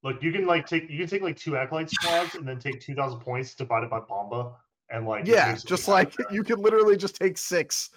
[0.04, 2.80] Look, you can like take you can take like two acolyte squads and then take
[2.80, 4.58] two thousand points divided by Bomba
[4.92, 6.32] and like Yeah, just like that.
[6.32, 7.90] you can literally just take six.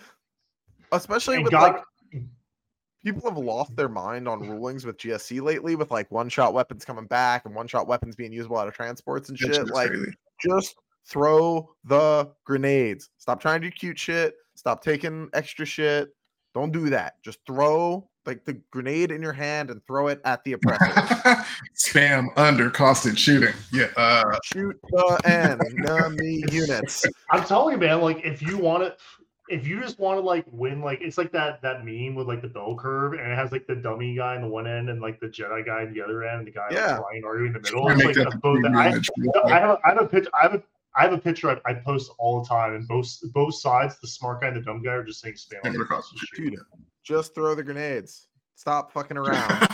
[0.92, 1.82] Especially And with God,
[2.12, 2.22] like
[3.04, 6.86] people have lost their mind on rulings with GSC lately, with like one shot weapons
[6.86, 9.68] coming back and one shot weapons being usable out of transports and shit.
[9.68, 10.12] Like, crazy.
[10.42, 13.10] just throw the grenades.
[13.18, 14.34] Stop trying to do cute shit.
[14.54, 16.10] Stop taking extra shit.
[16.54, 17.14] Don't do that.
[17.22, 20.84] Just throw like the grenade in your hand and throw it at the oppressor.
[21.76, 23.54] Spam under costed shooting.
[23.72, 23.88] Yeah.
[23.96, 27.04] Uh, Shoot the enemy units.
[27.30, 28.00] I'm telling you, man.
[28.00, 28.96] Like, if you want to,
[29.48, 32.42] if you just want to like win, like it's like that that meme with like
[32.42, 35.00] the bell curve, and it has like the dummy guy in the one end and
[35.00, 36.98] like the Jedi guy in the other end, and the guy like, Yeah.
[36.98, 37.86] flying Argue in the middle.
[37.86, 38.62] try to It's make like that the both.
[38.62, 40.30] the I, I have a, I have a picture.
[40.38, 40.62] I have a
[40.96, 44.08] I have a picture I, I post all the time, and both both sides, the
[44.08, 45.62] smart guy and the dumb guy, are just saying spam.
[45.64, 46.52] Spam across the shooting.
[46.52, 46.66] Shoot it.
[47.02, 48.28] Just throw the grenades.
[48.54, 49.50] Stop fucking around.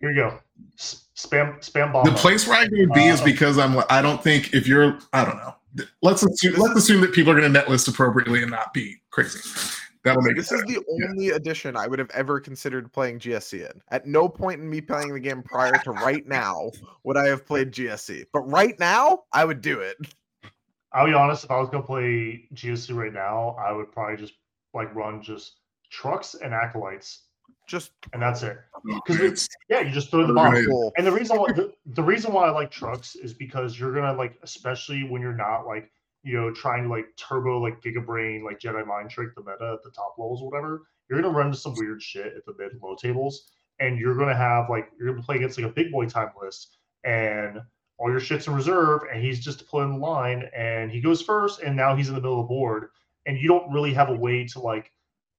[0.00, 0.38] Here you go.
[0.78, 3.82] S- Spam spam the place where I go B is Uh, because I'm.
[3.90, 4.98] I don't think if you're.
[5.12, 5.54] I don't know.
[6.00, 6.54] Let's assume.
[6.56, 9.38] Let's assume that people are going to net list appropriately and not be crazy.
[10.02, 10.80] That'll make This it is better.
[10.80, 13.82] the only edition I would have ever considered playing GSC in.
[13.90, 16.70] At no point in me playing the game prior to right now
[17.04, 18.24] would I have played GSC.
[18.32, 19.96] But right now, I would do it.
[20.92, 21.44] I'll be honest.
[21.44, 24.34] If I was gonna play GSC right now, I would probably just
[24.74, 25.56] like run just
[25.90, 27.24] trucks and acolytes,
[27.68, 28.56] Just and that's it.
[28.88, 30.50] Oh, 'cause it's- Yeah, you just throw the Throw bomb.
[30.50, 30.68] grenades.
[30.68, 30.92] cool.
[30.96, 34.14] And the reason why the, the reason why I like trucks is because you're gonna
[34.14, 35.90] like, especially when you're not like,
[36.22, 39.74] you know, trying to like turbo like Giga Brain, like Jedi Mind Trick, the meta
[39.74, 40.82] at the top levels, or whatever.
[41.08, 44.16] You're gonna run into some weird shit at the mid and low tables, and you're
[44.16, 47.60] gonna have like you're gonna play against like a big boy time list, and
[47.98, 51.60] all your shit's in reserve, and he's just pulling the line, and he goes first,
[51.60, 52.88] and now he's in the middle of the board,
[53.26, 54.92] and you don't really have a way to like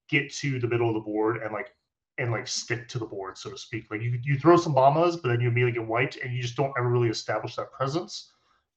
[0.09, 1.73] get to the middle of the board and like
[2.17, 3.89] and like stick to the board, so to speak.
[3.89, 6.55] Like you you throw some bombas, but then you immediately get wiped, and you just
[6.55, 8.31] don't ever really establish that presence.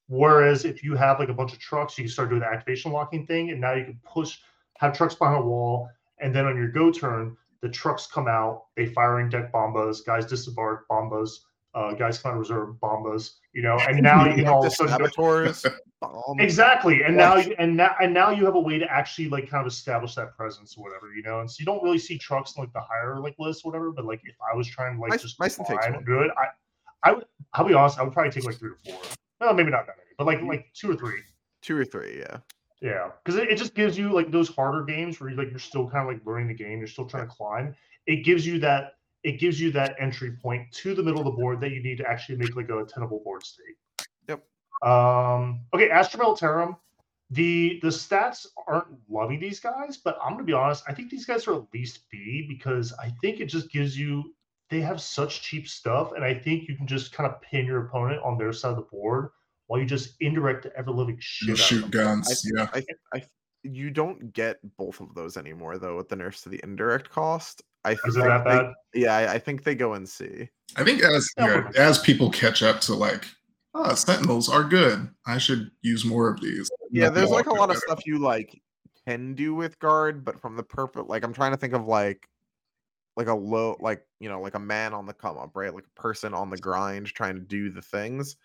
[0.09, 2.93] Whereas if you have like a bunch of trucks, you can start doing the activation
[2.93, 4.39] locking thing, and now you can push,
[4.79, 5.89] have trucks behind a wall,
[6.21, 10.05] and then on your go turn, the trucks come out, they fire in deck bombas,
[10.05, 11.31] guys disembark bombas,
[11.75, 14.73] uh, guys come out of reserve bombas, you know, and now you can all of
[14.73, 15.71] a sudden go.
[16.39, 19.49] Exactly, and now you, and now and now you have a way to actually like
[19.49, 21.41] kind of establish that presence or whatever, you know.
[21.41, 23.91] And so you don't really see trucks in like the higher like list, or whatever.
[23.91, 26.05] But like if I was trying to like Mice- just climb one.
[26.05, 26.49] good, I
[27.09, 27.25] I would
[27.55, 29.01] I'll be honest, I would probably take like three or four.
[29.41, 31.21] No, maybe not that many, but like like two or three.
[31.63, 32.39] Two or three, yeah.
[32.81, 35.59] Yeah, because it, it just gives you like those harder games where you like you're
[35.59, 37.75] still kind of like learning the game, you're still trying to climb.
[38.07, 41.31] It gives you that it gives you that entry point to the middle of the
[41.31, 43.77] board that you need to actually make like a tenable board state.
[44.29, 44.45] Yep.
[44.87, 45.61] Um.
[45.73, 46.77] Okay, Astra Militarum.
[47.31, 50.85] The the stats aren't loving these guys, but I'm gonna be honest.
[50.87, 54.35] I think these guys are at least B because I think it just gives you
[54.75, 57.87] they have such cheap stuff, and I think you can just kind of pin your
[57.87, 59.29] opponent on their side of the board
[59.69, 61.49] while you just indirect the ever living shit.
[61.51, 61.91] You shoot them.
[61.91, 62.45] guns.
[62.57, 62.67] Yeah.
[62.75, 62.83] I,
[63.15, 63.23] I,
[63.63, 67.63] you don't get both of those anymore though with the nerfs to the indirect cost.
[67.85, 68.73] I Is think it that they- bad?
[68.95, 70.49] yeah, I, I think they go in C.
[70.77, 73.27] I think as Yeah, yeah, pretty as people catch up to like,
[73.75, 75.09] oh, Sentinels are good.
[75.25, 76.69] I should use more of these.
[76.91, 78.61] Yeah, there's like a all lot of stuff you like
[79.07, 82.27] can do with guard, but from the purpose, like I'm trying to think of like
[83.17, 85.75] like a low, like you know, like a man on the come up, right?
[85.75, 88.37] Like a person on the grind trying to do the things.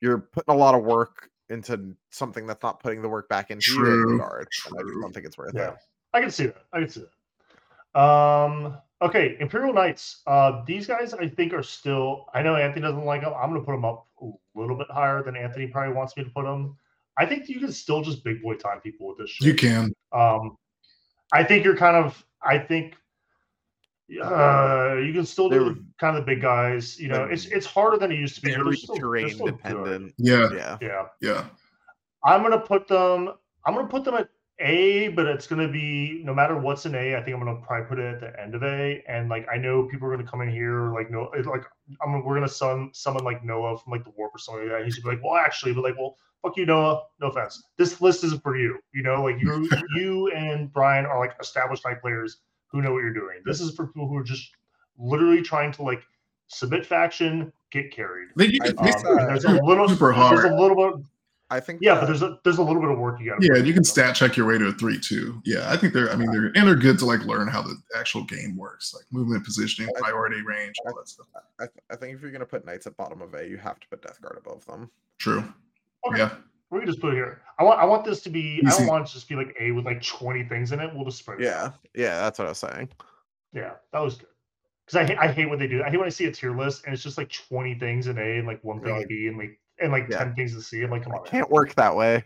[0.00, 3.72] You're putting a lot of work into something that's not putting the work back into
[3.72, 4.48] you as the True, guard.
[4.66, 5.76] and I don't think it's worth Yeah, it.
[6.12, 6.64] I can see that.
[6.72, 7.00] I can see
[7.94, 8.00] that.
[8.00, 10.22] Um, okay, Imperial Knights.
[10.26, 12.26] Uh, these guys I think are still.
[12.34, 13.32] I know Anthony doesn't like them.
[13.34, 16.30] I'm gonna put them up a little bit higher than Anthony probably wants me to
[16.30, 16.76] put them.
[17.18, 19.46] I think you can still just big boy time people with this shit.
[19.46, 19.92] You can.
[20.12, 20.56] Um,
[21.32, 22.22] I think you're kind of.
[22.42, 22.94] I think.
[24.08, 26.98] Uh, you can still do were- kind of the big guys.
[26.98, 28.52] You know, it's it's harder than it used to be.
[28.52, 29.56] Very they're still, terrain still good.
[29.56, 30.14] dependent.
[30.18, 30.78] Yeah, Yeah.
[30.80, 31.44] Yeah, yeah.
[32.24, 33.32] I'm gonna put them.
[33.64, 34.28] I'm gonna put them at
[34.60, 37.16] A, but it's gonna be no matter what's in A.
[37.16, 39.02] I think I'm gonna probably put it at the end of A.
[39.08, 41.64] And like I know people are gonna come in here like no, like
[42.00, 44.84] I'm we're gonna summon someone like Noah from like the Warp or something like that.
[44.84, 47.02] He's gonna be like, well, actually, but like, well, fuck you, Noah.
[47.20, 47.64] No offense.
[47.76, 48.78] This list isn't for you.
[48.94, 52.38] You know, like you, you and Brian are like established Knight players
[52.68, 53.38] who know what you're doing.
[53.44, 54.50] This is for people who are just
[54.98, 56.02] literally trying to like
[56.48, 58.28] submit faction, get carried.
[58.36, 61.04] They, they, I Um, they there's a little, super there's a little bit.
[61.48, 63.40] I think Yeah, that- but there's a there's a little bit of work you got.
[63.40, 65.40] To Yeah, you can stat check your way to a three two.
[65.44, 66.10] Yeah, I think they're.
[66.10, 69.04] I mean, they're and they're good to like learn how the actual game works, like
[69.12, 71.26] movement, positioning, I- priority, range, all that stuff.
[71.60, 73.86] I, I think if you're gonna put knights at bottom of A, you have to
[73.88, 74.90] put Death Guard above them.
[75.18, 75.44] True.
[76.08, 76.18] Okay.
[76.18, 76.30] Yeah,
[76.70, 77.42] We can just put it here.
[77.58, 78.60] I want I want this to be.
[78.66, 80.90] I don't want it to just be like A with like 20 things in it.
[80.94, 81.44] We'll just spread it.
[81.44, 81.74] Yeah, out.
[81.94, 82.88] yeah, that's what I was saying.
[83.52, 84.26] Yeah, that was good.
[84.84, 85.82] Because I hate I hate when they do.
[85.82, 88.18] I hate when I see a tier list and it's just like 20 things in
[88.18, 89.06] A and like one thing in Really?
[89.06, 90.18] B and like and like Yeah.
[90.18, 90.82] 10 things in C.
[90.82, 91.22] I'm like, come on.
[91.22, 91.30] man.
[91.30, 92.24] Can't work that way.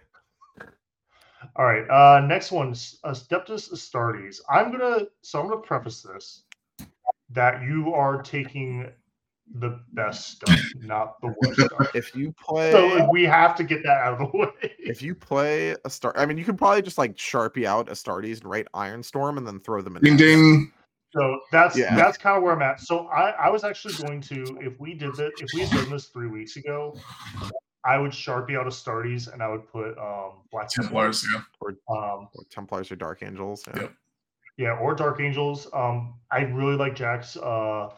[1.56, 1.88] All right.
[1.88, 4.40] Uh, next one's Adeptus Astartes.
[4.50, 6.42] I'm gonna so I'm gonna preface this
[7.30, 8.90] that you are taking
[9.54, 11.94] the best stuff, not the worst stuff.
[11.94, 14.72] If you play, So like, we have to get that out of the way.
[14.78, 18.40] if you play a star, I mean, you can probably just like sharpie out Astartes
[18.42, 20.02] and write Ironstorm and then throw them in.
[20.02, 20.26] ding there.
[20.28, 20.72] ding.
[21.12, 21.96] So that's Yeah.
[21.96, 22.80] that's kind of where I'm at.
[22.80, 25.90] So I, I was actually going to if we did that if we had done
[25.90, 26.96] this three weeks ago,
[27.84, 31.26] I would sharpie out Astartes and I would put um Black Templars.
[31.34, 31.40] Yeah.
[31.88, 33.64] um Or Templars or Dark Angels.
[33.66, 33.80] Yeah.
[33.80, 33.92] Yep.
[34.58, 35.66] yeah or Dark Angels.
[35.72, 37.88] Um I really like Jack's uh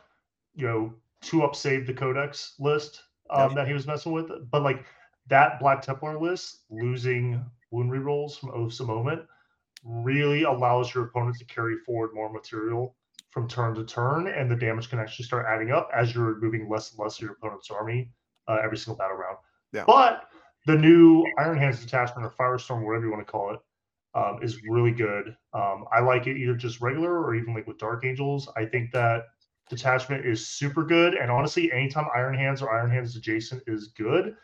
[0.54, 3.57] you know two up save the Codex list um Yep.
[3.57, 4.85] that he was messing with, but like
[5.28, 9.23] that Black Templar list losing wound rerolls from Oaths of Moment
[9.85, 12.94] really allows your opponent to carry forward more material
[13.31, 16.69] from turn to turn, and the damage can actually start adding up as you're removing
[16.69, 18.11] less and less of your opponent's army
[18.49, 19.39] uh, every single battle round.
[19.73, 19.85] Yeah.
[19.86, 20.28] But
[20.66, 23.61] the new Iron Hands detachment or Firestorm, whatever you want to call it,
[24.15, 25.35] um, is really good.
[25.55, 28.51] Um, I like it either just regular or even like with Dark Angels.
[28.55, 29.23] I think that
[29.77, 34.36] detachment is super good, and honestly, anytime Iron Hands or Iron Hands adjacent is good,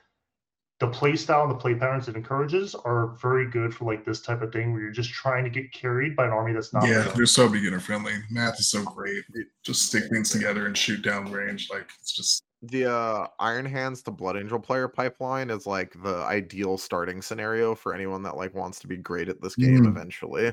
[0.81, 4.23] the play style and the play patterns it encourages are very good for like this
[4.23, 6.87] type of thing where you're just trying to get carried by an army that's not
[6.87, 7.17] Yeah, good.
[7.17, 8.15] they're so beginner friendly.
[8.31, 9.25] Math is so great.
[9.65, 11.69] Just stick things together and shoot down range.
[11.71, 16.19] Like it's just The uh, Iron Hands to Blood Angel player pipeline is like the
[16.19, 19.89] ideal starting scenario for anyone that like wants to be great at this game Mm.
[19.89, 20.53] eventually.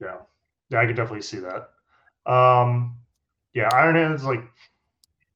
[0.00, 0.16] Yeah,
[0.70, 1.70] yeah, I could definitely see that.
[2.30, 2.96] Um,
[3.54, 4.42] yeah, Iron Hands like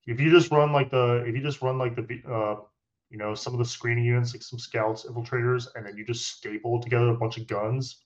[0.07, 2.61] if you just run like the if you just run like the uh
[3.11, 6.27] you know some of the screening units like some scouts, infiltrators, and then you just
[6.37, 7.99] staple together a bunch of guns,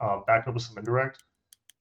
[0.00, 1.24] uh, back up with some indirect.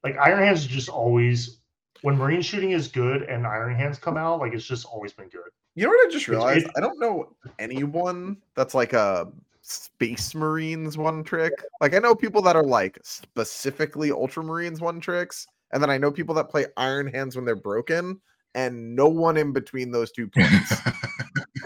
[0.03, 1.59] Like Iron Hands is just always
[2.01, 5.29] when marine shooting is good and Iron Hands come out, like it's just always been
[5.29, 5.41] good.
[5.75, 6.65] You know what I just realized?
[6.65, 9.31] it- I don't know anyone that's like a
[9.61, 11.53] Space Marines one trick.
[11.79, 16.11] Like I know people that are like specifically Ultramarines one tricks, and then I know
[16.11, 18.21] people that play Iron Hands when they're broken,
[18.55, 20.73] and no one in between those two points.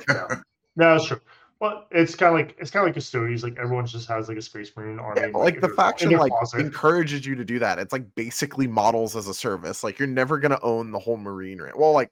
[0.09, 0.27] Yeah.
[0.77, 1.19] no, that's true.
[1.59, 3.43] Well, it's kind of like it's kind of like Custodes.
[3.43, 5.21] Like everyone just has like a space marine army.
[5.21, 6.61] Yeah, in, like the faction like closet.
[6.61, 7.79] encourages you to do that.
[7.79, 9.84] It's like basically models as a service.
[9.84, 11.75] Like you're never gonna own the whole marine range.
[11.75, 12.11] Well, like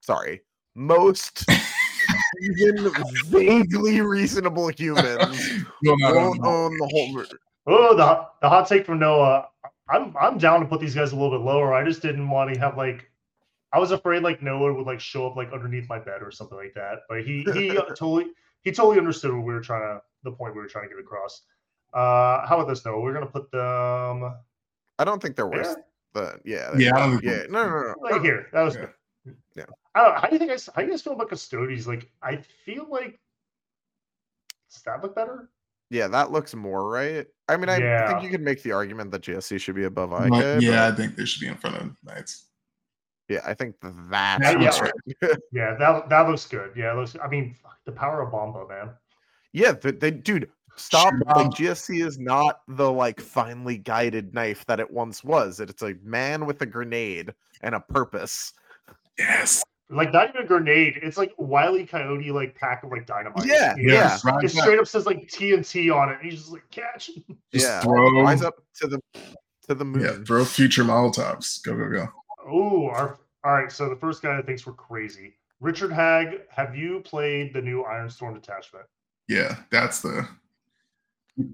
[0.00, 0.42] sorry,
[0.74, 1.46] most
[2.42, 2.92] even
[3.26, 7.12] vaguely reasonable humans no, not won't own the whole.
[7.14, 7.26] Mar-
[7.64, 9.48] Oh, the the hot take from Noah.
[9.88, 11.74] I'm I'm down to put these guys a little bit lower.
[11.74, 13.08] I just didn't want to have like.
[13.74, 16.58] I was afraid like Noah would like show up like underneath my bed or something
[16.58, 17.00] like that.
[17.08, 18.26] But he he totally
[18.62, 21.00] he totally understood what we were trying to the point we were trying to get
[21.02, 21.42] across.
[21.94, 23.00] Uh, how about this Noah?
[23.00, 24.34] We're gonna put them
[24.98, 25.68] I don't think they're worse.
[25.68, 27.94] there, But yeah, Yeah, I don't yeah, no, no, no, no.
[28.10, 28.48] right here.
[28.52, 28.86] That was Yeah.
[29.24, 29.36] good.
[29.56, 29.64] Yeah.
[29.94, 31.86] I don't how do you think I s- how do you guys feel about Custodes?
[31.88, 33.18] Like I feel like
[34.70, 35.50] does that look better?
[35.90, 37.26] Yeah, that looks more right.
[37.52, 38.08] I mean, I Yeah.
[38.08, 40.62] think you could make the argument that GSC should be above But, IK.
[40.62, 42.46] yeah, I think they should be in front of Knights.
[43.28, 43.94] yeah, I think that's
[44.42, 44.80] Yeah, yeah.
[44.80, 45.36] right.
[45.52, 46.72] Yeah, that that looks good.
[46.76, 47.16] Yeah, it looks.
[47.22, 48.90] I mean, the power of Bomba, man.
[49.52, 51.12] Yeah, they, they dude, stop.
[51.12, 51.50] Shoot Like.
[51.50, 55.60] GSC is not the like finely guided knife that it once was.
[55.60, 58.52] It- It's a man with a grenade and a purpose.
[59.18, 59.62] Yes.
[59.92, 60.98] Like not even a grenade.
[61.02, 63.46] It's like Wily Coyote like pack of like dynamite.
[63.46, 63.94] Yeah, you know?
[63.94, 64.16] yeah.
[64.16, 64.48] It back.
[64.48, 66.18] straight up says like TNT on it.
[66.20, 67.10] And he's just like catch.
[67.52, 69.00] Just yeah, throw- rise up to the
[69.68, 70.02] to the moon.
[70.02, 71.62] Yeah, throw future Molotovs.
[71.62, 72.08] Go, go, go.
[72.46, 73.70] Oh, our all right.
[73.70, 76.40] So the first guy that thinks we're crazy, Richard Hag.
[76.48, 78.86] Have you played the new Iron Storm detachment?
[79.28, 80.26] Yeah, that's the.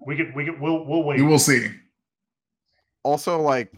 [0.06, 1.18] We could we could we'll we'll wait.
[1.18, 1.70] We will see.
[3.02, 3.72] Also, like,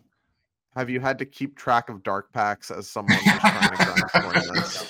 [0.77, 4.03] Have you had to keep track of dark packs as someone who's trying to grind
[4.45, 4.87] tournaments?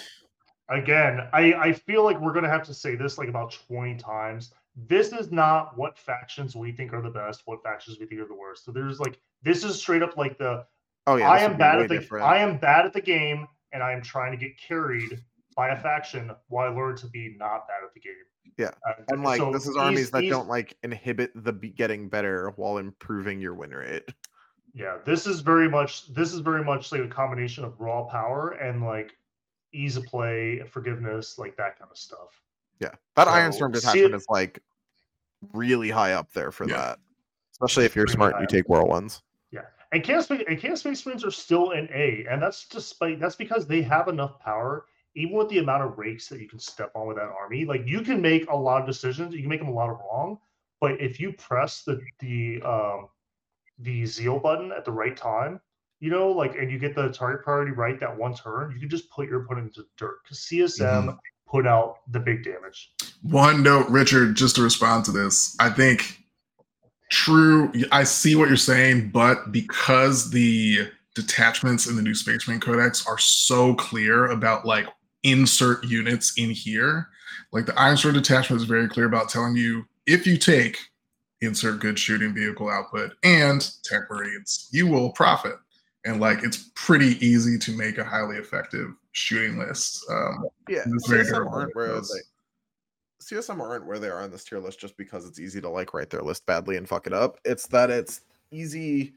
[0.69, 4.53] Again, I, I feel like we're gonna have to say this like about 20 times.
[4.87, 8.29] This is not what factions we think are the best, what factions we think are
[8.29, 8.65] the worst.
[8.65, 10.65] So there's like this is straight up like the
[11.07, 12.25] Oh yeah, I am bad at the different.
[12.27, 15.21] I am bad at the game and I am trying to get carried
[15.57, 18.13] by a faction while I learn to be not bad at the game.
[18.57, 21.53] Yeah, Uh, and like so this is armies eas- that eas- don't like inhibit the
[21.53, 24.09] be- getting better while improving your win rate.
[24.73, 28.51] Yeah, this is very much this is very much like a combination of raw power
[28.53, 29.17] and like
[29.73, 32.41] ease of play, forgiveness, like that kind of stuff.
[32.81, 34.61] Yeah, that So, Ironstorm see detachment it- is like
[35.53, 36.77] really high up there for Yeah.
[36.77, 36.99] that,
[37.53, 38.51] especially if you're Pretty smart and you up.
[38.51, 39.23] take whirlwinds.
[39.51, 43.19] Yeah, and chaos Space and chaos space marines are still an A, and that's despite
[43.21, 44.87] that's because they have enough power,
[45.17, 47.65] even with the amount of rakes that you can step on with that army.
[47.65, 49.99] Like you can make a lot of decisions, you can make them a lot of
[49.99, 50.39] wrong,
[50.81, 53.09] but if you press the the um
[53.81, 55.61] the zeal button at the right time,
[56.01, 58.89] you know, like and you get the target priority right that one turn, you can
[58.89, 60.19] just put your opponent into dirt.
[60.25, 61.11] Because CSM mm-hmm.
[61.47, 62.93] put out the big damage.
[63.23, 66.25] One note, Richard, just to respond to this, I think
[67.11, 67.73] true.
[67.93, 73.07] I see what you're saying, but because the detachments in the new Space Marine Codex
[73.07, 74.87] are so clear about like
[75.23, 77.09] insert units in here,
[77.53, 80.79] like the Ironstorm detachment is very clear about telling you if you take
[81.41, 85.57] insert good shooting vehicle output and tech marines, you will profit.
[86.05, 90.05] And like it's pretty easy to make a highly effective shooting list.
[90.11, 92.21] Um, Yeah, CSM aren't where they
[93.23, 95.93] CSM aren't where they are on this tier list just because it's easy to like
[95.93, 97.39] write their list badly and fuck it up.
[97.45, 99.13] It's that it's easy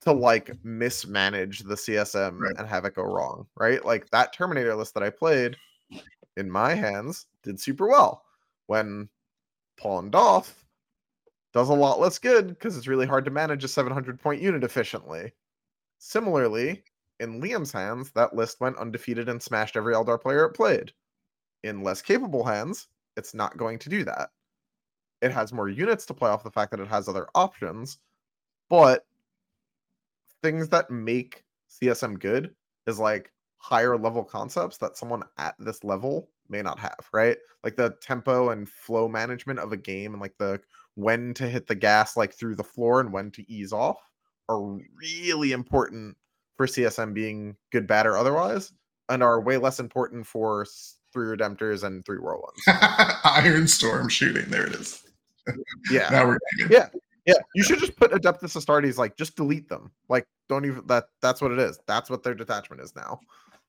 [0.00, 2.54] to like mismanage the CSM Right.
[2.58, 3.84] and have it go wrong, right?
[3.84, 5.56] Like that Terminator list that I played
[6.36, 8.24] in my hands did super well.
[8.66, 9.08] When
[9.78, 10.64] pawned off
[11.52, 14.64] does a lot less good because it's really hard to manage a 700 point unit
[14.64, 15.32] efficiently.
[15.98, 16.82] Similarly,
[17.20, 20.92] in Liam's hands, that list went undefeated and smashed every Eldar player it played.
[21.62, 24.30] In less capable hands, it's not going to do that.
[25.20, 27.98] It has more units to play off the fact that it has other options,
[28.68, 29.06] but
[30.42, 32.54] things that make CSM good
[32.86, 37.38] is like higher level concepts that someone at this level may not have, right?
[37.62, 40.60] Like the tempo and flow management of a game and like the
[40.94, 43.96] when to hit the gas like through the floor and when to ease off
[44.48, 44.60] are
[45.00, 46.16] really important
[46.56, 48.72] for CSM being good, bad, or otherwise,
[49.08, 50.66] and are way less important for
[51.12, 52.60] three redemptors and three whirlwinds.
[53.24, 54.48] Iron Storm shooting.
[54.50, 55.02] There it is.
[55.90, 56.90] Yeah, Now we're getting it.
[57.26, 57.34] yeah.
[57.56, 59.90] You should just put Adeptus Astartes like just delete them.
[60.08, 61.06] Like don't even that.
[61.20, 61.80] That's what it is.
[61.88, 63.18] That's what their detachment is now.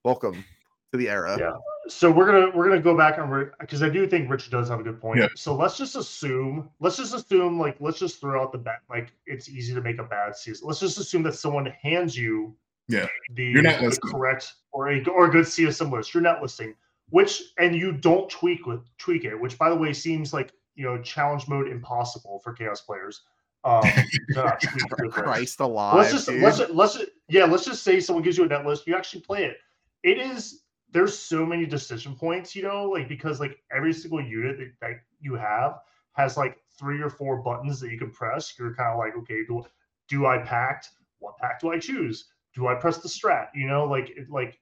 [0.03, 0.45] Welcome
[0.93, 1.35] to the era.
[1.39, 1.53] Yeah.
[1.89, 4.79] So we're gonna we're gonna go back and because I do think Richard does have
[4.79, 5.19] a good point.
[5.19, 5.27] Yeah.
[5.35, 9.11] So let's just assume let's just assume like let's just throw out the bet like
[9.25, 10.67] it's easy to make a bad season.
[10.67, 12.55] Let's just assume that someone hands you
[12.87, 13.07] Yeah.
[13.33, 16.13] the, You're not the correct or a or a good CSM list.
[16.13, 16.73] You're not listing
[17.09, 20.85] which and you don't tweak with tweak it, which by the way seems like you
[20.85, 23.21] know challenge mode impossible for chaos players.
[23.65, 23.81] Um,
[24.29, 25.07] to not tweak For.
[25.09, 25.95] Christ alive.
[25.95, 26.41] let's just dude.
[26.41, 26.97] let's let's
[27.29, 29.57] yeah let's just say someone gives you a net list you actually play it
[30.03, 30.62] it is
[30.93, 34.91] there's so many decision points you know like because like every single unit that, that
[35.19, 35.79] you have
[36.13, 38.53] has like three or four buttons that you can press.
[38.57, 39.63] You're kind of like okay do,
[40.07, 40.89] do i pact?
[41.19, 42.25] What pact do i choose?
[42.55, 43.47] Do i press the strat?
[43.55, 44.59] You know like it, like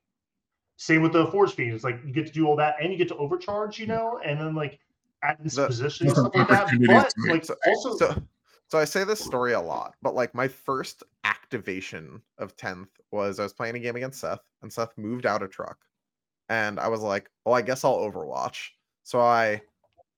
[0.78, 3.16] same with the Forgefiends like you get to do all that and you get to
[3.18, 4.80] overcharge you know and then like
[5.24, 6.70] add in The- position and stuff like that.
[6.88, 8.24] but like So- also so
[8.68, 13.38] so I say this story a lot, but like my first activation of 10th was
[13.38, 15.78] I was playing a game against Seth, and Seth moved out a truck.
[16.52, 18.72] And I was like, "Oh, I guess I'll overwatch.
[19.04, 19.62] So I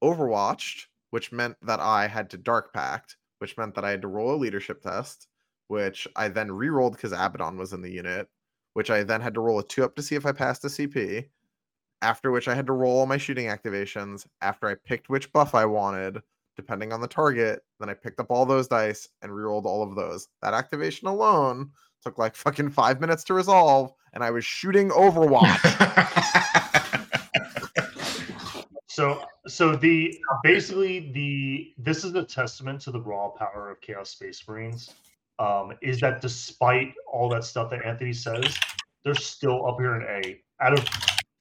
[0.03, 4.07] overwatched, which meant that I had to dark pact, which meant that I had to
[4.07, 5.27] roll a leadership test,
[5.67, 8.29] which I then re-rolled because Abaddon was in the unit,
[8.73, 10.69] which I then had to roll a two up to see if I passed a
[10.69, 11.29] CP.
[12.01, 14.27] After which I had to roll all my shooting activations.
[14.41, 16.23] After I picked which buff I wanted,
[16.55, 17.63] depending on the target.
[17.79, 20.29] Then I picked up all those dice and rerolled all of those.
[20.41, 21.71] That activation alone
[22.03, 26.39] took like fucking five minutes to resolve, and I was shooting Overwatch.
[28.93, 34.11] So so the basically the this is a testament to the raw power of Chaos
[34.11, 34.91] Space Marines.
[35.39, 38.55] Um, is that despite all that stuff that Anthony says,
[39.03, 40.41] they're still up here in A.
[40.61, 40.87] Out of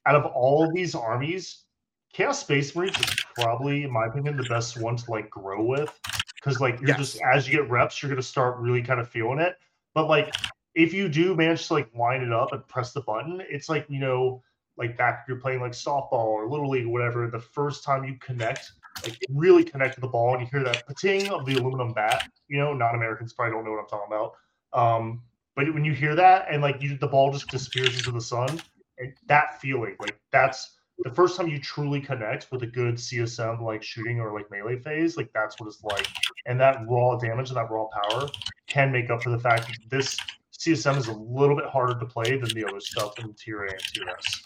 [0.07, 1.65] out of all of these armies,
[2.11, 5.95] Chaos Space Marines is probably, in my opinion, the best one to like grow with.
[6.33, 9.37] Because like you're just as you get reps, you're gonna start really kind of feeling
[9.37, 9.57] it.
[9.93, 10.33] But like
[10.75, 13.85] if you do manage to like line it up and press the button, it's like
[13.89, 14.41] you know
[14.77, 18.15] like back you're playing like softball or little league or whatever, the first time you
[18.19, 18.71] connect,
[19.03, 22.27] like really connect to the ball and you hear that pating of the aluminum bat,
[22.47, 24.33] you know, non-Americans probably don't know what I'm talking about.
[24.73, 25.21] Um,
[25.55, 28.59] But when you hear that and like you, the ball just disappears into the sun,
[28.97, 33.61] and that feeling, like that's the first time you truly connect with a good CSM
[33.61, 36.07] like shooting or like melee phase, like that's what it's like.
[36.45, 38.27] And that raw damage and that raw power
[38.67, 40.17] can make up for the fact that this
[40.63, 43.71] CSM is a little bit harder to play than the other stuff in tier A
[43.71, 44.43] and tier S.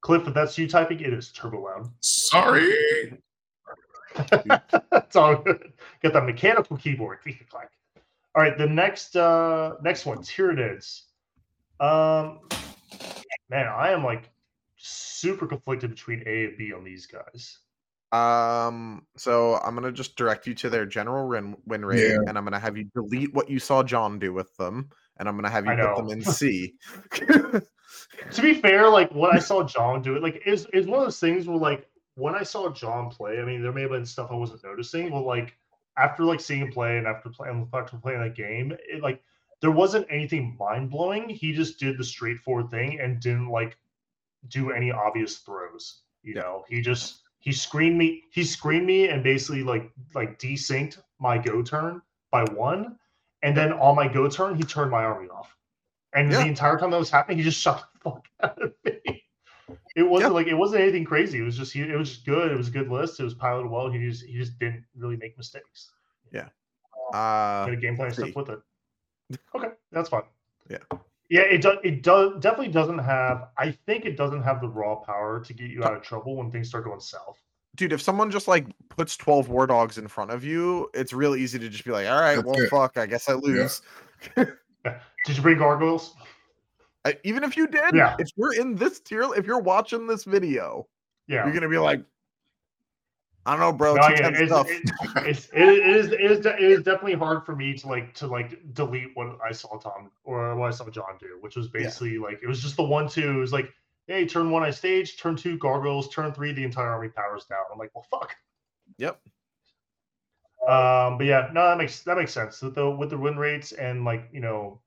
[0.00, 1.90] Cliff, if that's you typing, it is turbo loud.
[2.00, 3.18] Sorry.
[4.90, 5.72] That's all good.
[6.02, 7.18] Get that mechanical keyboard.
[8.34, 11.02] All right, the next uh next one, Tyranids.
[11.80, 12.40] Um
[13.48, 14.30] man, I am like
[14.76, 17.58] super conflicted between A and B on these guys.
[18.12, 22.18] Um, so I'm gonna just direct you to their general win win rate, Yeah.
[22.28, 25.36] and I'm gonna have you delete what you saw John do with them, and I'm
[25.36, 26.74] gonna have you put them in C.
[28.32, 31.06] To be fair, like what I saw John do it, like is is one of
[31.06, 34.04] those things where like when I saw John play, I mean there may have been
[34.06, 35.56] stuff I wasn't noticing, but like
[35.96, 39.22] after like seeing him play and after playing after playing that game, it like
[39.60, 41.28] there wasn't anything mind blowing.
[41.28, 43.78] He just did the straightforward thing and didn't like
[44.48, 46.02] do any obvious throws.
[46.22, 48.22] You know, he just he screened me.
[48.30, 52.00] He screened me and basically like like desynced my go turn
[52.30, 52.96] by one,
[53.42, 55.54] and then on my go turn he turned my army off.
[56.14, 56.42] And Yeah.
[56.42, 59.24] the entire time that was happening, he just shut the fuck out of me.
[59.96, 61.38] It wasn't like it wasn't anything crazy.
[61.40, 62.50] It was just he, it was just good.
[62.52, 63.20] It was a good list.
[63.20, 63.90] It was piloted well.
[63.90, 65.90] He just he just didn't really make mistakes.
[66.32, 66.48] Yeah
[67.12, 68.60] uh, Had a game plan stuff with it.
[69.54, 70.22] Okay, that's fine.
[70.70, 70.78] Yeah.
[71.32, 71.78] Yeah, it does.
[71.82, 73.48] It does definitely doesn't have.
[73.56, 76.50] I think it doesn't have the raw power to get you out of trouble when
[76.50, 77.38] things start going south.
[77.74, 81.34] dude, if someone just like puts 12 war dogs in front of you, it's real
[81.34, 82.68] easy to just be like, all right, That's well, it.
[82.68, 83.80] fuck, I guess I lose.
[84.36, 86.14] Did you bring gargoyles?
[87.06, 88.14] I- even if you did, Yeah.
[88.18, 90.86] if you're in this tier, if you're watching this video,
[91.28, 91.44] Yeah.
[91.46, 92.02] you're gonna be like,
[93.44, 93.94] I don't know, bro.
[93.94, 94.66] No, it's yeah, stuff.
[94.70, 94.82] it-
[95.26, 98.56] it's, it, is it is it is definitely hard for me to like to like
[98.74, 101.82] delete what I saw Tom or what I saw John do, which was Yeah.
[101.82, 103.30] basically like it was just the one two.
[103.30, 103.72] It was like,
[104.06, 107.64] hey, turn one I stage, turn two gargoyles, turn three the entire army powers down.
[107.72, 108.36] I'm like, well, fuck.
[108.98, 109.20] Yep.
[110.68, 112.62] Um, but yeah, no, that makes that makes sense.
[112.62, 114.80] With the with the win rates and like you know,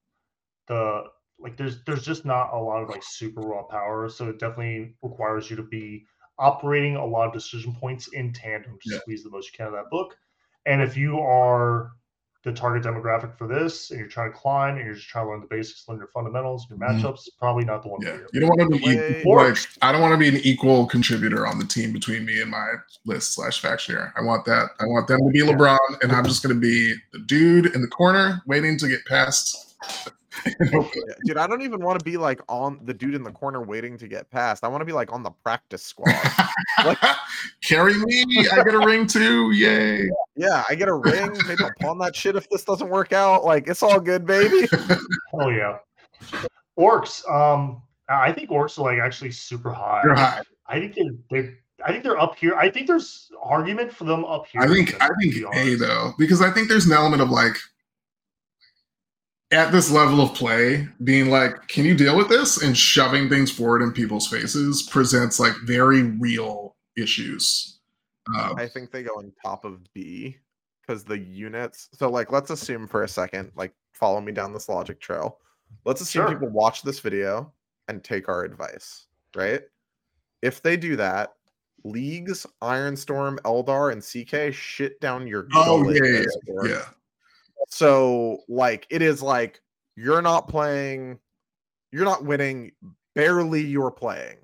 [0.68, 1.03] the
[1.40, 4.95] like there's there's just not a lot of like super raw power, so it definitely
[5.02, 6.06] requires you to be
[6.40, 8.99] operating a lot of decision points in tandem to Yeah.
[8.99, 10.16] squeeze the most you can out of that book.
[10.66, 11.91] And if you are
[12.44, 15.32] the target demographic for this, and you're trying to climb, and you're just trying to
[15.32, 17.02] learn the basics, learn your fundamentals, your Mhm.
[17.02, 18.28] matchups, probably not the one Yeah, for you.
[18.34, 20.86] you don't want to be way- equal, like I don't want to be an equal
[20.86, 24.14] contributor on the team between me and my list slash faction here.
[24.16, 24.70] I want that.
[24.80, 27.82] I want them to be LeBron, and I'm just going to be the dude in
[27.82, 29.76] the corner waiting to get past.
[30.60, 30.86] and
[31.26, 33.98] Dude, I don't even want to be like on the dude in the corner waiting
[33.98, 34.64] to get past.
[34.64, 36.16] I want to be like on the practice squad.
[36.84, 36.98] Like-
[37.64, 38.48] Carry me.
[38.52, 39.52] I get a ring too.
[39.52, 40.10] Yay.
[40.36, 41.36] yeah, I get a ring.
[41.48, 43.44] Maybe I'll pawn that shit if this doesn't work out.
[43.44, 44.68] Like, it's all good, baby.
[45.34, 45.78] Oh yeah.
[46.78, 47.28] Orks.
[47.30, 50.02] Um, I think orks are like actually super high.
[50.03, 50.41] You're high.
[50.68, 52.56] I think they're, they're I think they're up here.
[52.56, 54.62] I think there's argument for them up here.
[54.62, 57.57] I think I think be A though, because I think there's an element of like
[59.52, 62.62] at this level of play, being like, can you deal with this?
[62.62, 67.80] And shoving things forward in people's faces presents like very real issues.
[68.36, 70.38] Um, I think they go on top of B
[70.82, 71.90] because the units.
[71.94, 75.40] So, like, let's assume for a second, like, follow me down this logic trail.
[75.86, 76.34] Let's assume Sure.
[76.34, 77.54] people watch this video
[77.88, 79.06] and take our advice,
[79.36, 79.62] right?
[80.42, 81.34] If they do that,
[81.84, 86.86] leagues, Ironstorm, Eldar, and CK shit down your oh yeah, yeah, yeah.
[87.68, 89.62] So, like, it is like
[89.96, 91.20] you're not playing,
[91.92, 92.72] you're not winning,
[93.16, 94.38] barely you're playing.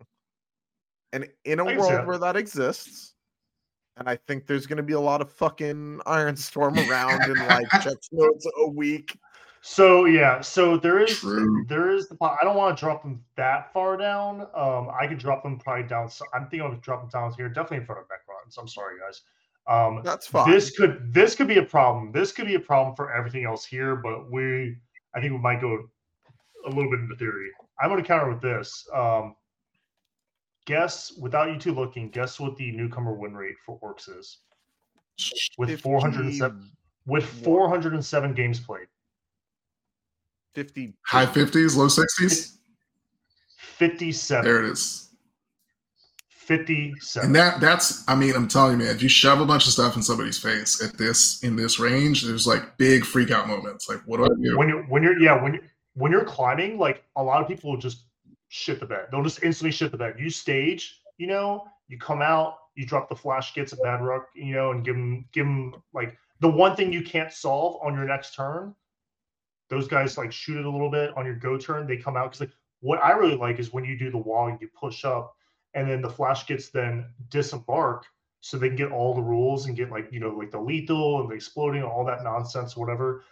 [1.13, 2.07] And in a world that.
[2.07, 3.13] where that exists,
[3.97, 7.69] and I think there's going to be a lot of fucking Ironstorm around in like
[7.81, 9.17] checks notes a week.
[9.61, 11.65] So yeah, so there is True.
[11.69, 14.47] there is the I don't want to drop them that far down.
[14.55, 16.09] Um, I could drop them probably down.
[16.09, 18.59] So I'm thinking of dropping them down here, definitely in front of Necrons.
[18.59, 19.21] I'm sorry, guys.
[19.67, 20.49] Um, That's fine.
[20.49, 22.11] this could this could be a problem.
[22.11, 24.75] This could be a problem for everything else here, but we
[25.15, 25.87] I think we might go
[26.65, 27.49] a little bit into theory.
[27.79, 28.87] I'm going to counter with this.
[28.93, 29.35] Um,
[30.65, 34.39] guess without you two looking, guess what the newcomer win rate for Orks is
[35.57, 36.71] with 407
[37.05, 38.87] with 407 games played.
[40.53, 42.57] 50 High fifties, low sixties.
[43.57, 44.43] 57.
[44.43, 45.10] There it is.
[46.41, 47.25] 57.
[47.25, 49.73] And that that's I mean, I'm telling you, man, if you shove a bunch of
[49.73, 53.89] stuff in somebody's face at this in this range, there's like big freak out moments.
[53.89, 54.57] Like, what do I do?
[54.57, 55.63] when you're when you're yeah when you're
[55.93, 58.05] when you're climbing like a lot of people will just
[58.47, 62.21] shit the bed they'll just instantly shit the bed you stage you know you come
[62.21, 65.45] out you drop the Flash Gitz a bad rock you know and give them give
[65.45, 68.75] them like the one thing you can't solve on your next turn
[69.71, 71.87] those guys like shoot it a little bit on your go turn.
[71.87, 72.51] They come out because like
[72.81, 75.33] what I really like is when you do the wall, and you push up,
[75.73, 78.05] and then the Flash Gitz then disembark,
[78.41, 81.21] so they can get all the rules and get like you know like the lethal
[81.21, 83.23] and the exploding, all that nonsense, whatever.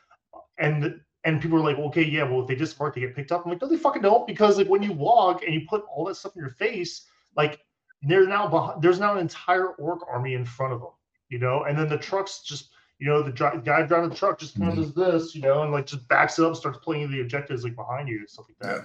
[0.57, 3.43] And and people are like, okay, yeah, well if they disembark, they get picked up.
[3.45, 6.05] I'm like, no, they fucking don't because like when you walk and you put all
[6.05, 7.05] that stuff in your face,
[7.35, 7.59] like
[8.01, 10.91] there's now behind, there's now an entire ork army in front of them,
[11.29, 14.37] you know, and then the trucks just you know, the dri- guy driving the truck
[14.37, 17.09] just kind of does this, you know, and like just backs it up, starts playing
[17.09, 18.75] the objectives like behind you and stuff like that.
[18.75, 18.83] Yeah.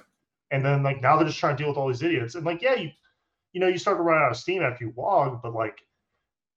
[0.52, 2.36] And then like now they're just trying to deal with all these idiots.
[2.36, 2.90] And like, yeah, you
[3.54, 5.78] you know, you start to run out of steam after you log, but like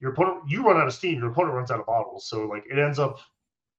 [0.02, 2.28] your opponent you run out of steam, your opponent runs out of bottles.
[2.28, 3.20] So like it ends up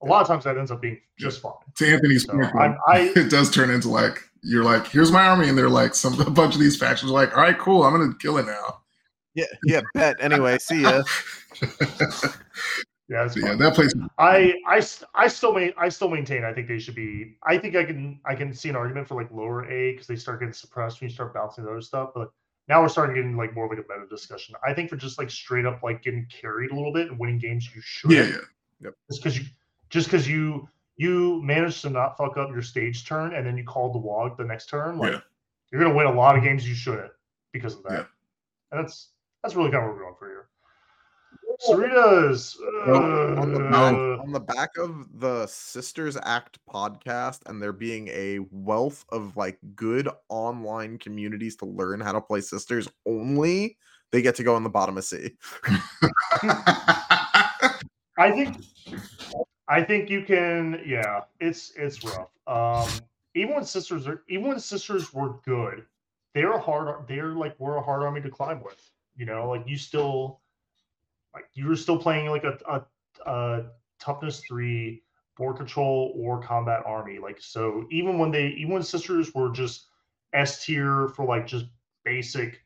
[0.03, 1.53] a lot of times that ends up being just fine.
[1.77, 5.27] To Anthony's So point, I'm, I it does turn into like you're like, here's my
[5.27, 7.82] army, and they're like some a bunch of these factions are like, all right, cool,
[7.82, 8.82] I'm gonna kill it now.
[9.35, 10.16] Yeah, yeah, bet.
[10.20, 11.03] Anyway, see ya.
[13.09, 13.93] yeah, yeah, that place.
[14.19, 14.81] I I
[15.15, 18.20] I still main I still maintain I think they should be I think I can
[18.24, 21.11] I can see an argument for like lower A because they start getting suppressed when
[21.11, 22.31] you start bouncing the other stuff, but
[22.69, 24.55] now we're starting getting like more of like a meta discussion.
[24.66, 27.39] I think for just like straight up like getting carried a little bit and winning
[27.39, 28.31] games you should Yeah,
[28.81, 28.90] yeah.
[29.11, 29.45] just because you
[29.90, 33.65] just because you you managed to not fuck up your stage turn and then you
[33.65, 35.20] called the Waaagh the next turn, like Yeah.
[35.73, 37.12] you're gonna win a lot of games you shouldn't
[37.53, 37.93] because of that.
[37.93, 38.05] Yeah.
[38.73, 39.11] And that's
[39.43, 40.38] that's really kind of what we're going for here.
[41.60, 42.56] Sarita's
[42.86, 48.09] on the uh, back, on the back of the Sisters Act podcast, and there being
[48.09, 53.76] a wealth of like good online communities to learn how to play Sisters only,
[54.12, 55.32] they get to go on the bottom of C.
[58.18, 58.56] I think
[59.68, 62.30] I think you can yeah, it's it's rough.
[62.47, 62.89] Um
[63.35, 65.85] even when sisters are even when sisters were good,
[66.35, 68.90] they're a hard they're like we're a hard army to climb with.
[69.16, 70.40] You know, like you still
[71.39, 73.66] like you were still playing like a a, a
[74.01, 75.02] toughness three
[75.36, 77.19] board control or combat army.
[77.19, 79.86] Like so even when they even when sisters were just
[80.32, 81.66] S tier for like just
[82.05, 82.62] basic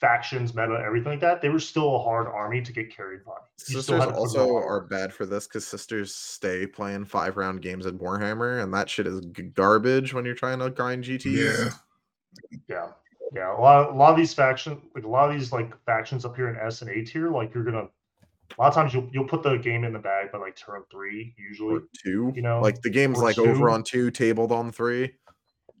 [0.00, 3.32] factions, meta, everything like that, they were still a hard army to get carried by.
[3.66, 6.66] You Sisters had to put in a also are bad for this because sisters stay
[6.66, 10.60] playing five round games in Warhammer, and that shit is g- garbage when you're trying
[10.60, 11.34] to grind GTs.
[11.34, 11.70] yeah.
[12.68, 12.88] Yeah,
[13.32, 13.56] yeah.
[13.56, 16.36] A lot, a lot of these factions, like a lot of these like factions up
[16.36, 17.88] here in S and A tier, like you're gonna.
[18.56, 20.82] A lot of times you'll you'll put the game in the bag by like turn
[20.90, 21.74] three usually.
[21.76, 22.32] Or two.
[22.34, 25.12] You know, like the game's or like over on two, tabled on three.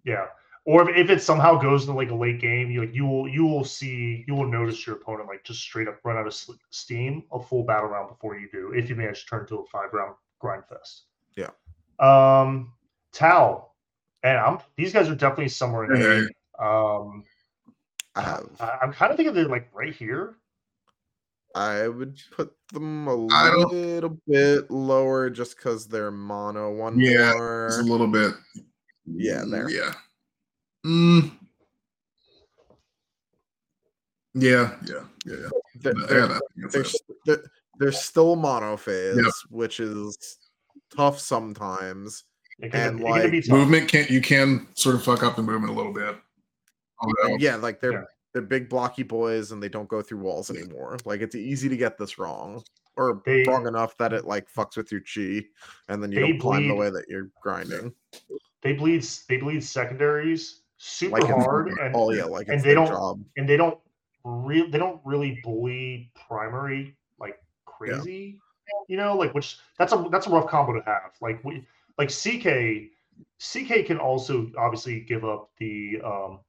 [0.04, 0.26] Yeah.
[0.68, 3.26] Or if, if it somehow goes to like a late game, you like you will
[3.26, 6.34] you will see you will notice your opponent like just straight up run out of
[6.68, 9.64] steam a full battle round before you do if you manage to turn into a
[9.64, 11.04] five round grind fest.
[11.36, 11.48] Yeah.
[11.98, 12.74] Um,
[13.12, 13.70] Tau,
[14.22, 16.26] and I'm these guys are definitely somewhere in Yeah.
[16.60, 16.62] A.
[16.62, 17.24] Um,
[18.18, 18.48] I have.
[18.60, 20.34] I, I'm kind of thinking they're like right here.
[21.54, 26.72] I would put them a little bit lower just because they're mono.
[26.72, 27.66] One Yeah, more.
[27.68, 28.32] It's a little bit.
[29.06, 29.70] Yeah, there.
[29.70, 29.92] Yeah.
[30.84, 31.32] Mm.
[34.34, 35.34] Yeah, yeah, yeah.
[35.34, 35.48] yeah.
[35.76, 36.40] They're, they're,
[36.70, 36.84] they're,
[37.24, 37.42] they're,
[37.78, 40.38] they're still mono phase, which is
[40.94, 42.24] tough sometimes.
[42.60, 43.58] It can, And, it can be like, tough.
[43.58, 46.16] movement can't you can sort of fuck up the movement a little bit.
[47.00, 48.04] Although, Yeah, like they're Yeah.
[48.32, 50.98] they're big blocky boys and they don't go through walls anymore.
[51.04, 52.62] Like it's easy to get this wrong.
[52.96, 55.46] Or They- wrong enough that it like fucks with your chi
[55.88, 57.94] and then you They don't climb the way that you're grinding.
[58.62, 59.02] They bleed.
[59.28, 63.24] They bleed secondaries super Like hard, and oh yeah, like and they don't- job.
[63.36, 63.78] and they don't
[64.24, 68.38] real they don't really bleed primary like crazy
[68.88, 71.64] you know like which that's a that's a rough combo to have like we
[71.98, 72.90] like ck
[73.38, 76.40] ck can also obviously give up the um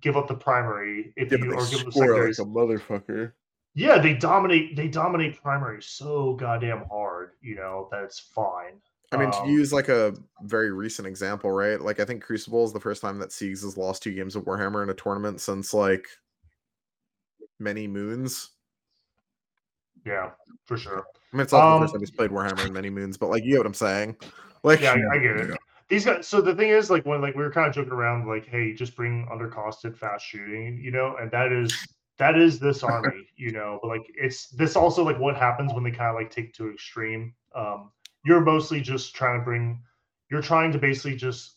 [0.00, 2.28] give up the primary if Yeah, you or give up the secondary.
[2.28, 3.32] like a motherfucker.
[3.74, 8.80] yeah they dominate they dominate primary so goddamn hard you know that's fine
[9.10, 11.80] I mean, to Um, use like a very recent example, right?
[11.80, 14.44] Like I think Crucible is the first time that Siegs has lost two games of
[14.44, 16.06] Warhammer in a tournament since like
[17.58, 18.50] many moons.
[20.04, 20.30] yeah
[20.66, 22.90] for sure I mean, it's also the first Um, time he's played Warhammer in many
[22.90, 24.16] moons, but like you get what I'm saying.
[24.62, 25.57] Like yeah I, I get it.
[25.88, 28.26] These guys so the thing is like when like we were kind of joking around
[28.26, 31.72] like hey just bring undercosted fast shooting you know and that is
[32.18, 35.84] that is this army you know but like it's this also like what happens when
[35.84, 37.34] they kind of like take to extreme.
[37.54, 37.90] Um
[38.24, 39.80] you're mostly just trying to bring
[40.30, 41.56] you're trying to basically just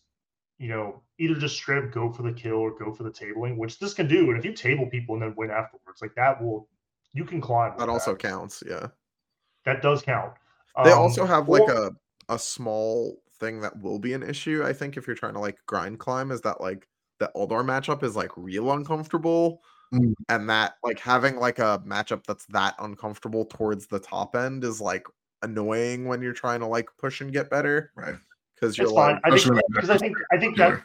[0.59, 3.57] you know either just straight up go for the kill or go for the tabling
[3.57, 6.41] which this can do and if you table people and then win afterwards like that
[6.41, 6.69] will
[7.13, 8.87] you can climb that also counts, yeah.
[9.65, 10.33] that does count.
[10.85, 11.91] They Um, also have like or- a
[12.29, 15.57] a small thing that will be an issue, I think, if you're trying to like
[15.65, 16.87] grind climb, is that like
[17.19, 19.61] the Eldar matchup is like real uncomfortable.
[19.93, 20.13] Mm.
[20.29, 24.79] And that like having like a matchup that's that uncomfortable towards the top end is
[24.79, 25.05] like
[25.41, 27.91] annoying when you're trying to like push and get better.
[27.95, 28.15] Right.
[28.55, 29.15] because you're It's fine.
[29.15, 30.81] like I think because I think I think that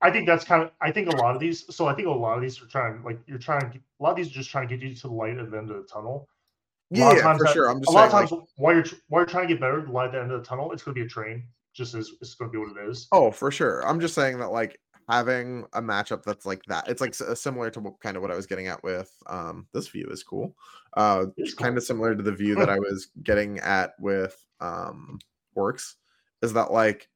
[0.00, 1.64] I think that's kind of I think a lot of these.
[1.74, 4.02] So I think a lot of these are trying like you're trying to get, a
[4.02, 5.70] lot of these are just trying to get you to the light at the end
[5.70, 6.26] of the tunnel.
[6.94, 7.68] A lot yeah, of times for that- sure.
[7.68, 9.60] I'm just a lot saying, of like, times while you're while you're trying to get
[9.60, 11.42] better, the light at the end of the tunnel, it's going to be a train.
[11.78, 13.06] Just as it's going to be what it is.
[13.12, 13.86] Oh, for sure.
[13.86, 14.78] I'm just saying that like
[15.08, 16.88] having a matchup that's like that.
[16.88, 19.66] It's like s- similar to what, kind of what I was getting at with um
[19.72, 20.54] this view is cool.
[20.96, 21.78] Uh It's kind cool.
[21.78, 25.18] of similar to the view that I was getting at with um
[25.54, 25.96] works
[26.42, 27.08] is that like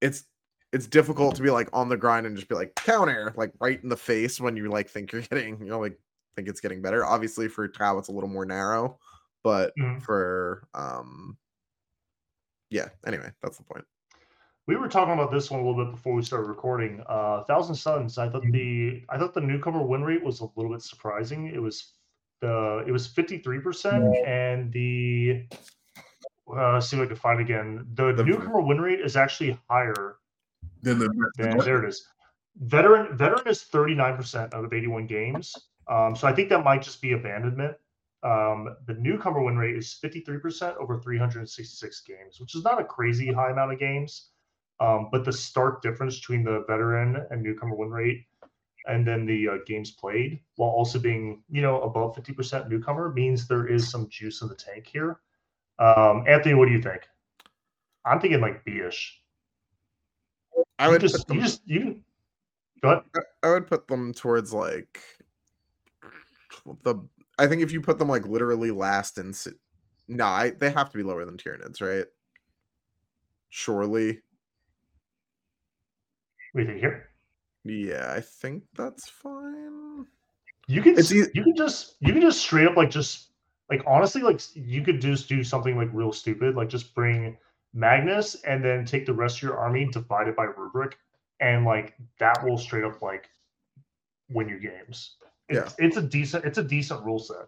[0.00, 0.24] it's
[0.72, 3.82] it's difficult to be like on the grind and just be like counter like right
[3.82, 5.98] in the face when you like think you're getting you know like
[6.36, 7.04] think it's getting better.
[7.04, 8.98] Obviously for Tau it's a little more narrow,
[9.42, 10.02] but Mhm.
[10.02, 11.36] for um
[12.70, 13.84] yeah, anyway, that's the point.
[14.66, 17.02] We were talking about this one a little bit before we started recording.
[17.08, 18.18] Uh, Thousand Suns.
[18.18, 21.48] I thought the I thought the newcomer win rate was a little bit surprising.
[21.48, 21.92] It was
[22.40, 25.46] the it was fifty three percent, and the
[26.48, 27.86] uh, let's see if I can find again.
[27.94, 30.16] The, The- newcomer win rate is actually higher
[30.82, 32.06] Then the, than there it is.
[32.56, 35.52] Veteran veteran is thirty nine percent out of eighty one games.
[35.88, 37.76] Um, so I think that might just be abandonment.
[38.22, 42.38] Um, the newcomer win rate is fifty three percent over three hundred sixty six games,
[42.38, 44.28] which is not a crazy high amount of games.
[44.78, 48.26] Um, but the stark difference between the veteran and newcomer win rate
[48.86, 53.46] and then the uh, games played while also being you know above 50% newcomer means
[53.46, 55.20] there is some juice in the tank here
[55.78, 57.02] um, anthony what do you think
[58.04, 59.20] i'm thinking like b-ish
[60.78, 62.04] I you would just them, you just you can
[62.82, 63.02] go ahead
[63.42, 65.00] I would put them towards like
[66.82, 66.96] the.
[67.40, 69.52] I think if you put them like literally last and si-
[70.08, 72.06] no, I they have to be lower than Tyranids, right?
[73.48, 74.20] Surely,
[76.52, 77.06] what do you think here
[77.64, 80.06] yeah, I think that's fine.
[80.66, 83.28] you can It's you can just you can just straight up like just
[83.70, 87.36] like honestly like you could just do something like real stupid like just bring
[87.72, 90.98] magnus and then take the rest of your army divide it by rubric
[91.40, 93.28] and like that will straight up like
[94.30, 95.16] win your games
[95.50, 97.46] it's, it's a decent it's a decent rule set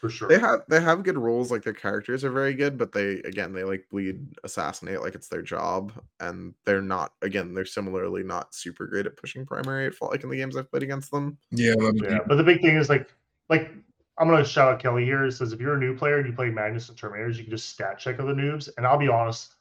[0.00, 2.92] for sure They have they have good rules, like their characters are very good, but
[2.92, 7.64] they again they like bleed assassinate like it's their job, and they're not again they're
[7.64, 9.86] similarly not super great at pushing primary.
[9.86, 11.38] It felt like in the games I've played against them.
[11.50, 13.08] yeah, yeah but the big thing is like
[13.48, 13.70] like
[14.18, 16.32] i'm gonna shout out kelly here it says if you're a new player and you
[16.32, 19.54] play magnus and terminators you can just stat check other noobs and i'll be honest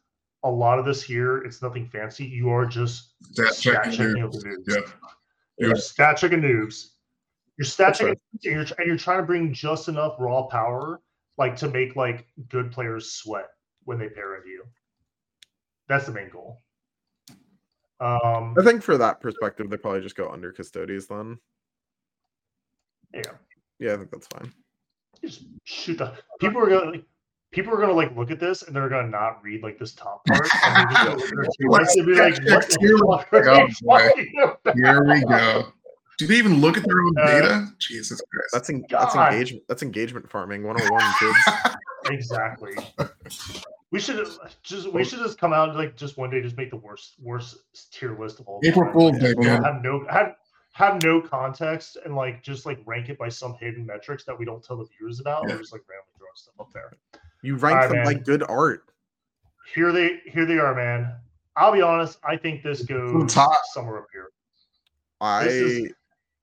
[0.44, 4.14] a lot of this here it's nothing fancy you are just Stat stat checking, checking
[4.14, 4.32] dude.
[4.32, 4.82] noobs Yeah.
[5.58, 5.76] You're Yeah.
[5.76, 6.92] stat checking noobs.
[7.58, 8.20] You're stat That's checking, right.
[8.34, 11.02] and you're, and you're trying to bring just enough raw power,
[11.38, 13.48] like to make like good players sweat
[13.84, 14.64] when they pair into you.
[15.88, 16.62] That's the main goal.
[18.02, 21.38] Um, I think for that perspective, they probably just go under Custodes then.
[23.14, 23.22] yeah,
[23.80, 24.52] Yeah, I think that's fine.
[25.24, 26.12] just shoot the
[26.42, 27.06] people are gonna like,
[27.52, 30.26] people are gonna like look at this and they're gonna not read like this top
[30.26, 30.50] part.
[30.66, 33.62] And they're just gonna look at their keywords and be like, what the fuck are
[33.62, 34.76] they talking about?
[34.76, 35.72] Here we go.
[36.18, 37.68] Do they even look at their own Uh, data?
[37.80, 38.50] Jesus Christ.
[38.54, 39.64] That's en- that's engagement.
[39.68, 41.76] That's engagement farming 101, kids.
[42.12, 42.76] Exactly.
[43.90, 44.24] We should
[44.62, 47.16] just we should just come out and, like just one day just make the worst
[47.20, 47.58] worst
[47.92, 48.94] tier list of all April time.
[48.94, 49.64] Fool's Day, man.
[49.64, 50.36] Have no have
[50.74, 54.46] have no context and like just like rank it by some hidden metrics that we
[54.46, 55.46] don't tell the viewers about.
[55.48, 55.56] Yeah.
[55.56, 56.92] Or just like randomly throw stuff up there.
[57.42, 58.06] You rank Alright, them man.
[58.06, 58.84] like good art.
[59.74, 61.12] Here they here they are, man.
[61.56, 62.20] I'll be honest.
[62.24, 63.52] I think this goes top.
[63.74, 64.30] somewhere up here.
[65.22, 65.92] I This is-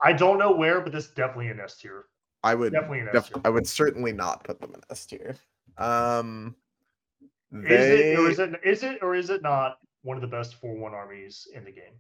[0.02, 2.06] I don't know where, but this definitely an S tier.
[2.44, 3.42] I would Definitely an S def- tier.
[3.44, 5.36] I would certainly not put them in S tier.
[5.78, 6.56] Um,
[7.52, 10.26] Is they it or is it is it or is it not one of the
[10.26, 11.94] best four one armies in the game?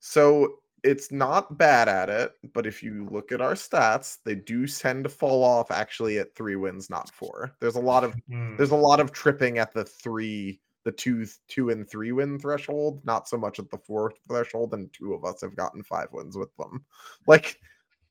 [0.00, 4.66] so it's not bad at it, but if you look at our stats, they do
[4.66, 7.52] tend to fall off actually at three wins, not four.
[7.60, 8.56] There's a lot of Hmm.
[8.56, 13.00] there's a lot of tripping at the three the two two and three win threshold
[13.04, 16.36] not so much at the four threshold and two of us have gotten five wins
[16.36, 16.84] with them.
[17.26, 17.58] Like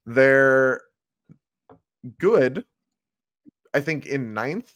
[0.05, 0.81] they're
[2.17, 2.65] good.
[3.73, 4.73] I think in ninth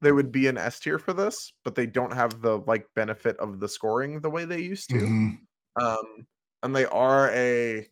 [0.00, 3.36] they would be an s tier for this but they don't have the like benefit
[3.38, 4.96] of the scoring the way they used to.
[4.96, 5.38] Mhm.
[5.80, 6.26] um
[6.62, 7.88] and they are a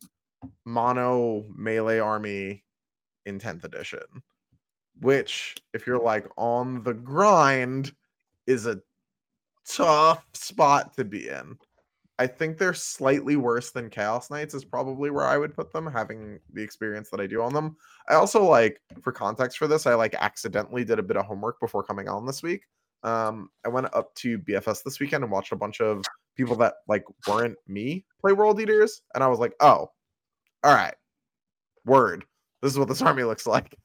[0.64, 2.64] mono melee army
[3.26, 4.00] in 10th edition
[5.00, 7.92] which if you're like on the grind
[8.46, 8.80] is a
[9.68, 11.58] tough spot to be in.
[12.18, 15.86] I think they're slightly worse than chaos knights is probably where i would put them
[15.86, 17.76] having the experience that i do on them.
[18.08, 21.60] I also like for context for this i like accidentally did a bit of homework
[21.60, 22.64] before coming on this week.
[23.02, 26.04] Um i went up to bfs this weekend and watched a bunch of
[26.36, 29.90] people that like weren't me play world eaters and i was like oh
[30.66, 30.94] all right.
[31.84, 32.24] Word.
[32.60, 33.76] This is what this army looks like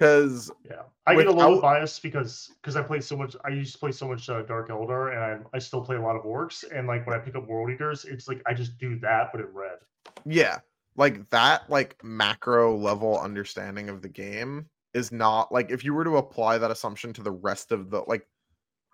[0.00, 3.36] Because Yeah, I get a little Without- biased because because I played so much.
[3.44, 6.00] I used to play so much uh, Dark Eldar, and I, I still play a
[6.00, 6.64] lot of orks.
[6.74, 9.42] And like when I pick up World Eaters, it's like I just do that, but
[9.42, 9.78] in red.
[10.24, 10.60] yeah,
[10.96, 16.04] like that like macro level understanding of the game is not like if you were
[16.04, 18.26] to apply that assumption to the rest of the like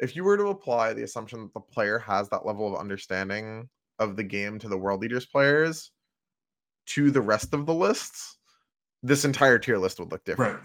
[0.01, 3.69] if you were to apply the assumption that the player has that level of understanding
[4.01, 5.93] of the game to the world eaters players
[6.87, 8.39] to the rest of the lists,
[9.03, 10.57] this entire tier list would look different.
[10.57, 10.62] Right.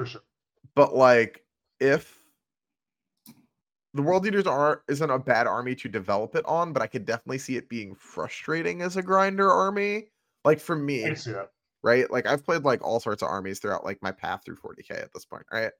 [0.00, 0.22] For sure.
[0.74, 1.44] but like
[1.78, 2.18] if
[3.92, 7.04] the world eaters are isn't a bad army to develop it on but i could
[7.04, 10.06] definitely see it being frustrating as a grinder army
[10.46, 11.50] like for me can see that.
[11.82, 14.90] right like i've played like all sorts of armies throughout like my path through 40k
[14.92, 15.72] at this point right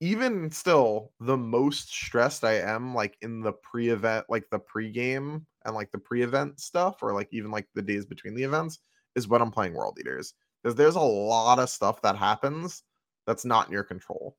[0.00, 5.76] even still the most stressed i am like in the pre-event like the pre-game and
[5.76, 8.80] like the pre-event stuff or like even like the days between the events
[9.14, 12.82] is when i'm playing world eaters because there's a lot of stuff that happens
[13.26, 14.36] that's not in your control.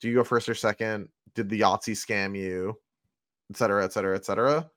[0.00, 1.08] Do you go first or second?
[1.34, 2.78] Did the yahtzee scam you?
[3.50, 4.70] Et cetera et cetera et cetera.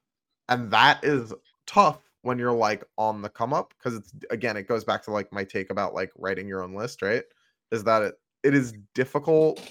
[0.49, 1.33] And that is
[1.67, 5.11] tough when you're like on the come up because it's again it goes back to
[5.11, 7.23] like my take about like writing your own list right?
[7.71, 9.61] Is that it it is difficult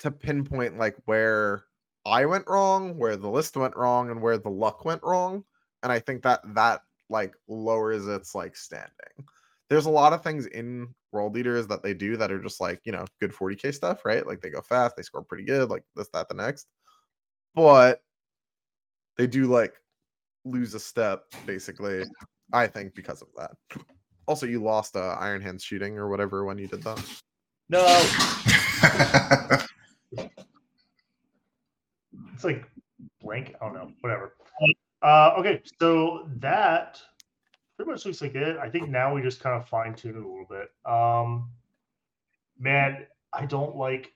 [0.00, 1.64] to pinpoint like where
[2.04, 5.44] i went wrong where the list went wrong and where the luck went wrong.
[5.82, 8.90] And i think that that like lowers its like standing.
[9.70, 12.80] There's a lot of things in world eaters that they do that are just like
[12.84, 15.84] you know good 40k stuff right like they go fast they score pretty good like
[15.96, 16.66] this that the next
[17.54, 18.02] but
[19.16, 19.74] they do like
[20.44, 22.04] lose a step basically
[22.52, 23.52] i think because of that
[24.26, 27.02] also you lost uh iron hands shooting or whatever when you did that
[27.70, 27.80] No,
[32.34, 32.68] it's like
[33.22, 33.54] blank.
[33.60, 33.90] I don't know.
[34.00, 34.36] Whatever.
[35.02, 37.00] Uh, okay, so that
[37.76, 38.56] pretty much looks like it.
[38.58, 40.70] I think now we just kind of fine tune it a little bit.
[40.84, 41.50] Um,
[42.58, 44.12] man, I don't like.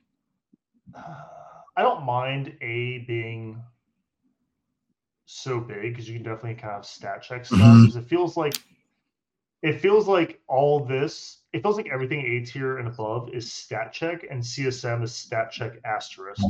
[0.95, 3.61] I don't mind A being
[5.25, 7.59] so big because you can definitely kind of stat check stuff.
[7.59, 7.85] Mhm.
[7.85, 8.55] 'cause it feels like
[9.61, 11.43] it feels like all this.
[11.53, 15.51] It feels like everything A tier and above is stat check, and CSM is stat
[15.51, 16.43] check asterisk.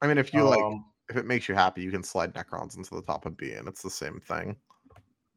[0.00, 2.76] i mean if you like Um, if it makes you happy you can slide necrons
[2.76, 4.56] into the top of b and it's the same thing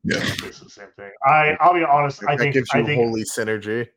[0.06, 0.18] yeah.
[0.48, 1.11] it's the same thing.
[1.26, 2.23] I I'll be honest.
[2.27, 3.88] I that think gives you I think holy synergy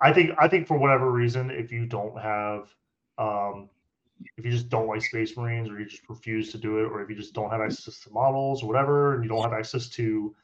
[0.00, 2.74] I think I think for whatever reason, if you don't have,
[3.18, 3.68] um,
[4.36, 7.02] if you just don't like Space Marines, or you just refuse to do it, or
[7.02, 9.88] if you just don't have access to models or whatever, and you don't have access
[9.90, 10.34] to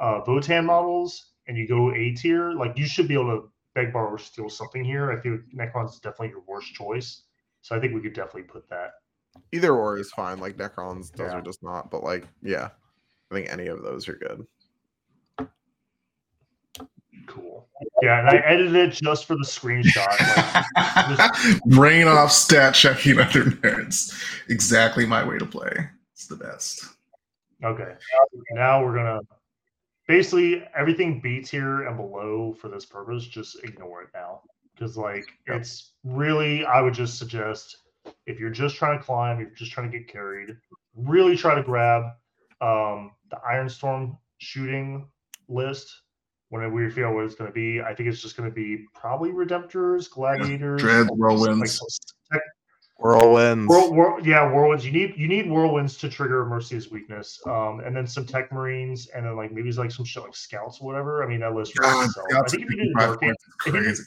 [0.00, 3.92] uh, Votan models, and you go A tier, like you should be able to beg,
[3.92, 5.12] borrow, or steal something here.
[5.12, 7.22] I feel Necron's is definitely your worst choice,
[7.62, 8.90] so I think we could definitely put that.
[9.52, 11.38] either or is fine like necrons those Yeah.
[11.38, 12.70] are just not but like yeah
[13.30, 14.46] i think any of those are good
[17.28, 17.68] Cool.
[18.02, 20.06] Yeah, and I edited it just for the screenshot.
[21.18, 24.18] Like, Brain off stat checking under nerds.
[24.48, 25.88] Exactly my way to play.
[26.14, 26.86] It's the best.
[27.62, 27.94] Okay.
[28.52, 29.20] Now we're gonna
[30.06, 34.40] basically everything B tier and below for this purpose, just ignore it now.
[34.74, 35.60] Because like Yep.
[35.60, 37.76] it's really I would just suggest
[38.26, 40.56] if you're just trying to climb, if you're just trying to get carried,
[40.96, 42.04] really try to grab
[42.60, 45.06] um the Ironstorm shooting
[45.48, 46.02] list
[46.50, 47.80] whenever we figure out what it's gonna be.
[47.80, 51.80] I think it's just gonna be probably Redemptors, Gladiators, Dread, like whirlwinds.
[53.00, 54.84] whirlwinds Whirl, whirl, yeah, whirlwinds.
[54.84, 59.06] You need you need whirlwinds to trigger Mercy's weakness, um, and then some tech marines,
[59.08, 61.22] and then like maybe it's like some shit like scouts or whatever.
[61.22, 61.78] I mean, that list.
[61.78, 62.26] writes God, itself.
[62.32, 64.02] I think if you do dark, An- points is if you do- crazy.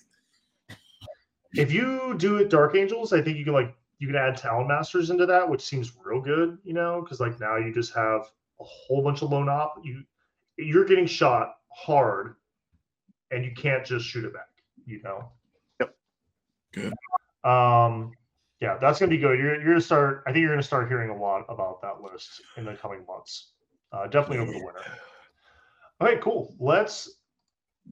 [1.56, 4.68] if you do it dark angels, I think you can like you can add talon
[4.68, 8.30] masters into that, which seems real good, you know, because like now you just have
[8.62, 9.76] a whole bunch of lone op.
[9.84, 10.04] You
[10.58, 12.36] you're getting shot hard,
[13.32, 14.50] and you can't just shoot it back,
[14.86, 15.32] you know.
[15.80, 15.96] Yep.
[16.74, 16.94] Good.
[17.44, 18.12] Um,
[18.60, 19.40] yeah, that's gonna be good.
[19.40, 20.24] You're you're gonna start.
[20.28, 23.54] I think you're gonna start hearing a lot about that list in the coming months.
[23.92, 24.84] Uh, definitely over the winter.
[26.00, 26.56] All right, cool.
[26.60, 27.18] Let's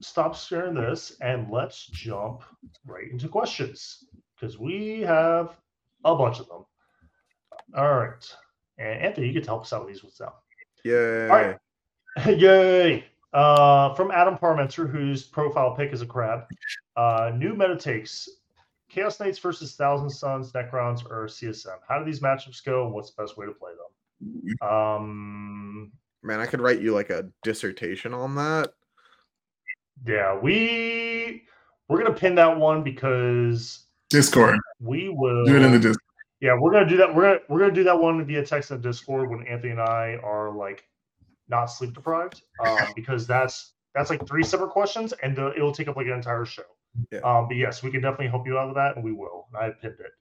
[0.00, 2.42] stop sharing this and let's jump
[2.86, 5.56] right into questions because we have
[6.04, 6.64] a bunch of them.
[7.76, 8.36] All right,
[8.78, 10.34] and Anthony, you can help us out with these ones now.
[10.84, 11.56] Yeah right.
[12.26, 13.04] Yay!
[13.32, 16.44] Uh, from Adam Parmenter, whose profile pick is a crab.
[16.96, 18.28] Uh, new meta takes
[18.88, 21.76] Chaos Knights versus Thousand Suns, Necrons, or CSM.
[21.88, 22.84] How do these matchups go?
[22.86, 24.68] and What's the best way to play them?
[24.68, 25.92] Um,
[26.22, 28.74] man i could write you like a dissertation on that
[30.06, 31.44] yeah, we
[31.88, 34.58] we're gonna pin that one because Discord.
[34.80, 35.98] we will Do it in the Discord.
[36.40, 37.14] Yeah, we're gonna do that.
[37.14, 40.18] We're gonna we're gonna do that one via text and Discord when Anthony and I
[40.22, 40.84] are like
[41.48, 45.72] not sleep deprived, um, because that's that's like three separate questions, and the, it will
[45.72, 46.62] take up like an entire show.
[47.12, 47.20] Yeah.
[47.20, 49.46] Um, but yes, we can definitely help you out with that, and we will.
[49.52, 50.12] And I pinned it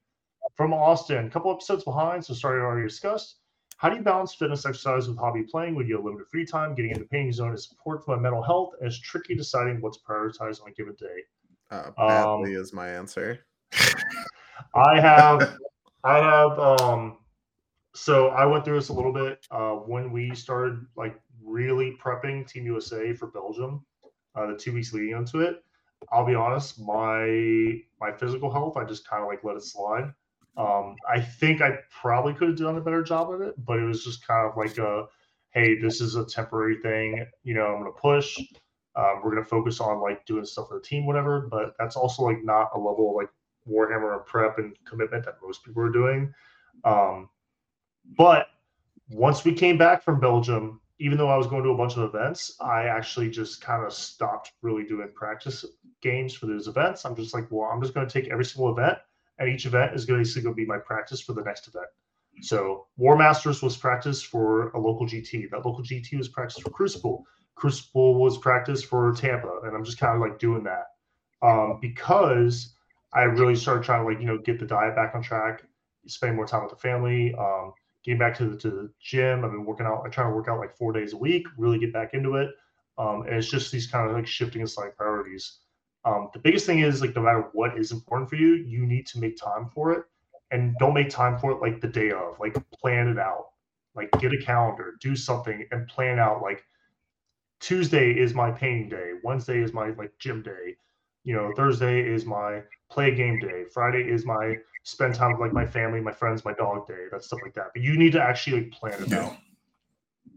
[0.56, 2.26] from Austin, a couple episodes behind.
[2.26, 3.38] So sorry, I already discussed.
[3.78, 6.76] How do you balance fitness exercise with hobby playing when you have limited free time?
[6.76, 10.00] Getting into painting zone is support for my mental health, and it's tricky deciding what's
[10.00, 11.24] prioritized on a given day.
[11.72, 13.40] Uh, Um, is my answer.
[14.76, 15.58] I have,
[16.04, 16.60] I have.
[16.60, 17.18] Um,
[17.96, 22.48] so I went through this a little bit uh, when we started like really prepping
[22.48, 23.86] Team USA for Belgium.
[24.36, 25.64] Uh, the two weeks leading into it,
[26.12, 30.14] I'll be honest, my my physical health, I just kind of like let it slide.
[30.58, 33.86] Um, I think I probably could have done a better job of it, but it
[33.86, 35.06] was just kind of like a,
[35.52, 37.26] hey, this is a temporary thing.
[37.44, 38.38] You know, I'm gonna push.
[38.96, 41.48] Um, we're gonna focus on like doing stuff for the team, whatever.
[41.50, 43.30] But that's also like not a level of like
[43.70, 46.34] Warhammer and prep and commitment that most people are doing.
[46.84, 47.30] Um,
[48.18, 48.48] but
[49.10, 52.04] once we came back from Belgium, even though I was going to a bunch of
[52.04, 55.66] events, I actually just kind of stopped really doing practice
[56.02, 57.06] games for those events.
[57.06, 58.98] I'm just like, well, I'm just going to take every single event,
[59.38, 61.88] and each event is going to be my practice for the next event.
[62.42, 65.50] So War Masters was practice for a local GT.
[65.50, 67.26] That local GT was practice for Crucible.
[67.56, 70.88] Crucible was practice for Tampa, and I'm just kind of like doing that
[71.42, 72.74] um, because
[73.14, 75.64] I really started trying to like you know get the diet back on track,
[76.08, 77.74] spend more time with the family, um,
[78.04, 79.44] getting back to the, to the gym.
[79.44, 80.04] I've been working out.
[80.06, 82.50] I try to work out like four days a week, really get back into it.
[82.98, 85.60] Um, and it's just these kind of like shifting and slight priorities.
[86.06, 89.06] Um, the biggest thing is like no matter what is important for you, you need
[89.08, 90.06] to make time for it,
[90.52, 92.40] and don't make time for it like the day of.
[92.40, 93.48] Like plan it out.
[93.96, 96.64] Like get a calendar, do something, and plan out like
[97.60, 99.14] Tuesday is my painting day.
[99.24, 100.78] Wednesday is my like gym day.
[101.24, 103.66] You know, Thursday is my play game day.
[103.72, 107.24] Friday is my spend time with like my family, my friends, my dog day, that
[107.24, 107.68] stuff like that.
[107.74, 109.26] But you need to actually like plan it Yeah.
[109.26, 109.38] out.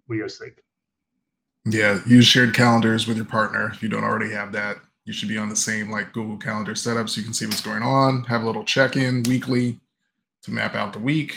[0.06, 0.54] What do you guys think?
[1.64, 4.78] Yeah, use shared calendars with your partner if you don't already have that.
[5.04, 7.60] You should be on the same like Google Calendar setup so you can see what's
[7.60, 8.24] going on.
[8.24, 9.80] Have a little check-in weekly
[10.42, 11.36] to map out the week.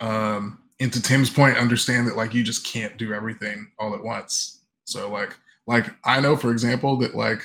[0.00, 4.02] Um, and to Tim's point, understand that like you just can't do everything all at
[4.02, 4.60] once.
[4.84, 7.42] So like like I know for example that like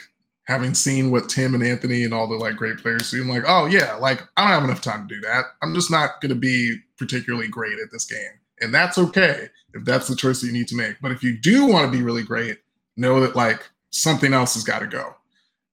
[0.47, 3.43] having seen what Tim and Anthony and all the like great players do, I'm like,
[3.47, 5.45] oh yeah, like I don't have enough time to do that.
[5.61, 8.39] I'm just not gonna be particularly great at this game.
[8.61, 10.95] And that's okay if that's the choice that you need to make.
[11.01, 12.59] But if you do want to be really great,
[12.95, 15.13] know that like something else has got to go.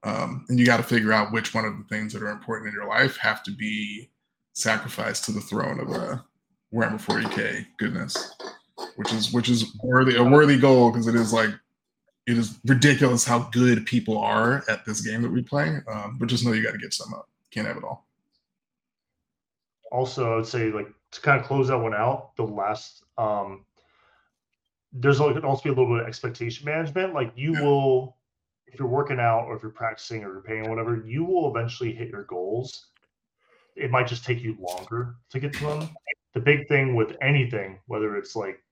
[0.05, 2.69] Um, and you got to figure out which one of the things that are important
[2.69, 4.11] in your life have to be
[4.53, 6.25] sacrificed to the throne of a
[6.75, 8.35] Warhammer 40k goodness,
[8.97, 11.51] which is which is worthy a worthy goal because it is like
[12.27, 15.79] it is ridiculous how good people are at this game that we play.
[15.91, 17.29] Um, but just know you got to get some up.
[17.51, 18.07] Can't have it all.
[19.91, 23.65] Also, I would say like to kind of close that one out, the last um
[24.95, 27.15] there's also be a little bit of expectation management.
[27.15, 27.63] Like you Yeah.
[27.63, 28.17] will
[28.67, 31.93] if you're working out or if you're practicing or you're paying whatever, you will eventually
[31.93, 32.87] hit your goals.
[33.77, 35.89] It might just take you longer to get to them.
[36.33, 38.63] The big thing with anything, whether it's like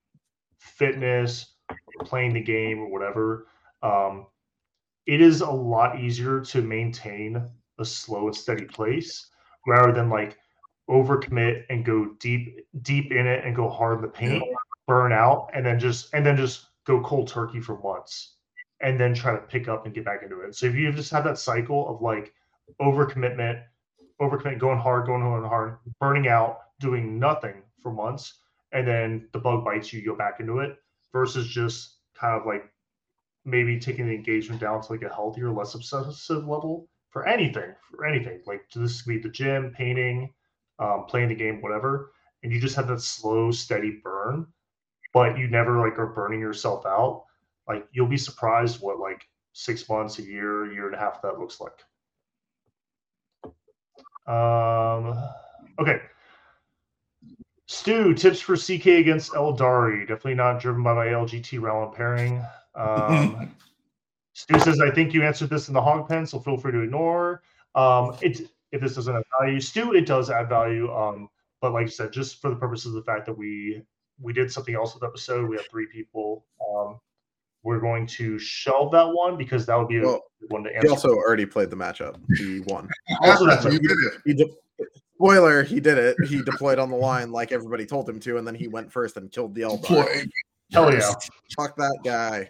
[0.58, 1.49] fitness, or
[2.04, 3.46] playing the game or whatever,
[3.82, 4.26] um,
[5.06, 7.42] it is a lot easier to maintain
[7.78, 9.30] a slow and steady pace
[9.66, 10.36] rather than like
[10.88, 14.42] overcommit and go deep deep in it and go hard in the paint,
[14.86, 18.34] burn out, and then just and then just go cold turkey for months
[18.80, 20.54] and then try to pick up and get back into it.
[20.54, 22.32] So if you just have that cycle of like
[22.80, 23.62] overcommitment,
[24.20, 28.38] overcommit, going hard, going hard, hard, burning out, doing nothing for months,
[28.72, 30.78] and then the bug bites you, you go back into it,
[31.12, 32.70] versus just kind of like
[33.44, 38.06] maybe taking the engagement down to like a healthier, less obsessive level for anything, for
[38.06, 38.40] anything.
[38.46, 40.32] Like to this could be the gym, painting,
[40.78, 42.12] um, playing the game, whatever.
[42.42, 44.46] And you just have that slow, steady burn,
[45.12, 47.24] but you never like are burning yourself out.
[47.68, 51.38] Like you'll be surprised what like six months, a year, year and a half that
[51.38, 51.72] looks like.
[54.26, 55.28] Um,
[55.80, 56.00] okay.
[57.70, 60.00] Stu, tips for CK against Aeldari.
[60.00, 62.42] Definitely not driven by my LGT round pairing.
[62.74, 63.54] Um,
[64.32, 66.80] Stu says, I think you answered this in the hog pen, so feel free to
[66.80, 67.42] ignore.
[67.76, 68.40] Um, it
[68.72, 70.92] if this doesn't add value, Stu, it does add value.
[70.92, 71.28] Um,
[71.60, 73.82] but like I said, just for the purposes of the fact that we
[74.20, 76.44] we did something else with the episode, we have three people.
[76.68, 76.98] Um,
[77.62, 80.70] we're going to shelve that one because that would be a Well, good one to
[80.74, 80.88] answer.
[80.88, 81.08] He answer.
[81.08, 82.16] also already played the matchup.
[82.36, 82.88] He won.
[83.20, 84.50] Also, that's you did it.
[85.20, 86.16] He spoiler, he did it.
[86.26, 89.18] He deployed on the line like everybody told him to, and then he went first
[89.18, 89.88] and killed the Eldar.
[89.88, 90.24] Boy,
[90.72, 91.12] Hell yeah.
[91.56, 92.48] Fuck that guy.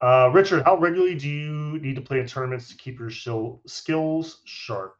[0.00, 3.60] Uh, Richard, how regularly do you need to play in tournaments to keep your skill,
[3.66, 4.98] skills sharp?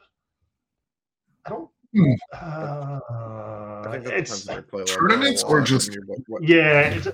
[1.45, 1.71] I don't.
[1.95, 2.13] Hmm.
[2.33, 2.99] Uh,
[3.87, 6.43] I think it's depends on your play level Tournaments or just- and your- what- what-
[6.43, 6.81] yeah.
[6.89, 7.09] It's,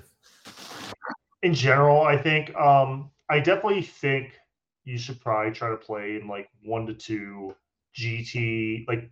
[1.42, 4.38] in general, I think um, I definitely think
[4.84, 7.54] you should probably try to play in like one to two
[7.96, 9.10] GT, like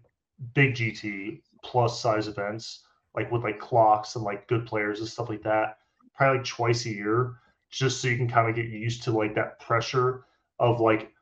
[0.55, 2.85] big GT plus size events,
[3.15, 5.79] like with like clocks and like good players and stuff like that,
[6.15, 7.35] probably like twice a year,
[7.71, 10.25] just so you can kind of get used to like that pressure
[10.59, 11.13] of like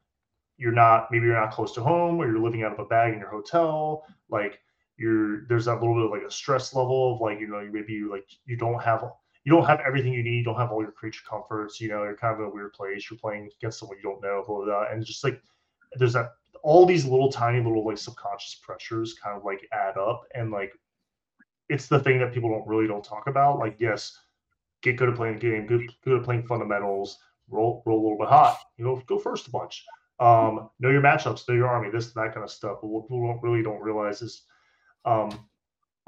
[0.57, 3.13] you're not maybe you're not close to home or you're living out of a bag
[3.13, 4.61] in your hotel, like
[4.97, 7.93] you're there's that little bit of like a stress level of like you know maybe
[7.93, 9.05] you like you don't have
[9.49, 10.37] you don't have everything you need.
[10.37, 11.81] You don't have all your creature comforts.
[11.81, 13.11] You know, you're kind of in a weird place.
[13.11, 14.85] You're playing against someone you don't know, blah, blah, blah.
[14.93, 15.41] and just like
[15.95, 20.25] there's that all these little tiny little like subconscious pressures kind of like add up,
[20.35, 20.75] and like
[21.71, 23.59] it's the thing that people don't really don't talk about.
[23.59, 24.19] Like, yes,
[24.83, 27.17] get good at playing the game, good good at playing fundamentals,
[27.49, 28.59] roll roll a little bit hot.
[28.77, 29.83] You know, go first a bunch.
[30.21, 32.81] Um, know your matchups, know your army, this that kind of stuff.
[32.83, 34.43] But what people don't really don't realize is
[35.07, 35.31] um,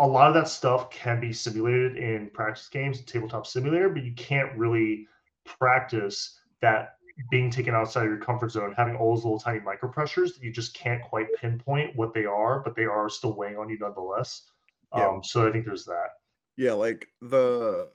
[0.00, 4.12] a lot of that stuff can be simulated in practice games, tabletop simulator, but you
[4.14, 5.06] can't really
[5.44, 6.94] practice that
[7.30, 10.42] being taken outside of your comfort zone, having all those little tiny micro pressures that
[10.42, 13.78] you just can't quite pinpoint what they are, but they are still weighing on you
[13.78, 14.44] nonetheless.
[14.96, 15.06] Yeah.
[15.06, 16.08] Um, so I think there's that.
[16.56, 17.90] Yeah, like the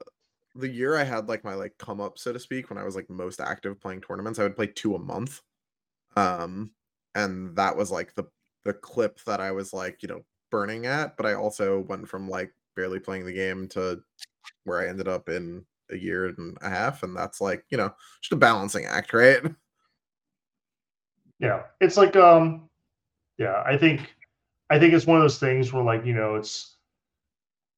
[0.54, 2.96] the year I had like my like come up, so to speak, when I was
[2.96, 5.42] like most active playing tournaments, I would play two a month.
[6.16, 6.72] Um,
[7.16, 8.26] and that was like the
[8.64, 10.22] the clip that I was like, you know,
[10.56, 14.02] burning at, but I also went from like barely playing the game to
[14.64, 17.94] where I ended up in a year and a half, and that's like you know
[18.22, 19.44] just a balancing act, right?
[21.38, 22.70] Yeah, it's like um,
[23.38, 24.16] yeah, I think
[24.70, 26.78] I think it's one of those things where like you know it's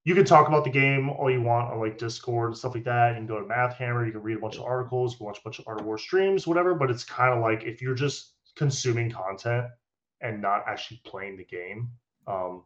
[0.06, 2.84] you can talk about the game all you want on like Discord and stuff like
[2.84, 3.10] that.
[3.10, 5.58] You can go to Mathhammer, you can read a bunch of articles, watch a bunch
[5.58, 6.76] of Art of War streams, whatever.
[6.76, 9.66] But it's kind of like if you're just consuming content
[10.22, 11.90] and not actually playing the game,
[12.28, 12.64] um,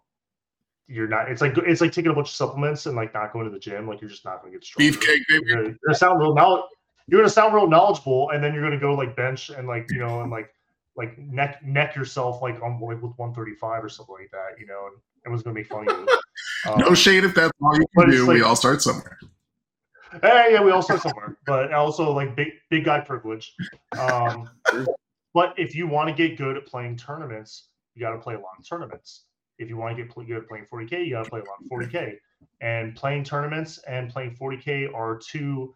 [0.92, 1.32] you're not.
[1.32, 3.60] It's like it's like taking a bunch of supplements and like not going to the
[3.60, 3.88] gym.
[3.88, 4.88] Like you're just not going to get strong.
[4.88, 5.44] Beefcake, baby.
[5.46, 6.64] You're, you're gonna sound real knowledge.
[7.08, 10.00] You're gonna sound real knowledgeable, and then you're gonna go like bench and like you
[10.00, 10.54] know and like
[10.98, 14.60] like neck neck yourself like on like with 135 or something like that.
[14.60, 16.08] You know, and everyone's gonna make fun of you.
[16.70, 18.28] Um, no shade if that's all you can do.
[18.28, 19.18] Like, we all start somewhere.
[20.22, 23.56] Hey, yeah, we all start somewhere, but also like big big guy privilege.
[23.98, 24.50] Um,
[25.34, 28.40] but if you want to get good at playing tournaments, you got to play a
[28.40, 29.24] lot of tournaments
[29.62, 31.60] if you want to get good at playing 40k, you got to play a lot
[31.60, 32.18] of 40k.
[32.62, 35.76] And playing tournaments and playing 40k are two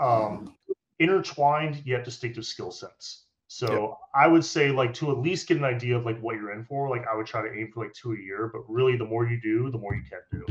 [0.00, 0.54] um,
[0.98, 3.24] intertwined yet distinctive skill sets.
[3.48, 3.90] So yep.
[4.14, 6.64] I would say like to at least get an idea of like what you're in
[6.64, 6.90] for.
[6.90, 9.26] Like I would try to aim for like two a year, but really the more
[9.26, 10.44] you do, the more you can do.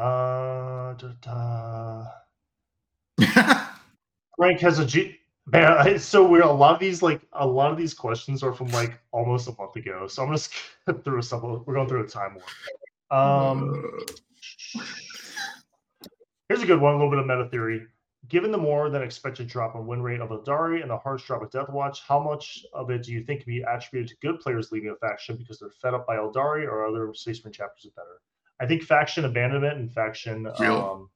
[0.00, 2.06] Uh, da, da.
[4.36, 5.18] Frank has a G.
[5.46, 6.44] Man, it's so weird.
[6.44, 9.54] A lot of these, like, a lot of these questions are from like almost a
[9.58, 10.06] month ago.
[10.06, 11.64] So I'm gonna skip through some.
[11.66, 12.48] We're going through a time warp.
[13.10, 13.90] Um,
[16.48, 16.94] here's a good one.
[16.94, 17.86] A little bit of meta theory.
[18.28, 21.42] Given the more than expected drop in win rate of Aeldari and the harsh drop
[21.42, 24.70] of Deathwatch, how much of it do you think can be attributed to good players
[24.70, 28.20] leaving a faction because they're fed up by Aeldari or other Statesman chapters are better?
[28.60, 31.10] I think faction abandonment and faction um,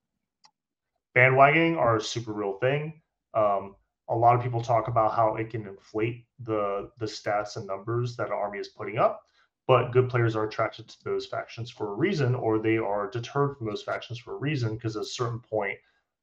[1.16, 3.00] bandwagoning are a super real thing.
[3.34, 3.76] Um,
[4.08, 8.16] a lot of people talk about how it can inflate the the stats and numbers
[8.16, 9.22] that an army is putting up
[9.66, 13.56] but good players are attracted to those factions for a reason or they are deterred
[13.56, 15.78] from those factions for a reason because at a certain point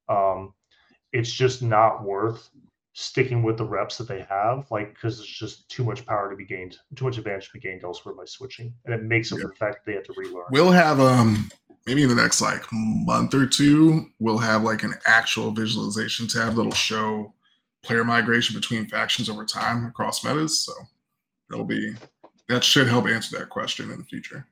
[0.08, 0.52] um,
[1.12, 2.50] it's just not worth
[2.94, 6.36] sticking with the reps that they have like because it's just too much power to
[6.36, 9.38] be gained too much advantage to be gained elsewhere by switching and it makes it
[9.40, 9.46] yeah.
[9.48, 11.50] the fact that they have to relearn we'll have um
[11.86, 16.54] maybe in the next like month or two we'll have like an actual visualization tab
[16.54, 17.34] that'll show
[17.84, 20.60] player migration between factions over time across metas.
[20.60, 20.72] So
[21.48, 21.94] that'll be
[22.48, 24.46] that should help answer that question in the future.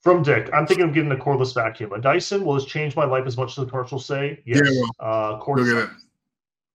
[0.00, 1.92] From Dick, I'm thinking of getting a cordless vacuum.
[1.92, 4.42] A Dyson will has changed my life as much as the commercials say.
[4.46, 4.62] Yes.
[4.64, 5.66] Yeah, well, uh, cordless.
[5.66, 5.90] Get it.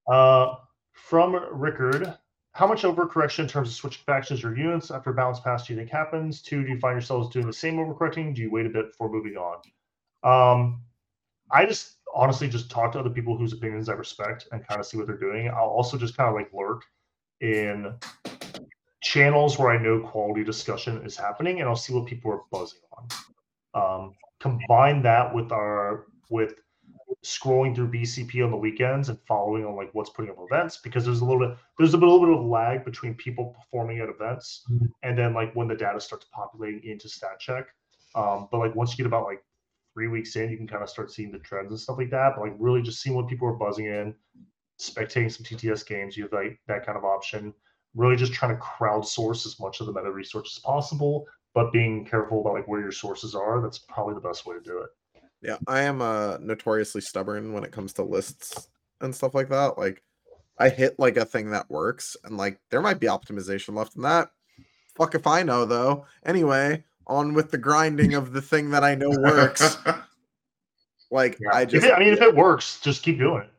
[0.08, 0.56] Uh,
[0.94, 2.14] from Rickard,
[2.52, 5.80] how much overcorrection in terms of switching factions or units after balance pass do you
[5.80, 6.42] think happens?
[6.42, 8.36] Two, do you find yourselves doing the same overcorrecting?
[8.36, 9.58] Do you wait a bit before moving on?
[10.24, 10.82] Um,
[11.52, 14.88] I just honestly just talk to other people whose opinions I respect and kind of
[14.88, 15.50] see what they're doing.
[15.50, 16.84] I'll also just kind of like lurk
[17.42, 17.94] in
[19.02, 22.80] channels where I know quality discussion is happening, and I'll see what people are buzzing
[22.94, 23.08] on.
[23.76, 26.56] Um, combine that with our with
[27.24, 31.06] scrolling through BCP on the weekends and following on like what's putting up events because
[31.06, 34.64] there's a little bit there's a little bit of lag between people performing at events
[34.72, 34.86] mm-hmm.
[35.04, 37.68] and then like when the data starts populating into stat check.
[38.16, 39.44] Um, but like once you get about like
[39.96, 42.34] three weeks in, you can kind of start seeing the trends and stuff like that.
[42.36, 44.14] But like really just seeing what people are buzzing in,
[44.80, 47.54] spectating some TTS games, you have like that kind of option.
[47.96, 52.06] Really just trying to crowdsource as much of the meta research as possible, but being
[52.06, 53.62] careful about like where your sources are.
[53.62, 54.90] That's probably the best way to do it.
[55.42, 58.68] Yeah, I am uh notoriously stubborn when it comes to lists
[59.00, 59.78] and stuff like that.
[59.78, 60.04] Like
[60.58, 64.02] I hit like a thing that works, and like there might be optimization left in
[64.02, 64.30] that.
[64.98, 66.06] Fuck if I know though.
[66.26, 69.78] Anyway, on with the grinding of the thing that I know works.
[71.12, 71.50] like Yeah.
[71.54, 73.50] I just it, I mean, if it works, just keep doing it.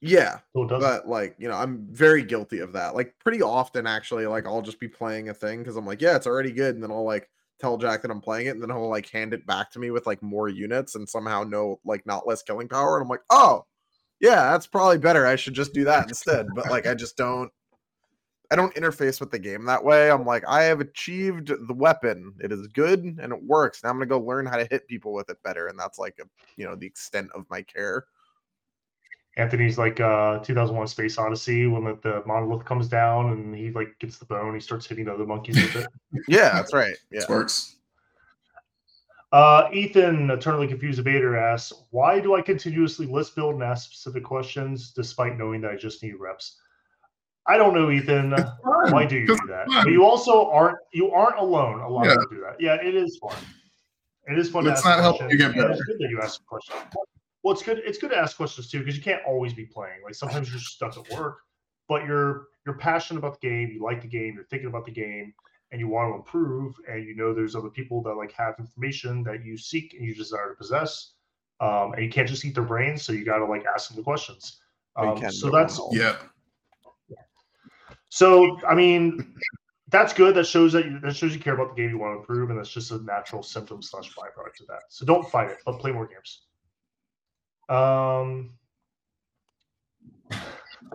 [0.00, 3.86] yeah, So it but like you know i'm very guilty of that like pretty often
[3.86, 6.74] actually like i'll just be playing a thing because i'm like yeah it's already good
[6.74, 7.28] and then i'll like
[7.60, 9.92] tell jack that i'm playing it and then he'll like hand it back to me
[9.92, 13.22] with like more units and somehow no like not less killing power and i'm like
[13.30, 13.64] oh
[14.18, 17.52] yeah that's probably better i should just do that instead but like i just don't
[18.52, 20.10] i don't interface with the game that way.
[20.10, 22.34] I'm like i have achieved the weapon.
[22.40, 23.82] It is good and it works.
[23.82, 25.68] Now i'm gonna go learn how to hit people with it better.
[25.68, 26.24] And that's like a,
[26.56, 28.04] you know the extent of my care.
[29.38, 33.98] Anthony's like uh 2001 Space Odyssey when the, the monolith comes down and he like
[33.98, 35.86] gets the bone, he starts hitting the other monkeys with it.
[36.28, 36.96] yeah that's right.
[37.10, 37.22] Yeah.
[37.22, 37.76] it works.
[39.32, 44.24] Uh, Ethan, eternally confused evader asks, "Why do I continuously list build and ask specific
[44.24, 46.60] questions despite knowing that I just need reps?"
[47.46, 48.30] I don't know, Ethan.
[48.90, 49.66] Why do you do that?
[49.66, 51.80] But you also aren't you aren't alone.
[51.80, 52.18] A lot of Yeah.
[52.20, 52.60] people do that.
[52.60, 53.36] Yeah, it is fun.
[54.28, 55.84] It is fun It's to ask not helping you get and It's better.
[55.86, 56.78] good that you ask questions.
[57.42, 57.78] Well, it's good.
[57.84, 60.00] It's good to ask questions too because you can't always be playing.
[60.04, 61.38] Like sometimes you're stuck at work,
[61.88, 63.70] but you're you're passionate about the game.
[63.72, 64.34] You like the game.
[64.34, 65.34] You're thinking about the game,
[65.72, 66.76] and you want to improve.
[66.88, 70.14] And you know there's other people that like have information that you seek and you
[70.14, 71.14] desire to possess.
[71.58, 73.96] Um, and you can't just eat their brains, so you got to like ask them
[73.96, 74.60] the questions.
[74.94, 75.80] Um, so that's.
[75.90, 76.14] Yeah.
[78.12, 79.34] So I mean,
[79.88, 80.34] that's good.
[80.34, 82.50] That shows that you, that shows you care about the game you want to improve,
[82.50, 84.82] and that's just a natural symptom slash byproduct of that.
[84.90, 86.42] So don't fight it, but play more games.
[87.70, 88.50] Um.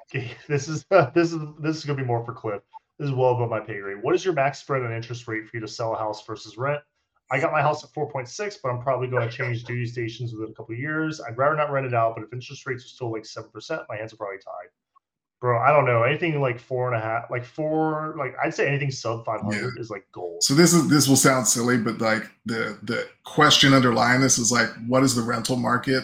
[0.04, 0.86] Okay, this is
[1.16, 2.62] this is this is gonna be more for Cliff.
[3.00, 3.98] This is well above my pay grade.
[4.04, 6.56] What is your max spread and interest rate for you to sell a house versus
[6.56, 6.82] rent?
[7.32, 10.52] I got my house at 4.6, but I'm probably going to change duty stations within
[10.52, 11.20] a couple of years.
[11.20, 13.82] I'd rather not rent it out, but if interest rates are still like seven percent,
[13.90, 14.70] my hands are probably tied.
[15.40, 16.02] Bro, I don't know.
[16.02, 19.92] Anything like four and a half, like four, like I'd say anything sub 500 is
[19.92, 20.42] like gold.
[20.42, 24.52] So this is this will sound silly, but like the the question underlying this is
[24.52, 26.04] like, what is the rental market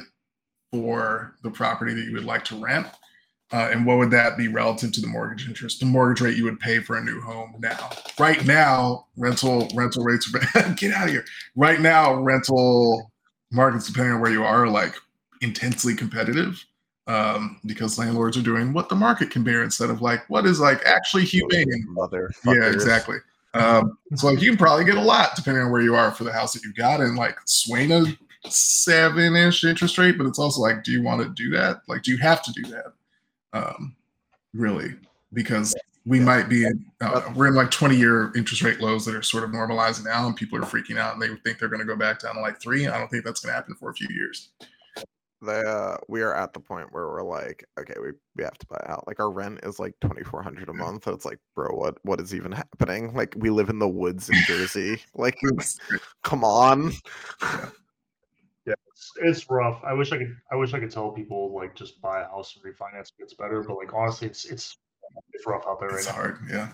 [0.71, 2.85] for the property that you would like to rent,
[3.51, 6.43] uh, and what would that be relative to the mortgage interest, the mortgage rate you
[6.43, 7.89] would pay for a new home now?
[8.19, 11.25] Right now, rental rental rates are get out of here.
[11.55, 13.11] Right now, rental
[13.51, 14.93] markets, depending on where you are, are like
[15.41, 16.63] intensely competitive
[17.07, 20.59] um, because landlords are doing what the market can bear instead of like what is
[20.59, 23.17] like actually humane mother yeah, exactly.
[23.53, 26.23] Um, so like you can probably get a lot depending on where you are for
[26.23, 28.05] the house that you've got, and like swing a
[28.49, 30.17] seven-ish interest rate.
[30.17, 31.81] But it's also like, do you want to do that?
[31.87, 32.93] Like, do you have to do that?
[33.53, 33.95] Um,
[34.53, 34.95] really,
[35.33, 35.75] because
[36.05, 39.43] we might be in uh, we're in like 20-year interest rate lows that are sort
[39.43, 41.95] of normalizing now, and people are freaking out, and they think they're going to go
[41.95, 42.87] back down to like three.
[42.87, 44.49] I don't think that's going to happen for a few years.
[45.45, 48.65] They uh we are at the point where we're like okay we, we have to
[48.67, 51.97] buy out like our rent is like 2400 a month and it's like bro what
[52.03, 55.39] what is even happening like we live in the woods in jersey like
[56.23, 56.91] come on
[58.65, 59.81] Yeah, it's, it's rough.
[59.83, 60.33] I wish I could.
[60.49, 63.33] I wish I could tell people like just buy a house and refinance it gets
[63.33, 63.61] better.
[63.61, 64.77] But like honestly, it's it's
[65.33, 66.33] it's rough out there right It's now.
[66.49, 66.69] Yeah.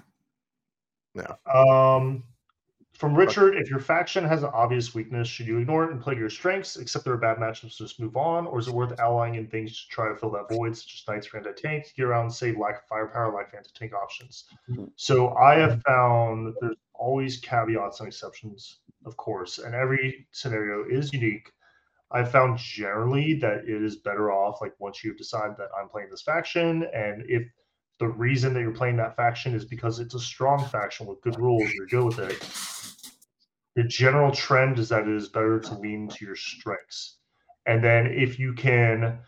[1.16, 1.36] Yeah.
[1.52, 2.24] Um,
[3.00, 6.16] from Richard, if your faction has an obvious weakness, should you ignore it and play
[6.16, 9.00] to your strengths, accept there are bad matchups, just move on, or is it worth
[9.00, 12.12] allying in things to try to fill that void, such as knights for anti-tank, gear
[12.12, 14.46] around, save lack of firepower, lack of anti-tank options?
[14.70, 14.86] Mm-hmm.
[14.98, 20.84] So I have found that there's always caveats and exceptions, of course, and every scenario
[20.84, 21.54] is unique.
[22.12, 26.10] I've found generally that it is better off like once you've decided that I'm playing
[26.12, 27.44] this faction, and if
[28.00, 31.40] the reason that you're playing that faction is because it's a strong faction with good
[31.40, 32.69] rules, you're good with it.
[33.76, 37.18] The general trend is that it is better to lean to your strengths.
[37.66, 39.20] And then if you can,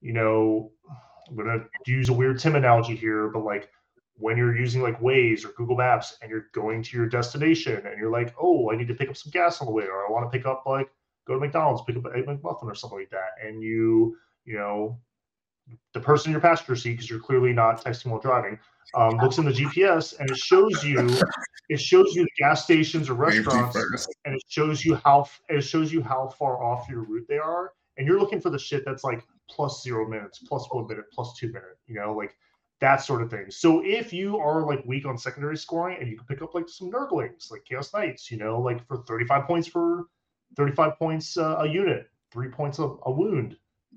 [0.00, 0.72] you know,
[1.28, 3.70] I'm gonna use a weird Tim analogy here, but like
[4.18, 7.98] when you're using like Waze or Google Maps and you're going to your destination and
[7.98, 10.10] you're like, oh, I need to pick up some gas on the way, or I
[10.10, 10.90] want to pick up like
[11.26, 14.56] go to McDonald's, pick up an egg McMuffin or something like that, and you, you
[14.56, 14.98] know,
[15.94, 18.58] the person in your passenger seat because you're clearly not texting while driving
[18.94, 21.08] um, looks in the gps and it shows you
[21.68, 23.76] it shows you the gas stations or restaurants
[24.24, 27.72] and it shows you how it shows you how far off your route they are.
[27.96, 31.34] And you're looking for the shit that's like plus zero minutes plus one minute plus
[31.36, 32.36] two minute you know like
[32.80, 33.46] that sort of thing.
[33.50, 36.68] So if you are like weak on secondary scoring and you can pick up like
[36.68, 40.04] some nurglings like chaos knights you know like for 35 points for
[40.56, 43.56] 35 points uh, a unit three points a, a wound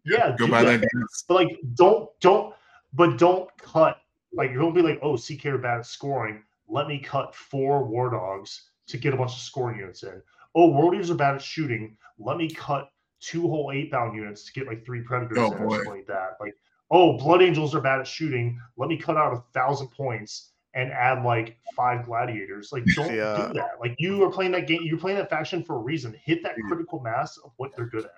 [0.10, 0.90] yeah Go do buy that that.
[0.94, 1.24] dance.
[1.28, 2.54] but like don't don't
[2.94, 3.98] but don't cut
[4.34, 7.84] like you don't be like oh CK are bad at scoring let me cut four
[7.86, 10.22] war dogs to get a bunch of scoring units in
[10.56, 12.90] oh world eaters are bad at shooting let me cut
[13.22, 15.76] two whole Eightbound units to get like three predators Oh, in or boy.
[15.76, 16.54] something like that like
[16.92, 18.60] oh, Blood Angels are bad at shooting.
[18.76, 22.72] Let me cut out a thousand points and add like five gladiators.
[22.72, 23.48] Like, don't Yeah.
[23.48, 23.74] do that.
[23.80, 24.80] Like, you are playing that game.
[24.82, 26.16] You're playing that faction for a reason.
[26.26, 28.12] Hit that critical mass of what they're good at.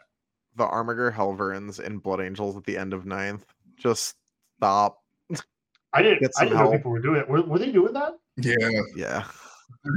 [0.55, 3.45] The Armiger Helverins in Blood Angels at the end of ninth.
[3.77, 4.15] Just
[4.57, 5.01] stop.
[5.93, 6.19] I didn't.
[6.21, 7.27] Get I didn't know people were doing it.
[7.27, 8.17] Were, were they doing that?
[8.37, 8.55] Yeah.
[8.95, 9.23] Yeah.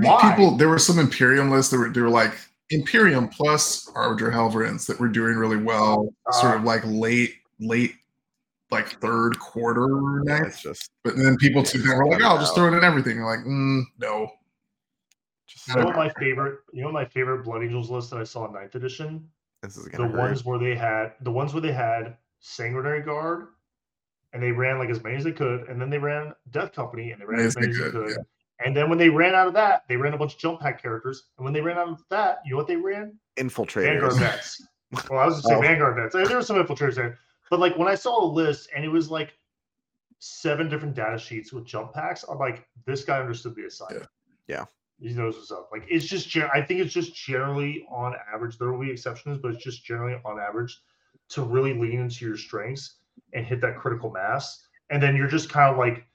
[0.00, 0.30] Why?
[0.30, 2.34] People there were some Imperium lists that were they were like
[2.70, 7.94] Imperium plus Armiger Helverins that were doing really well, sort Uh, of like late, late
[8.70, 10.58] like third quarter It's ninth.
[10.60, 12.82] just But then people Yeah, too just were like, oh, I'll just throw it in
[12.82, 13.16] everything.
[13.16, 14.30] You're like, mm, no.
[15.46, 16.60] just You know what my favorite?
[16.72, 19.28] You know my favorite Blood Angels list that I saw in ninth edition.
[19.64, 20.16] This is The hurt.
[20.16, 23.48] ones where they had the ones where they had Sanguinary Guard,
[24.32, 27.10] and they ran like as many as they could, and then they ran Death Company,
[27.12, 28.16] and they ran as many as they could, could.
[28.64, 30.80] And then when they ran out of that, they ran a bunch of jump pack
[30.80, 31.24] characters.
[31.38, 33.18] And when they ran out of that, you know what they ran?
[33.36, 33.84] Infiltrators.
[33.84, 34.62] Vanguard vets.
[35.10, 35.66] Well, I was just saying Oh.
[35.66, 36.12] Vanguard vets.
[36.14, 37.18] There were some infiltrators there,
[37.50, 39.32] but like when I saw the list and it was like
[40.20, 44.06] seven different data sheets with jump packs, I'm like, this guy understood the assignment.
[44.46, 44.64] Yeah.
[45.00, 45.68] He knows what's up.
[45.72, 48.58] Like it's just, I think it's just generally on average.
[48.58, 50.78] There will be exceptions, but it's just generally on average
[51.30, 52.96] to really lean into your strengths
[53.32, 54.66] and hit that critical mass.
[54.90, 56.06] And then you're just kind of like,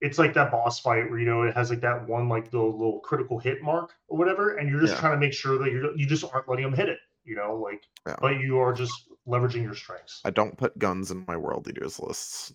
[0.00, 2.58] it's like that boss fight where you know it has like that one like the
[2.60, 5.00] little critical hit mark or whatever, and you're just Yeah.
[5.00, 7.00] trying to make sure that you're you just aren't letting them hit it.
[7.24, 8.14] You know, like, Yeah.
[8.20, 8.92] but you are just
[9.26, 10.20] leveraging your strengths.
[10.24, 12.52] I don't put guns in my World Eaters lists.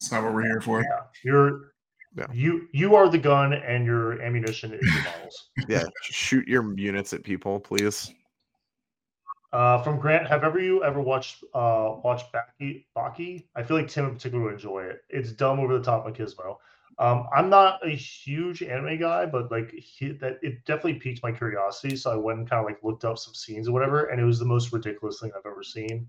[0.00, 0.80] It's not what we're here for.
[0.80, 1.73] Yeah, you're.
[2.16, 2.26] Yeah.
[2.32, 5.50] You you are the gun and your ammunition is your models.
[5.68, 8.12] Yeah, shoot your units at people, please.
[9.52, 13.46] Uh, from Grant, have ever you ever watched uh watched Baki Baki?
[13.56, 15.00] I feel like Tim in particular would enjoy it.
[15.08, 16.56] It's dumb over the top machismo.
[16.98, 21.32] Um, I'm not a huge anime guy, but like he, that it definitely piqued my
[21.32, 21.96] curiosity.
[21.96, 24.24] So I went and kind of like looked up some scenes or whatever, and it
[24.24, 26.06] was the most ridiculous thing I've ever seen.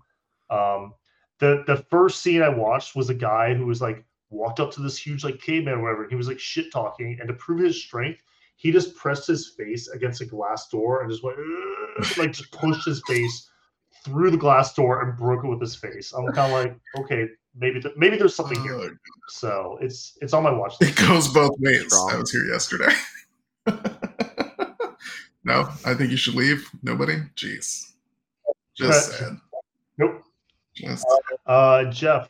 [0.50, 0.94] Um,
[1.40, 4.82] the the first scene I watched was a guy who was like walked up to
[4.82, 6.02] this huge like caveman or whatever.
[6.02, 8.20] And he was like shit talking, and to prove his strength,
[8.56, 11.36] he just pressed his face against a glass door and just went
[12.18, 13.50] like just pushed his face
[14.04, 16.12] through the glass door and broke it with his face.
[16.12, 17.26] I'm kind of like, okay,
[17.58, 18.78] maybe th- maybe there's something here.
[18.78, 18.88] Uh,
[19.28, 21.86] So it's it's on my watch it goes both ways.
[21.86, 22.10] Strong.
[22.12, 22.92] I was here yesterday.
[25.44, 26.68] no, I think you should leave.
[26.82, 27.16] Nobody?
[27.36, 27.92] Jeez.
[28.74, 29.18] Just Right.
[29.20, 29.40] sad.
[29.98, 30.22] Nope.
[30.74, 31.06] Just
[31.46, 32.28] Uh, Jeff.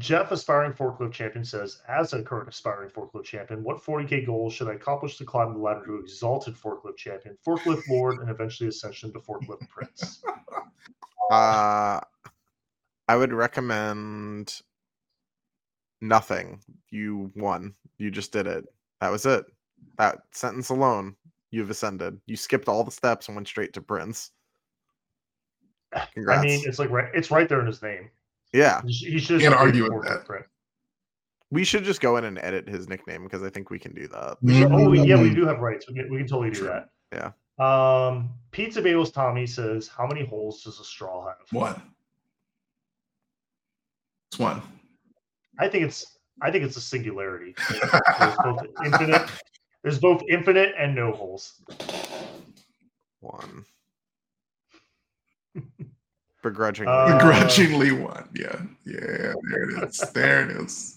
[0.00, 4.68] Jeff, aspiring forklift champion, says, as a current aspiring forklift champion, what 40k goals should
[4.68, 9.12] I accomplish to climb the ladder to exalted forklift champion, forklift lord, and eventually ascension
[9.12, 10.22] to forklift prince?
[11.30, 12.00] Uh
[13.06, 14.60] I would recommend
[16.00, 16.60] nothing.
[16.90, 17.74] You won.
[17.98, 18.64] You just did it.
[19.00, 19.44] That was it.
[19.98, 21.14] That sentence alone,
[21.50, 22.20] you've ascended.
[22.26, 24.32] You skipped all the steps and went straight to Prince.
[26.14, 26.40] Congrats.
[26.40, 28.10] I mean, it's like right, it's right there in his name.
[28.52, 30.24] Yeah, He should Can't argue with that.
[30.26, 30.46] prince.
[31.50, 34.06] we should just go in and edit his nickname because I think we can do
[34.08, 34.36] that.
[34.42, 35.34] We should- oh, we- yeah, we Mm.
[35.34, 35.86] do have rights.
[35.88, 36.90] We can, we can totally do that.
[37.12, 37.32] Yeah.
[37.58, 41.36] Um, Pizza Bagels Tommy says, how many holes does a straw have?
[41.52, 41.80] one.
[44.30, 44.62] It's one.
[45.58, 47.54] I think it's I think it's a singularity.
[48.18, 49.30] There's both infinite.
[49.82, 51.60] There's both infinite and no holes.
[53.20, 53.64] One.
[56.42, 56.92] Begrudgingly.
[56.92, 58.28] Uh, Begrudgingly one.
[58.34, 58.60] Yeah.
[58.84, 59.34] Yeah.
[59.50, 59.98] There it is.
[60.12, 60.96] There it is.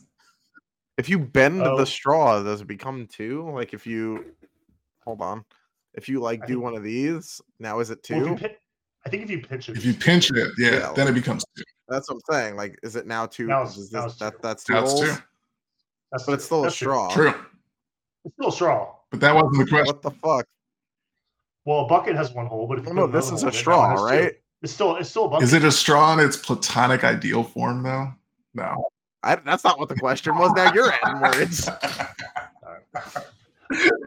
[0.98, 1.78] if you bend Oh.
[1.78, 3.50] the straw, does it become two?
[3.52, 4.34] Like if you
[5.04, 5.44] hold on.
[5.96, 8.32] If you like I do think- one of these, now is it Well, if two?
[8.32, 8.58] you pi-
[9.06, 10.94] I think if you pinch it, If you pinch it, yeah, Yeah.
[10.94, 11.64] then it becomes two.
[11.90, 12.56] That's what I'm saying.
[12.56, 13.48] Like, is it now two?
[13.48, 14.40] Now it's- is now this- it's that, two.
[14.42, 15.02] that's two That's holes?
[15.02, 15.24] two.
[16.12, 16.86] that's But it's still a That's true.
[16.94, 17.10] straw.
[17.14, 17.34] True.
[18.26, 18.96] It's still a straw.
[19.12, 19.88] But that wasn't the question.
[19.88, 20.46] What the fuck?
[21.66, 23.38] Well, a bucket has one hole, but if you Oh, no, this is a in
[23.40, 24.34] it, now it straw, has right?
[24.64, 25.44] It's still it's still a bucket.
[25.44, 28.14] Is it a straw in its platonic ideal form, though?
[28.54, 28.86] No.
[29.22, 30.52] I, that's not what the question was.
[30.54, 31.70] Now you're adding words.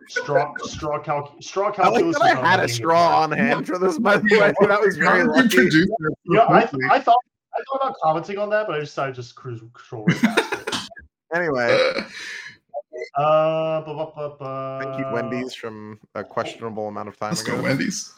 [0.08, 2.16] straw straw calc straw I like calculus?
[2.20, 3.98] I had a letting it straw on hand for this.
[3.98, 5.56] By the way, that was very How did you lucky.
[5.56, 6.86] produce that so Yeah, I, quickly?
[6.90, 7.18] I thought
[7.54, 10.86] I thought about commenting on that, but I decided to just cruise control right.
[11.34, 11.92] Anyway,
[13.16, 17.42] Uh, bu- bu- bu- bu- thank you, Wendy's, from a questionable amount of time Let's
[17.42, 17.60] go.
[17.60, 18.12] Wendy's.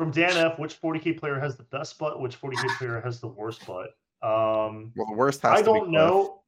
[0.00, 2.22] From Dan F, which 40k player has the best butt?
[2.22, 3.88] Which 40k player has the worst butt?
[4.22, 5.90] Um, Well, the worst has I to be don't Cliff.
[5.92, 6.40] know.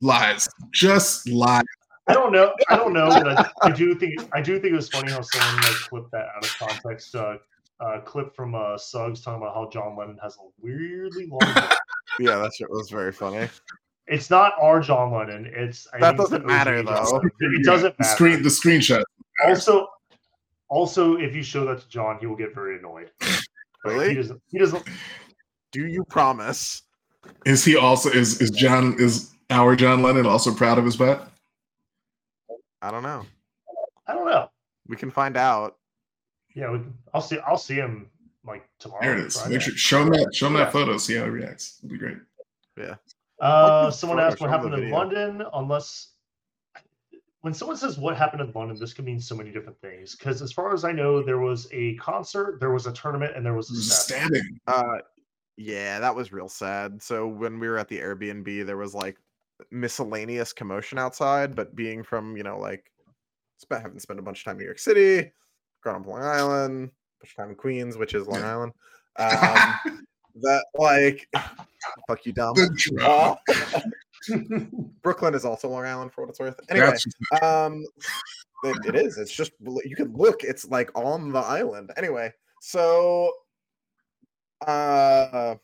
[0.00, 0.48] Lies.
[0.72, 1.62] Just lies.
[2.06, 2.54] I don't know.
[2.70, 5.20] I don't know, but I, I do think I do think it was funny how
[5.20, 7.14] someone like clipped that out of context.
[7.14, 7.36] Uh,
[7.80, 11.40] uh, clip from uh, Suggs talking about how John Lennon has a weirdly long.
[11.40, 11.78] butt.
[12.18, 13.46] Yeah, that shit was very funny.
[14.06, 15.50] it's not our John Lennon.
[15.54, 17.20] It's I That think it's the doesn't matter, though.
[17.40, 18.14] It doesn't the matter.
[18.14, 19.02] Screen, the screenshot.
[19.44, 19.86] Also,
[20.70, 23.10] also, if you show that to John, he will get very annoyed.
[23.82, 24.08] Like, Really?
[24.10, 24.42] He doesn't.
[24.50, 24.84] He doesn't.
[25.72, 26.82] Do you promise?
[27.46, 31.22] Is he also is is John is our John Lennon also proud of his bet?
[32.82, 33.24] I don't know.
[34.06, 34.50] I don't know.
[34.86, 35.78] We can find out.
[36.54, 36.80] Yeah, we,
[37.14, 37.38] I'll see.
[37.46, 38.10] I'll see him
[38.46, 39.00] like tomorrow.
[39.00, 39.36] There it is.
[39.38, 39.54] Friday.
[39.54, 40.64] Make sure, show him that show him Yeah.
[40.64, 40.98] that photo.
[40.98, 41.78] See how he reacts.
[41.82, 42.18] It'll be great.
[42.76, 42.96] Yeah.
[43.40, 44.94] Uh, someone asked what happened in video.
[44.94, 45.42] London.
[45.54, 46.08] Unless
[47.42, 50.14] when someone says what happened in London, this could mean so many different things.
[50.14, 53.44] Because as far as I know, there was a concert, there was a tournament, and
[53.44, 54.04] there was a This.
[54.04, 54.60] Stabbing.
[54.66, 54.98] Uh,
[55.56, 57.02] yeah, that was real sad.
[57.02, 59.16] So when we were at the Airbnb, there was like
[59.70, 61.54] miscellaneous commotion outside.
[61.54, 62.90] But being from you know like,
[63.58, 65.32] spent having spent a bunch of time in New York City,
[65.82, 68.52] grown up Long Island, a bunch of time in Queens, which is Long Yeah.
[68.52, 68.72] Island.
[69.18, 70.06] Um,
[70.42, 71.28] that like,
[72.08, 72.54] fuck you, dumb.
[75.02, 76.60] Brooklyn is also Long Island for what it's worth.
[76.68, 76.92] Anyway,
[77.42, 77.84] um,
[78.64, 79.18] it, it is.
[79.18, 79.52] It's just
[79.84, 80.44] you can look.
[80.44, 81.90] It's like on the island.
[81.96, 83.32] Anyway, so,
[84.66, 85.54] uh,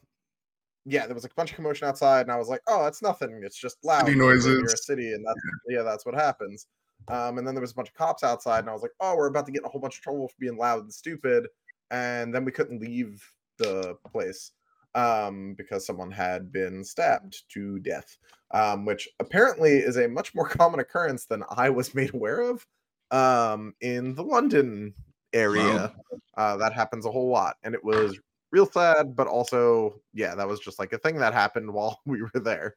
[0.84, 3.40] yeah, there was a bunch of commotion outside, and I was like, "Oh, that's nothing.
[3.44, 4.06] It's just loud.
[4.06, 6.66] City because You're a city, and that's yeah, that's what happens."
[7.08, 9.16] Um, and then there was a bunch of cops outside, and I was like, "Oh,
[9.16, 11.48] we're about to get in a whole bunch of trouble for being loud and stupid."
[11.90, 13.22] And then we couldn't leave
[13.58, 14.52] the place
[14.96, 18.16] um, because someone had been stabbed to death
[18.52, 22.66] um, which apparently is a much more common occurrence than I was made aware of
[23.10, 24.94] um, in the London
[25.32, 25.94] area.
[26.36, 28.18] Uh, that happens a whole lot, and it was
[28.52, 32.22] real sad, but also, yeah, that was just like a thing that happened while we
[32.22, 32.76] were there.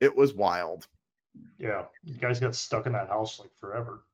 [0.00, 0.86] It was wild.
[1.58, 4.04] yeah, you guys got stuck in that house like forever.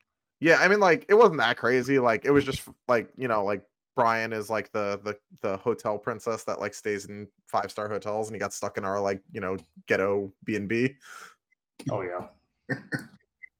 [0.40, 1.98] Yeah, I mean, like it wasn't that crazy.
[1.98, 3.62] Like it was just like you know, like
[3.97, 8.28] Brian is like the the the hotel princess that like stays in five star hotels,
[8.28, 9.56] and he got stuck in our like you know
[9.89, 10.94] ghetto B and B.
[11.90, 12.27] Oh yeah.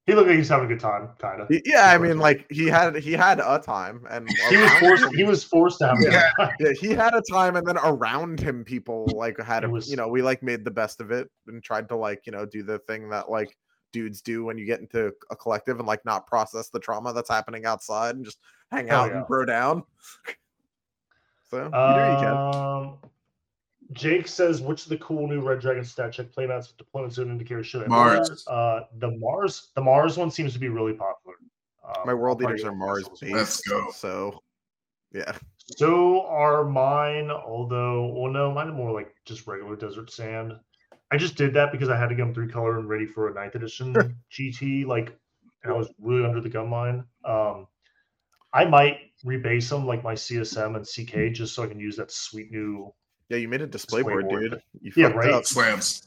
[0.07, 1.49] he looked like he's having a good time, kind of.
[1.65, 5.03] Yeah, I mean, like he had he had a time, and He was forced.
[5.05, 6.31] him- He was forced to have a Yeah.
[6.39, 6.55] time.
[6.61, 9.91] yeah, he had a time, and then around him, people like had It a, was-
[9.91, 12.45] you know, we like made the best of it and tried to like you know
[12.47, 13.57] do the thing that like
[13.93, 17.31] dudes do when you get into a collective and like not process the trauma that's
[17.31, 18.39] happening outside and just
[18.71, 19.19] hang Oh, out yeah.
[19.19, 19.83] and bro down.
[21.49, 22.37] So you do what you can.
[22.37, 22.99] Um,
[23.93, 27.31] Jake says, which of the cool new Red Dragon stat check playmats with deployment zone
[27.31, 28.45] indicators should I Mars.
[28.49, 31.37] Uh, the Mars, the Mars one seems to be really popular.
[31.87, 33.39] Um, My World Eaters are Mars myself as well.
[33.39, 33.91] Let's go.
[33.93, 34.43] so
[35.13, 35.37] yeah.
[35.77, 40.53] So are mine, although, well, no, mine are more like just regular desert sand.
[41.11, 43.29] I just did that because I had to get them three color and ready for
[43.29, 43.95] a ninth edition
[44.33, 45.17] GT, like,
[45.63, 47.05] and I was really under the gun line.
[47.25, 47.67] Um,
[48.53, 52.11] I might rebase them like my CSM and CK just so I can use that
[52.11, 52.93] sweet new.
[53.29, 54.51] Yeah, you made a display, Display board, board.
[54.51, 54.63] dude.
[54.81, 55.33] You Yeah, fucked right.
[55.35, 55.45] up.
[55.47, 56.07] Slams.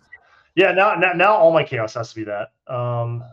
[0.56, 2.52] Yeah, now, now, now all my chaos has to be that.
[2.74, 3.24] Um,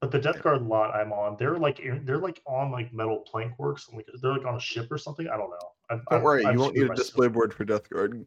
[0.00, 3.58] but the Death Guard lot I'm on, they're like they're like on like metal plank
[3.58, 5.26] works, like they're like on a ship or something.
[5.28, 5.56] I don't know.
[5.90, 8.26] I've, Don't I've- worry, I've you won't need a display board for Death Guard.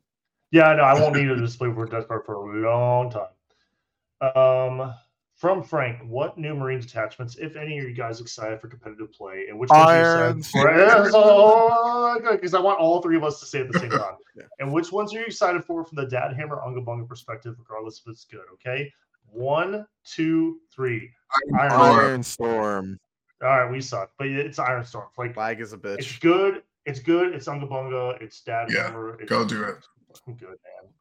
[0.51, 4.35] Yeah, no, I won't need a display for Death Guard for a long time.
[4.35, 4.93] Um,
[5.35, 9.45] from Frank, what new Marines attachments, if any, are you guys excited for competitive play?
[9.47, 12.31] And which ones are you excited for?
[12.31, 14.15] Because I want all three of us to say at the same time.
[14.35, 14.43] Yeah.
[14.59, 18.01] And which ones are you excited for from the Dad Hammer Unga Bunga perspective, regardless
[18.05, 18.41] if it's good?
[18.55, 18.91] Okay,
[19.31, 21.09] one, two, three.
[21.57, 22.97] Iron Iron Ironstorm.
[23.41, 25.05] All right, we suck, but it's Ironstorm.
[25.17, 25.99] Like Flag is a bitch.
[25.99, 26.63] it's good.
[26.85, 27.33] It's good.
[27.33, 28.21] It's Unga Bunga.
[28.21, 29.17] It's Dad Yeah, Hammer.
[29.21, 29.77] It's Go do it.
[30.13, 30.91] Fucking good, man.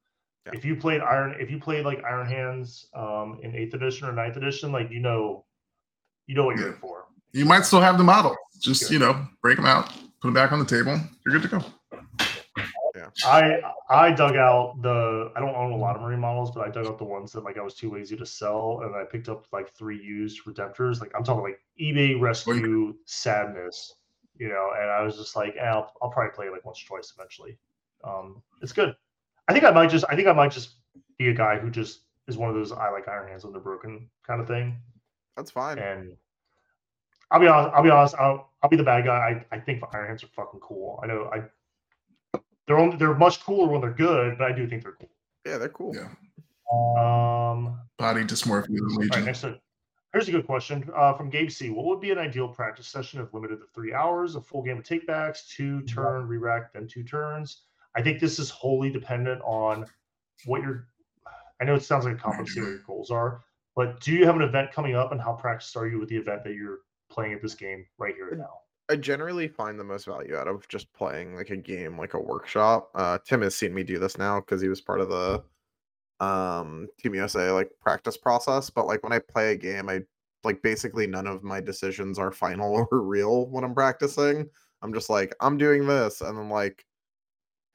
[0.46, 0.52] Yeah.
[0.54, 4.12] If you played Iron, if you played like Iron Hands um, in Eighth Edition or
[4.12, 5.44] Ninth Edition, like you know,
[6.26, 6.74] you know what you're Yeah.
[6.74, 7.04] in for.
[7.32, 8.34] You might still have the model.
[8.60, 8.92] Just Good.
[8.92, 10.98] you know, break them out, put them back on the table.
[11.26, 11.64] You're good to go.
[12.96, 13.10] Yeah.
[13.24, 13.60] I
[13.90, 15.30] I dug out the.
[15.36, 17.44] I don't own a lot of Marine models, but I dug out the ones that
[17.44, 21.00] like I was too lazy to sell, and I picked up like three used Redemptors.
[21.00, 23.94] Like I'm talking like eBay rescue sadness,
[24.38, 24.70] you know.
[24.80, 27.12] And I was just like, eh, I'll, I'll probably play it like once or twice
[27.16, 27.56] eventually.
[28.04, 28.94] Um, it's good.
[29.48, 30.04] I think I might just.
[30.08, 30.76] I think I might just
[31.18, 33.62] be a guy who just is one of those I like Iron Hands when they're
[33.62, 34.76] broken kind of thing.
[35.36, 35.78] That's fine.
[35.78, 36.16] And
[37.30, 37.74] I'll be honest.
[37.74, 38.14] I'll be honest.
[38.16, 39.44] I'll, I'll be the bad guy.
[39.50, 41.00] I, I think Iron Hands are fucking cool.
[41.02, 41.30] I know.
[41.32, 45.10] I they're only, they're much cooler when they're good, but I do think they're cool.
[45.46, 45.94] Yeah, they're cool.
[45.94, 46.08] Yeah.
[46.70, 47.80] Um.
[47.96, 48.98] Body dysmorphia All right.
[48.98, 49.24] legion.
[49.24, 49.58] Next up.
[50.12, 51.70] Here's a good question uh, from Gabe C.
[51.70, 54.78] What would be an ideal practice session if limited to three hours, a full game
[54.78, 57.64] of takebacks, two turn re-rack, then two turns?
[57.96, 59.86] I think this is wholly dependent on
[60.44, 60.86] what your.
[61.60, 63.42] I know it sounds like a complicated what your goals are,
[63.74, 66.16] but do you have an event coming up, and how practiced are you with the
[66.16, 66.78] event that you're
[67.10, 68.60] playing at this game right here and now?
[68.90, 72.20] I generally find the most value out of just playing like a game, like a
[72.20, 72.90] workshop.
[72.94, 75.42] Uh, Tim has seen me do this now because he was part of the
[76.20, 78.70] um Team USA like practice process.
[78.70, 80.02] But like when I play a game, I
[80.42, 84.48] like basically none of my decisions are final or real when I'm practicing.
[84.82, 86.84] I'm just like I'm doing this, and then like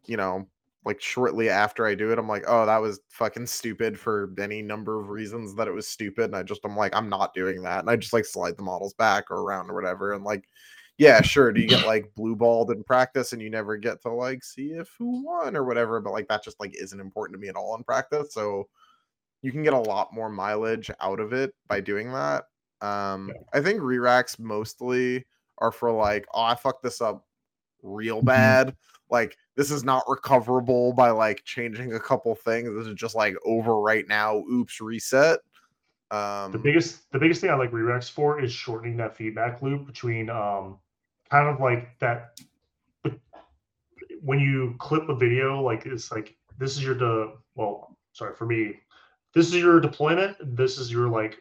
[0.05, 0.47] you know
[0.85, 4.61] like shortly after I do it, I'm like, oh, that was fucking stupid for any
[4.61, 6.25] number of reasons that it was stupid.
[6.25, 7.80] And I just I'm like, I'm not doing that.
[7.80, 10.13] And I just like slide the models back or around or whatever.
[10.13, 10.43] And like,
[10.97, 11.51] yeah, sure.
[11.53, 14.71] Do you get like blue balled in practice and you never get to like see
[14.73, 16.01] if who won or whatever?
[16.01, 18.34] But like that just like isn't important to me at all in practice.
[18.34, 18.67] So
[19.41, 22.45] you can get a lot more mileage out of it by doing that.
[22.81, 25.25] Um, I think re-racks mostly
[25.59, 27.25] are for like, oh, I fucked this up
[27.81, 28.25] real Mhm.
[28.25, 28.75] bad.
[29.14, 32.76] Like this is not recoverable by like changing a couple things.
[32.76, 34.40] This is just like over right now.
[34.52, 35.40] Oops, reset.
[36.10, 39.85] Um, The biggest the biggest thing I like re-racks for is shortening that feedback loop
[39.85, 40.80] between um
[41.30, 42.40] kind of like that
[44.23, 48.48] when you clip a video, like it's like this is your de well, sorry for
[48.48, 48.80] me,
[49.35, 51.38] this is your deployment, this is your like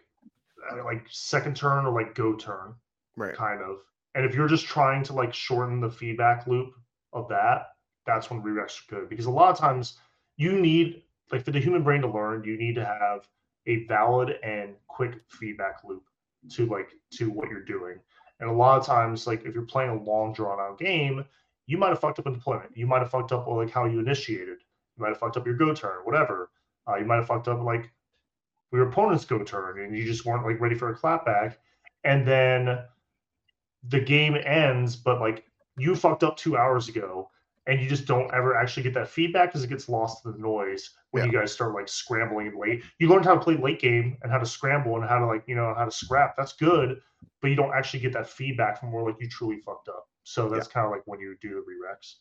[0.70, 2.74] uh, like second turn or like go turn
[3.16, 3.34] right.
[3.34, 3.78] kind of.
[4.14, 6.74] And if you're just trying to like shorten the feedback loop
[7.12, 7.68] of that,
[8.06, 9.98] that's when re-racks are good because a lot of times
[10.36, 13.28] you need like for the human brain to learn, you need to have
[13.66, 16.04] a valid and quick feedback loop
[16.50, 17.98] to like to what you're doing.
[18.40, 21.24] And a lot of times, like if you're playing a long drawn out game,
[21.66, 22.76] you might have fucked up in deployment.
[22.76, 24.58] You might have fucked up like how you initiated.
[24.96, 26.50] You might have fucked up your go turn, whatever.
[26.88, 27.90] Uh, you might have fucked up like
[28.72, 31.56] your opponent's go turn, and you just weren't like ready for a clapback.
[32.04, 32.80] And then
[33.88, 35.44] the game ends, but like
[35.78, 37.30] you fucked up two hours ago,
[37.66, 40.38] and you just don't ever actually get that feedback because it gets lost in the
[40.38, 42.82] noise when you guys start like scrambling late.
[42.98, 45.44] You learned how to play late game and how to scramble and how to like
[45.46, 46.36] you know how to scrap.
[46.36, 47.00] That's good,
[47.40, 50.08] but you don't actually get that feedback from where like you truly fucked up.
[50.24, 52.18] So that's kind of like when you do the re-racks.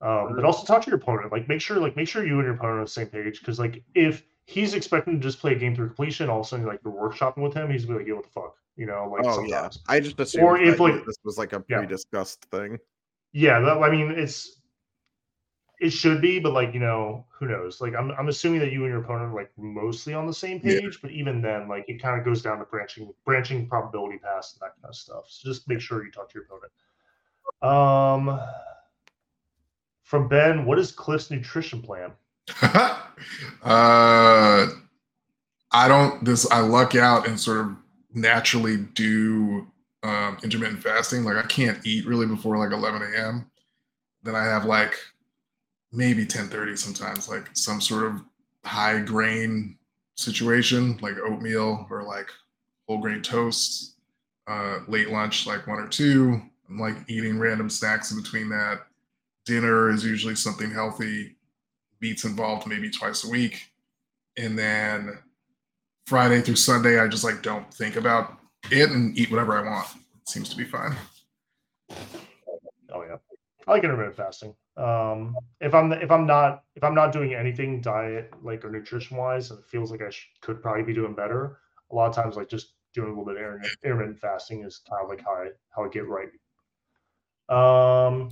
[0.00, 1.30] Um, but also talk to your opponent.
[1.30, 3.38] Like make sure, like make sure you and your opponent are on the same page.
[3.38, 6.48] Because like if he's expecting to just play a game through completion, all of a
[6.48, 8.86] sudden like you're workshopping with him, he's gonna be like, "Yo, what the fuck?" You
[8.86, 9.68] know, like oh yeah.
[9.88, 11.78] I just assumed Or if, like- this was like a Yeah.
[11.78, 12.78] pre-discussed thing.
[13.32, 14.58] Yeah, that, I mean, it's
[15.80, 17.80] it should be, but like you know, who knows?
[17.80, 20.60] Like I'm I'm assuming that you and your opponent are like mostly on the same
[20.62, 20.80] Yeah.
[20.80, 24.54] page, but even then, like it kind of goes down to branching branching probability paths
[24.54, 25.24] and that kind of stuff.
[25.28, 26.72] So just make sure you talk to your opponent.
[27.62, 28.40] Um,
[30.02, 32.12] from Ben, what is Cliff's nutrition plan?
[32.62, 32.98] uh,
[33.62, 34.68] I
[35.88, 36.24] don't.
[36.24, 37.76] This I luck out and sort of
[38.14, 39.66] naturally do
[40.02, 41.24] um, intermittent fasting.
[41.24, 43.50] Like I can't eat really before like 11 a.m.
[44.22, 44.94] Then I have like
[45.92, 48.22] maybe 10:30 sometimes, like some sort of
[48.64, 49.78] high grain
[50.16, 52.28] situation, like oatmeal or like
[52.88, 53.90] whole grain toast.
[54.48, 56.42] Uh, late lunch, like one or two.
[56.68, 58.86] I'm like eating random snacks in between that.
[59.46, 61.36] Dinner is usually something healthy
[62.00, 63.70] beats involved maybe twice a week.
[64.36, 65.18] And then
[66.06, 68.38] Friday through Sunday, I just like don't think about
[68.70, 69.86] it and eat whatever I want.
[69.94, 70.94] It seems to be fine.
[71.90, 73.16] Oh yeah,
[73.66, 74.54] I like intermittent fasting.
[74.76, 79.16] Um, if I'm if I'm not if I'm not doing anything diet like or nutrition
[79.16, 81.58] wise, it feels like I sh- could probably be doing better.
[81.90, 84.80] A lot of times, like just doing a little bit of intermittent, intermittent fasting is
[84.88, 86.28] kind of like how I how I get right.
[87.48, 88.30] Um,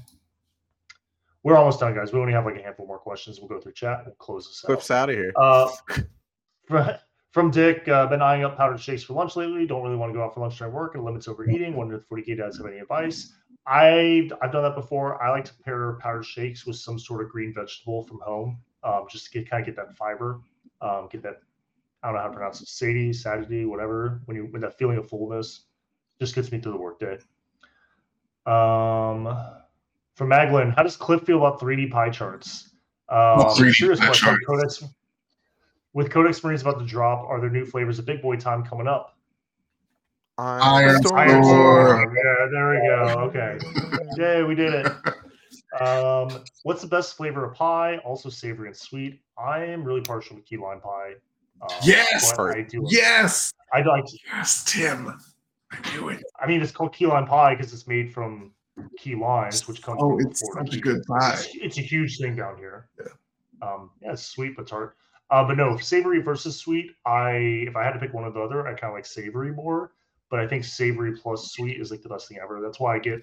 [1.42, 2.12] we're almost done, guys.
[2.12, 3.38] We only have like a handful more questions.
[3.38, 4.02] We'll go through chat.
[4.06, 4.66] We'll close this out.
[4.66, 5.32] Cliff's out of here.
[5.36, 5.68] Uh,
[6.66, 6.90] fr-
[7.32, 9.66] from Dick, uh, been eyeing up powdered shakes for lunch lately.
[9.66, 11.74] Don't really want to go out for lunch during work and limits overeating.
[11.76, 13.32] Wonder if 40k guys have any advice.
[13.66, 15.22] I've I've done that before.
[15.22, 19.06] I like to pair powdered shakes with some sort of green vegetable from home, um,
[19.10, 20.40] just to get kind of get that fiber,
[20.80, 21.36] um, get that
[22.02, 24.22] I don't know how to pronounce it, satiety, satiety, whatever.
[24.24, 25.66] When you when that feeling of fullness,
[26.18, 27.18] just gets me through the workday.
[28.46, 29.26] Um,
[30.16, 32.70] from Maglin, how does Cliff feel about 3D pie charts?
[33.08, 34.28] Um, Well, 3D serious pie question.
[34.28, 34.46] charts.
[34.46, 34.84] Codex,
[35.92, 38.86] with Codex Marines about to drop, are there new flavors of Big Boy Time coming
[38.86, 39.16] up?
[40.38, 41.12] Ironstorm.
[41.16, 41.44] Iron Storm.
[41.44, 42.16] Storm.
[42.16, 43.20] Yeah, there we go.
[43.28, 43.58] Okay.
[44.16, 44.86] Yay, we did it.
[45.82, 47.98] Um, what's the best flavor of pie?
[47.98, 49.20] Also savory and sweet.
[49.38, 51.12] I am really partial to key lime pie.
[51.62, 52.32] Um, Yes!
[52.38, 52.82] I do.
[52.88, 54.04] yes, I like.
[54.32, 55.12] yes, Tim.
[55.72, 56.22] I knew it.
[56.40, 58.52] I mean, it's called key lime pie because it's made from
[58.98, 60.70] key limes, which comes Oh, from it's Florida.
[60.70, 61.34] such a good pie.
[61.34, 62.88] It's, it's a huge thing down here.
[62.98, 63.12] Yeah.
[63.68, 64.96] Um, yeah, it's sweet but tart.
[65.30, 66.90] Uh, but no, savory versus sweet.
[67.06, 67.30] I
[67.68, 69.92] if I had to pick one or the other, I kind of like savory more.
[70.30, 72.60] But I think savory plus sweet is like the best thing ever.
[72.60, 73.22] That's why I get.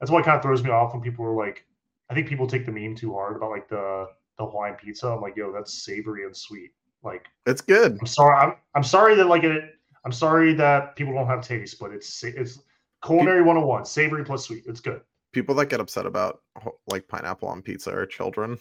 [0.00, 1.64] That's why it kind of throws me off when people are like,
[2.10, 4.06] I think people take the meme too hard about like the
[4.38, 5.08] the Hawaiian pizza.
[5.08, 6.70] I'm like, yo, that's savory and sweet.
[7.02, 7.96] Like, It's good.
[8.00, 8.36] I'm sorry.
[8.36, 9.74] I'm, I'm sorry that like it.
[10.04, 12.60] I'm sorry that people don't have taste, but it's it's
[13.04, 13.84] culinary 101.
[13.84, 14.64] Savory plus sweet.
[14.66, 15.00] It's good.
[15.32, 16.40] People that get upset about
[16.86, 18.58] like pineapple on pizza are children.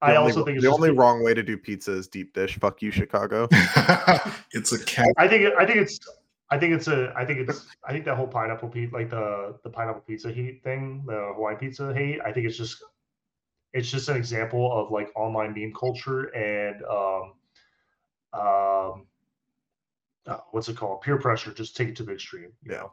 [0.00, 2.32] The I only, also think it's the only wrong way to do pizza is deep
[2.32, 2.58] dish.
[2.58, 3.48] Fuck you, Chicago.
[4.52, 5.08] it's a cat.
[5.18, 6.00] I think I think it's
[6.50, 7.12] I think it's a.
[7.16, 7.66] I think it's.
[7.86, 11.58] I think that whole pineapple pizza, like the the pineapple pizza heat thing, the Hawaiian
[11.58, 12.20] pizza hate.
[12.24, 12.82] I think it's just,
[13.72, 17.32] it's just an example of like online meme culture and um,
[18.32, 19.06] um,
[20.26, 21.02] uh, what's it called?
[21.02, 21.52] Peer pressure.
[21.52, 22.52] Just take it to the extreme.
[22.62, 22.78] You Yeah.
[22.78, 22.92] know.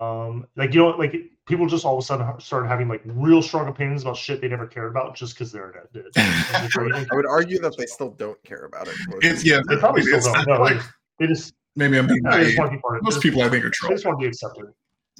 [0.00, 1.16] Um, like you know, like
[1.46, 4.48] people just all of a sudden started having like real strong opinions about shit they
[4.48, 7.08] never cared about just because they're in it.
[7.10, 8.94] I would argue that they still don't care about it.
[9.22, 9.64] It's yeah, time.
[9.68, 10.46] They probably still don't.
[10.46, 10.84] No, like, like,
[11.18, 12.56] they just maybe I'm being naive.
[12.58, 13.04] want to be part of it.
[13.04, 14.02] Most people I think are trolls.
[14.02, 14.02] They trolls.
[14.02, 14.66] just want to be accepted.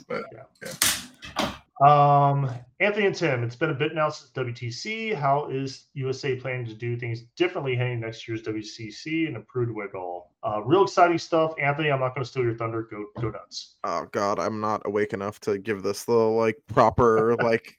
[0.06, 0.24] But,
[1.40, 1.52] yeah.
[1.80, 2.50] Um,
[2.80, 5.14] Anthony and Tim, it's been a bit now since WTC.
[5.14, 9.94] How is USA planning to do things differently heading next year's WCC and improve it
[9.94, 10.34] all?
[10.42, 11.54] Uh, real exciting stuff.
[11.60, 12.82] Anthony, I'm not going to steal your thunder.
[12.82, 13.76] Go, go nuts.
[13.84, 17.78] Oh God, I'm not awake enough to give this the like proper like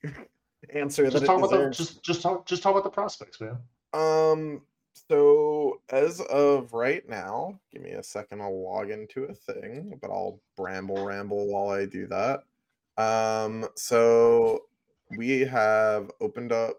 [0.74, 3.42] answer that Just it talk about the just just talk just talk about the prospects,
[3.42, 3.58] man.
[3.94, 4.62] Um,
[5.10, 8.42] so as of right now, give me a second.
[8.42, 12.44] I'll log into a thing, but I'll bramble ramble while I do that.
[13.00, 14.60] Um, so
[15.18, 16.78] we have opened up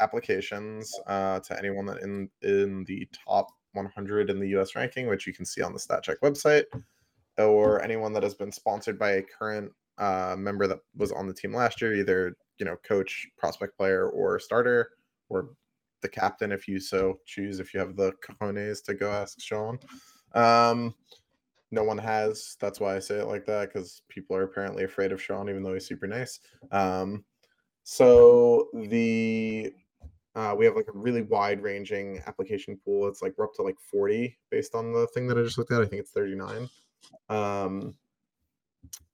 [0.00, 4.76] applications uh, to anyone that in in the top 100 in the U.S.
[4.76, 6.64] ranking, which you can see on the StatCheck website,
[7.38, 11.34] or anyone that has been sponsored by a current uh, member that was on the
[11.34, 14.90] team last year, either you know coach, prospect player, or starter,
[15.30, 15.50] or
[16.02, 19.78] the captain if you so choose if you have the cojones to go ask Sean.
[20.34, 20.94] Um,
[21.72, 22.56] no one has.
[22.60, 25.62] That's why I say it like that because people are apparently afraid of Sean, even
[25.62, 26.38] though he's super nice.
[26.70, 27.24] Um,
[27.82, 29.72] so the
[30.34, 33.08] uh, we have like a really wide ranging application pool.
[33.08, 35.72] It's like we're up to like 40 based on the thing that I just looked
[35.72, 35.82] at.
[35.82, 36.68] I think it's 39.
[37.28, 37.94] Um,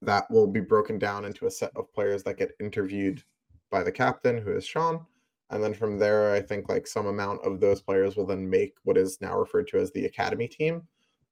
[0.02, 3.22] that will be broken down into a set of players that get interviewed
[3.70, 5.04] by the captain, who is Sean.
[5.50, 8.74] And then from there, I think like some amount of those players will then make
[8.84, 10.86] what is now referred to as the academy team.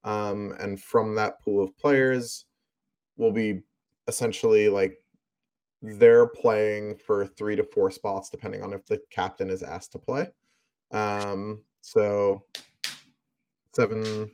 [0.07, 2.47] Um, and from that pool of players,
[3.17, 3.63] will be
[4.09, 4.99] essentially like
[5.83, 9.99] they're playing for three to four spots, depending on if the captain is asked to
[9.99, 10.29] play.
[10.91, 12.45] Um, so
[13.75, 14.31] seven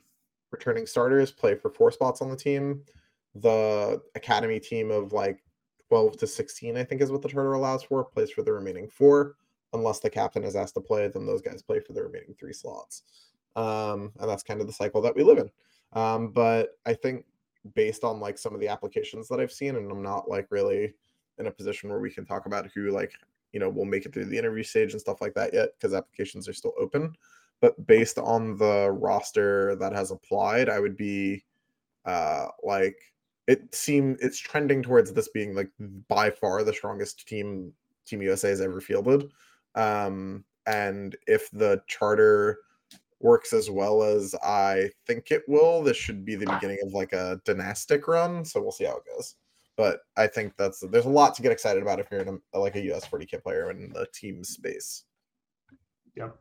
[0.51, 2.83] returning starters play for four spots on the team.
[3.35, 5.43] The academy team of like
[5.89, 8.89] 12 to 16, I think is what the charter allows for, plays for the remaining
[8.89, 9.37] four.
[9.75, 12.53] Unless the captain is asked to play, then those guys play for the remaining three
[12.53, 13.05] slots.
[13.57, 15.51] Um, and that's kind of the cycle that we live in.
[15.93, 17.27] Um, but I think
[17.75, 20.95] based on like some of the applications that I've seen, and I'm not like really
[21.39, 23.13] in a position where we can talk about who like
[23.53, 25.95] you know will make it through the interview stage and stuff like that yet because
[25.95, 27.15] applications are still open.
[27.61, 31.45] But based on the roster that has applied, I would be
[32.05, 32.97] uh like
[33.47, 35.71] it seem it's trending towards this being like
[36.09, 37.73] by far the strongest team
[38.05, 39.31] Team USA has ever fielded.
[39.75, 42.59] Um, and if the charter
[43.23, 47.13] works as well as I think it will, this should be the beginning of like
[47.13, 48.45] a dynastic run.
[48.45, 49.37] So we'll see how it goes.
[49.77, 52.59] But I think that's there's a lot to get excited about if you're in a,
[52.59, 55.05] like a US 40k player in the team space.
[56.17, 56.37] Yep.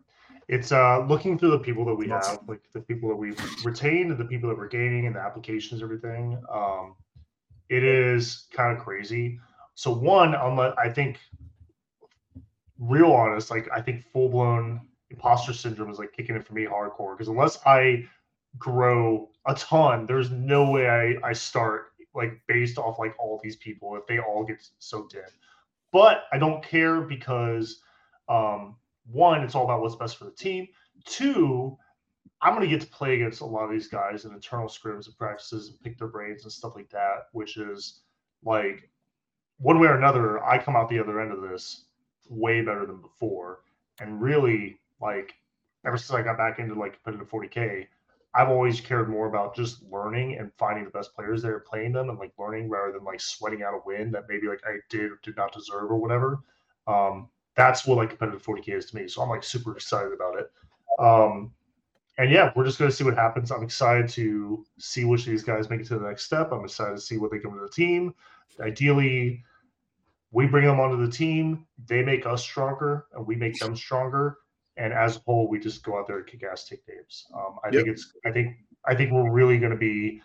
[0.48, 4.18] It's uh looking through the people that we have, like the people that we've retained
[4.18, 6.42] the people that we're gaining and the applications, everything.
[6.52, 6.96] Um
[7.70, 9.40] it is kind of crazy.
[9.76, 11.20] So one, unless I think
[12.80, 16.66] real honest, like I think full blown imposter syndrome is like kicking it for me
[16.66, 17.16] hardcore.
[17.16, 18.06] Because unless I
[18.58, 23.56] grow a ton, there's no way I, I start like based off like all these
[23.56, 25.22] people if they all get soaked in.
[25.92, 27.82] But I don't care because
[28.30, 28.76] um
[29.12, 30.68] one, it's all about what's best for the team.
[31.06, 31.78] Two,
[32.42, 35.08] I'm going to get to play against a lot of these guys in internal scrims
[35.08, 38.02] and practices and pick their brains and stuff like that, which is
[38.44, 38.90] like
[39.58, 41.86] one way or another, I come out the other end of this
[42.30, 43.60] way better than before.
[44.00, 45.34] And really, like,
[45.86, 47.88] ever since I got back into like competitive 40K,
[48.34, 52.10] I've always cared more about just learning and finding the best players there, playing them,
[52.10, 55.12] and like learning rather than like sweating out a win that maybe like I did
[55.12, 56.40] or did not deserve or whatever.
[56.88, 59.08] Um, that's what like competitive 40k is to me.
[59.08, 60.52] So I'm like super excited about it.
[60.98, 61.52] Um,
[62.18, 63.52] and yeah, we're just gonna see what happens.
[63.52, 66.52] I'm excited to see which of these guys make it to the next step.
[66.52, 68.14] I'm excited to see what they come to the team.
[68.62, 69.44] Ideally,
[70.32, 71.66] we bring them onto the team.
[71.88, 74.38] They make us stronger, and we make them stronger.
[74.78, 77.26] And as a whole, we just go out there and kick ass, take names.
[77.34, 78.14] Um, I think it's.
[78.26, 78.58] I think.
[78.86, 80.22] I think we're really going to be.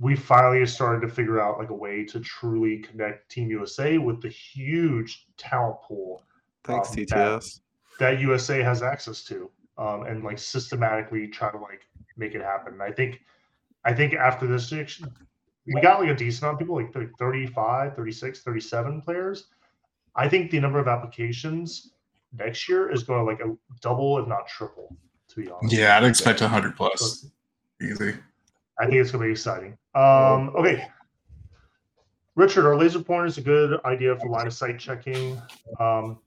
[0.00, 4.20] We finally started to figure out like a way to truly connect Team USA with
[4.22, 6.22] the huge talent pool
[6.64, 7.60] Thanks, Um, TTS.
[7.98, 12.74] that USA has access to, um, and like systematically try to like make it happen.
[12.74, 13.20] And I think,
[13.84, 18.42] I think after this, we got like a decent amount of people, like 35, 36,
[18.42, 19.48] 37 players.
[20.14, 21.92] I think the number of applications
[22.38, 24.96] next year is going to like a double, if not triple,
[25.28, 25.74] to be honest.
[25.74, 27.26] Yeah, I'd expect 100 So plus.
[27.80, 28.14] Easy.
[28.78, 29.76] I think it's gonna be exciting.
[29.94, 30.86] Um, okay.
[32.34, 35.40] Richard, are laser pointers a good idea for line of sight checking?
[35.78, 36.18] Um,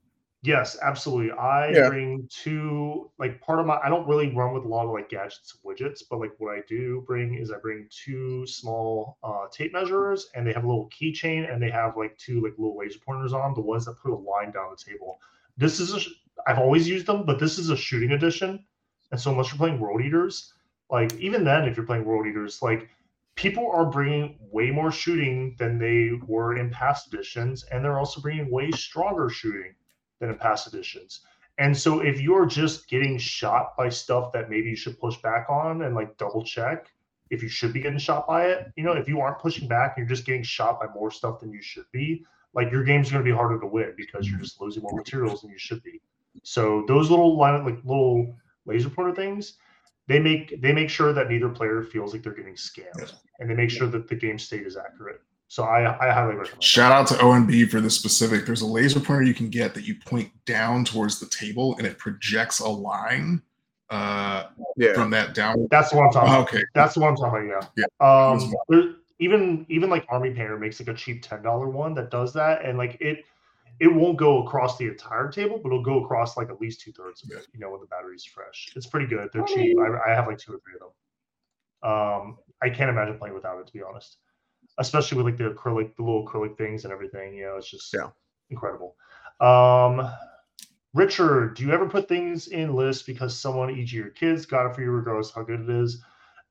[0.42, 1.32] yes, absolutely.
[1.32, 1.88] I Yeah.
[1.88, 5.08] bring two like part of my I don't really run with a lot of like
[5.08, 9.72] gadgets widgets, but like what I do bring is I bring two small uh, tape
[9.72, 13.00] measures and they have a little keychain and they have like two like little laser
[13.00, 15.20] pointers on 'em, the ones that put a line down the table.
[15.56, 16.10] This is a sh-
[16.46, 18.64] I've always used them, but this is a shooting edition.
[19.10, 20.52] And so unless you're playing World Eaters,
[20.90, 22.88] like even then, if you're playing World Eaters, like
[23.34, 28.20] people are bringing way more shooting than they were in past editions, and they're also
[28.20, 29.74] bringing way stronger shooting
[30.20, 31.20] than in past editions.
[31.58, 35.46] And so if you're just getting shot by stuff that maybe you should push back
[35.48, 36.86] on and like double check
[37.30, 39.96] if you should be getting shot by it, you know, if you aren't pushing back
[39.96, 42.24] you're just getting shot by more stuff than you should be,
[42.56, 45.42] like your game's going to be harder to win because you're just losing more materials
[45.42, 46.00] than you should be.
[46.42, 49.54] So those little line like little laser pointer things,
[50.08, 53.54] they make they make sure that neither player feels like they're getting scammed, and they
[53.54, 55.20] make sure that the game state is accurate.
[55.48, 56.56] So I I highly recommend.
[56.60, 56.64] that.
[56.64, 58.46] Shout out to ONB for this specific.
[58.46, 61.86] There's a laser pointer you can get that you point down towards the table and
[61.86, 63.42] it projects a line
[63.90, 64.94] uh, Yeah.
[64.94, 65.68] from that down.
[65.70, 66.48] That's the one I'm talking about.
[66.48, 66.62] okay.
[66.74, 67.70] That's the one I'm talking about.
[67.76, 67.84] Yeah.
[68.00, 72.10] Um, there, even even like Army Painter makes like a cheap ten dollar one that
[72.10, 73.24] does that, and like it
[73.80, 76.92] it won't go across the entire table, but it'll go across like at least two
[76.92, 77.46] thirds of it.
[77.52, 79.28] You know, when the battery's fresh, it's pretty good.
[79.32, 79.76] They're cheap.
[79.78, 81.90] I, I have like two or three of them.
[81.90, 84.18] Um, I can't imagine playing without it to be honest,
[84.78, 87.34] especially with like the acrylic, the little acrylic things and everything.
[87.34, 88.10] You know, it's just Yeah.
[88.50, 88.96] incredible.
[89.40, 90.10] Um,
[90.94, 94.74] Richard, do you ever put things in lists because someone, e.g., your kids, got it
[94.74, 96.02] for you, regardless of how good it is?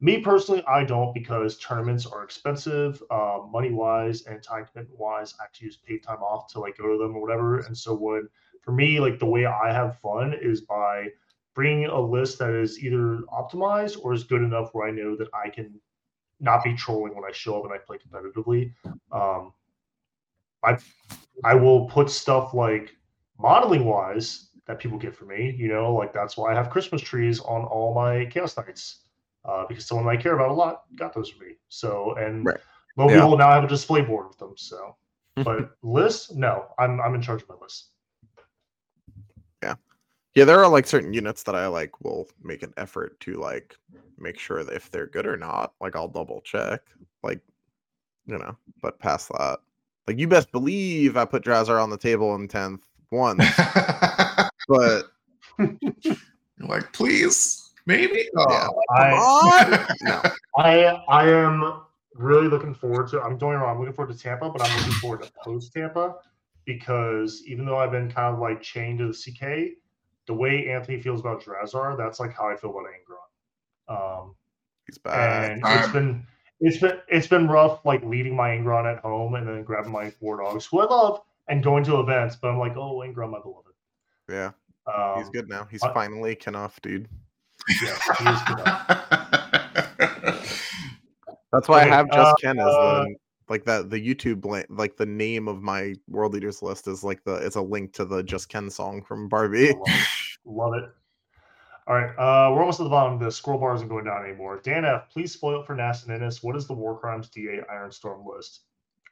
[0.05, 5.33] Me personally, I don't because tournaments are expensive, uh, money wise and time commitment wise.
[5.39, 7.61] I have to use paid time off to like go to them or whatever.
[7.61, 8.29] And so, when
[8.61, 11.07] for me, like the way I have fun is by
[11.55, 15.29] bringing a list that is either optimized or is good enough where I know that
[15.33, 15.73] I can
[16.39, 18.73] not be trolling when I show up and I play competitively.
[19.11, 19.53] Um,
[20.63, 20.77] I
[21.43, 22.95] I will put stuff like
[23.39, 25.55] modeling wise that people get for me.
[25.57, 29.04] You know, like that's why I have Christmas trees on all my chaos knights
[29.47, 31.53] uh, because someone I care about a lot got those for me.
[31.69, 32.59] So and Right.
[32.97, 33.21] lo and Yeah.
[33.21, 34.53] behold, now I have a display board with them.
[34.57, 34.95] So,
[35.43, 37.89] but lists, no, I'm I'm in charge of my list.
[39.63, 39.75] Yeah,
[40.33, 40.45] yeah.
[40.45, 43.77] there are like certain units that I like will make an effort to like
[44.17, 45.73] make sure that if they're good or not.
[45.79, 46.81] Like I'll double check.
[47.23, 47.41] Like,
[48.25, 49.59] you know, but past that.
[50.07, 53.43] Like you best believe I put Drazhar on the table in tenth once,
[54.67, 55.03] but
[56.59, 58.27] like, please, maybe.
[58.37, 58.67] Yeah.
[58.69, 58.81] Oh.
[58.95, 59.95] I on!
[60.01, 60.21] no.
[60.57, 61.81] I I am
[62.13, 63.21] really looking forward to.
[63.21, 63.75] I'm doing wrong.
[63.75, 66.15] I'm looking forward to Tampa, but I'm looking forward to post Tampa
[66.65, 69.77] because even though I've been kind of like chained to the CK,
[70.27, 74.21] the way Anthony feels about Drazhar, that's like how I feel about Angron.
[74.23, 74.35] Um,
[74.87, 75.51] He's back.
[75.51, 76.27] and it's I'm- been
[76.61, 80.11] it's been it's been rough like leaving my Angron at home and then grabbing my
[80.21, 83.39] war dogs who I love and going to events, but I'm like, oh Angron, my
[83.41, 83.61] beloved.
[84.29, 84.51] Yeah,
[84.91, 85.67] Um, he's good now.
[85.69, 87.07] He's I- finally Kenough, dude.
[87.81, 88.85] Yeah, he is good now.
[91.51, 93.15] That's why I have just Ken as uh, the
[93.47, 97.23] like that the YouTube link, like the name of my World Eaters list is like
[97.23, 99.73] the it's a link to the Just Ken song from Barbie.
[99.73, 100.07] Love it.
[100.45, 100.89] Love it.
[101.87, 103.19] All right, uh, we're almost at the bottom.
[103.19, 104.59] The scroll bar isn't going down anymore.
[104.63, 106.41] Dan F, please spoil it for Nas and Ennis.
[106.41, 108.61] What is the War Crimes DA Ironstorm list?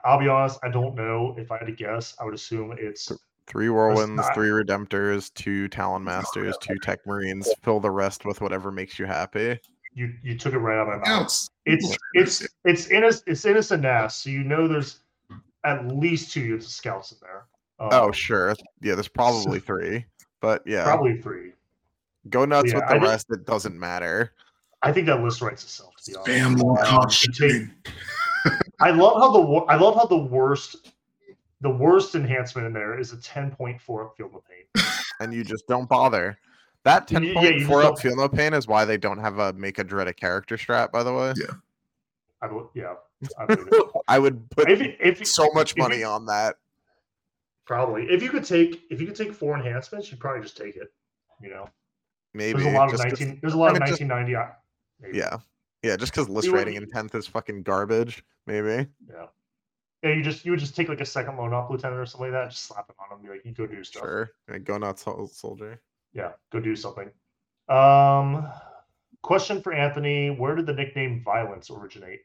[0.03, 1.35] I'll be honest, I don't know.
[1.37, 3.11] If I had to guess, I would assume it's
[3.47, 7.47] Three whirlwinds, three redemptors, two talon masters, two tech marines.
[7.61, 9.59] Fill the rest with whatever makes you happy.
[9.93, 10.13] you.
[10.23, 11.05] You took it right out of my mouth.
[11.05, 11.49] Counts.
[11.65, 14.99] It's it's it's Ennis it's Ennis and Nas, so you know there's
[15.65, 17.45] at least two units of scouts in there.
[17.79, 18.95] Um, Oh sure, yeah.
[18.95, 20.05] There's probably three,
[20.41, 21.51] but yeah, probably three.
[22.29, 23.27] go nuts yeah, with the did- rest.
[23.29, 24.31] It doesn't matter.
[24.81, 25.93] I think that list writes itself.
[26.05, 27.93] To be honest, Spam more Um, take-
[28.81, 30.92] I love how the I love how the worst
[31.63, 34.85] the worst enhancement in there is a 10.4 up feel no pain.
[35.19, 36.37] and you just don't bother.
[36.83, 38.97] That You- ten yeah, point you four just up feel no pain is why they
[38.97, 40.91] don't have a make a dread a character strat.
[40.91, 41.45] By the way, yeah,
[42.41, 42.47] I
[43.45, 43.85] believe it.
[44.07, 46.57] I would put if, you- if you- so much if you- money on that.
[47.65, 50.75] probably if you could take if you could take four enhancements, you'd probably just take
[50.75, 50.91] it.
[51.41, 51.69] You know,
[52.33, 55.17] Maybe there's a lot of 19 there's a lot I of mean, just- 1990.
[55.17, 55.37] Yeah,
[55.83, 55.95] yeah.
[55.97, 58.23] Just because list You rating in tenth is fucking garbage.
[58.45, 59.25] Maybe yeah.
[60.03, 62.31] Yeah, you just you would just take like a second loan up lieutenant or something
[62.31, 64.03] like that, just slap it on him, be like, you go do stuff.
[64.03, 64.31] sure.
[64.49, 65.81] Yeah, Go nuts, sol- soldier.
[66.13, 67.09] Yeah, go do something.
[67.69, 68.47] Um,
[69.21, 72.19] question for Anthony: Where did the nickname Violence originate?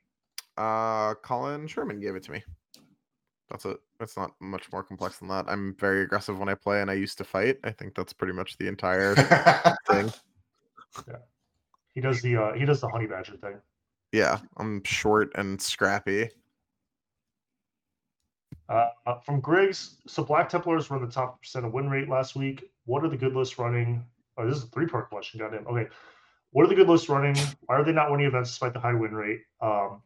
[0.57, 2.43] Uh, Colin Sherman gave it to me.
[3.49, 3.79] That's it.
[4.01, 5.47] It's not much more complex than that.
[5.49, 7.59] I'm very aggressive when I play, and I used to fight.
[7.63, 9.15] I think that's pretty much the entire
[9.89, 10.13] thing.
[11.07, 11.17] Yeah.
[11.95, 13.55] He does the uh, he does the honey badger thing.
[14.13, 16.29] Yeah, I'm short and scrappy.
[18.69, 22.09] Uh, uh, from Griggs, so Black Templars were in the top percent of win rate
[22.09, 22.71] last week.
[22.85, 24.05] What are the good lists running?
[24.37, 25.41] Oh, this is a three part question.
[25.41, 25.67] Goddamn.
[25.67, 25.89] Okay.
[26.51, 27.37] What are the good lists running?
[27.67, 29.41] Why are they not winning events despite the high win rate?
[29.61, 30.03] Um,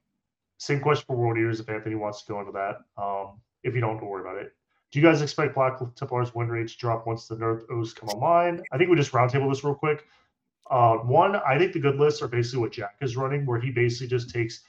[0.59, 2.77] same question for World Eaters if Anthony wants to go into that.
[2.97, 4.53] Um, if you don't, don't worry about it.
[4.93, 8.11] Do you guys expect Black Templars win rate to drop once the Nerd O's come
[8.11, 8.63] online?
[8.73, 10.05] I think we just roundtable this real quick.
[10.71, 13.71] Uh, one, I think the good lists are basically what Jack is running, where he
[13.71, 14.63] basically just takes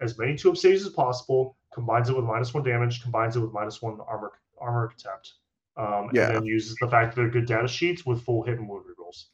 [0.00, 3.40] as many two up stages as possible, combines it with minus one damage, combines it
[3.40, 5.34] with minus one armor armor contempt,
[5.76, 6.28] um, Yeah.
[6.28, 8.84] and then uses the fact that they're good data sheets with full hit and wound
[8.86, 9.26] rerolls.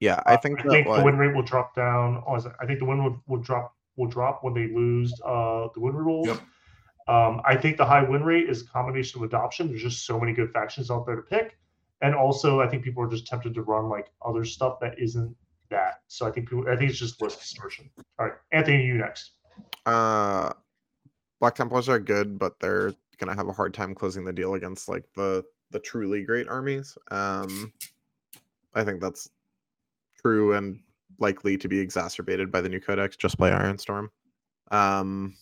[0.00, 2.22] Yeah, I think I think like, the win rate will drop down.
[2.26, 5.80] oh, I think the win will, will drop will drop when they lose uh, the
[5.80, 6.26] win rerolls.
[6.26, 6.40] Yep.
[7.08, 9.68] Um, I think the high win rate is a combination of adoption.
[9.68, 11.58] There's just so many good factions out there to pick,
[12.00, 15.36] and also I think people are just tempted to run like other stuff that isn't
[15.70, 16.02] that.
[16.08, 17.90] So I think people, I think it's just list distortion.
[18.18, 19.32] All right, Anthony, you next.
[19.86, 20.52] uh
[21.40, 24.88] Black Templars are good, but they're gonna have a hard time closing the deal against
[24.88, 26.96] like the the truly great armies.
[27.10, 27.72] Um
[28.74, 29.28] I think that's
[30.20, 30.80] true and
[31.18, 34.08] likely to be exacerbated by the new codex just by Ironstorm.
[34.70, 35.34] Um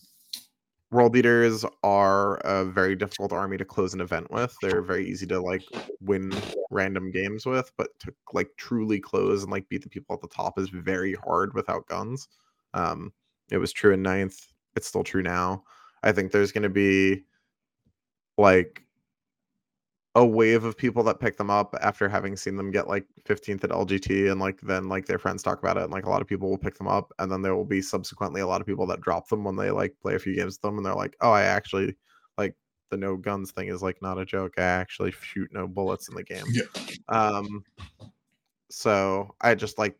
[0.91, 4.55] World Eaters are a very difficult army to close an event with.
[4.59, 5.61] They're very easy to like
[6.01, 6.33] win
[6.71, 10.27] random games with, but to like truly close and like beat the people at the
[10.27, 12.27] top is very hard without guns.
[12.73, 13.13] Um,
[13.51, 14.51] it was true in ninth.
[14.75, 15.63] It's still true now.
[16.03, 17.23] I think there's going to be
[18.37, 18.83] like
[20.15, 23.63] a wave of people that pick them up after having seen them get like 15th
[23.63, 26.21] at LGT and like then like their friends talk about it and like a lot
[26.21, 28.65] of people will pick them up and then there will be subsequently a lot of
[28.65, 30.95] people that drop them when they like play a few games with them and they're
[30.95, 31.95] like oh I actually
[32.37, 32.55] like
[32.89, 36.15] the no guns thing is like not a joke I actually shoot no bullets in
[36.15, 36.63] the game Yeah.
[37.09, 37.63] um
[38.71, 39.95] so I just like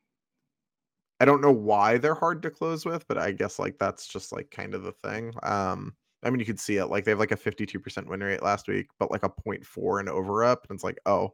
[1.20, 4.32] I don't know why they're hard to close with, but I guess like that's just
[4.32, 5.34] like kind of the thing.
[5.44, 8.44] Um, I mean, you could see it like they have like a 52% win rate
[8.44, 11.34] last week, but like a 0.4 and over up, and it's like, oh,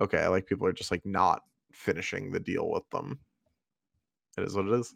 [0.00, 3.18] okay, like people are just like not finishing the deal with them.
[4.38, 4.94] It is what it is.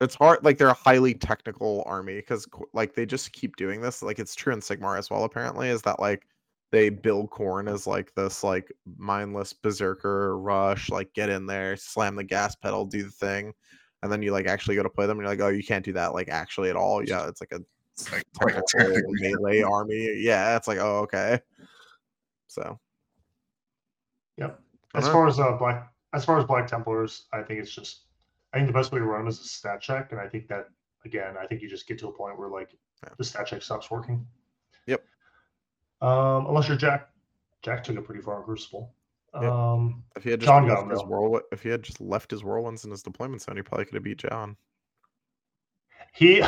[0.00, 4.02] It's hard, like they're a highly technical army because like they just keep doing this.
[4.02, 5.24] Like it's true in Sigmar as well.
[5.24, 6.26] Apparently, is that like
[6.70, 12.14] they build Khorne as like this like mindless berserker rush, like get in there, slam
[12.16, 13.52] the gas pedal, do the thing,
[14.02, 15.84] and then you like actually go to play them, and you're like, oh, you can't
[15.84, 17.02] do that like actually at all.
[17.02, 17.60] Yeah, it's like a
[17.94, 18.62] It's like, like technical
[19.14, 20.14] technically- melee army.
[20.20, 21.40] Yeah, it's like oh okay.
[22.48, 22.78] So
[24.36, 24.60] Yep.
[24.94, 25.12] As dunno.
[25.12, 28.02] far as uh, black, as far as Black Templars, I think it's just,
[28.52, 30.48] I think the best way to run them is a stat check, and I think
[30.48, 30.68] that
[31.04, 32.70] again, I think you just get to a point where like
[33.02, 33.10] Yeah.
[33.18, 34.26] the stat check stops working.
[34.86, 35.04] Yep.
[36.00, 37.08] Um, unless you're Jack.
[37.62, 38.94] Jack took it pretty far in Crucible.
[39.34, 39.50] Yep.
[39.50, 42.42] Um, if he had just John left his whirl, if he had just left his
[42.42, 44.56] whirlwinds in his deployment zone, he probably could have beat John.
[46.14, 46.42] he,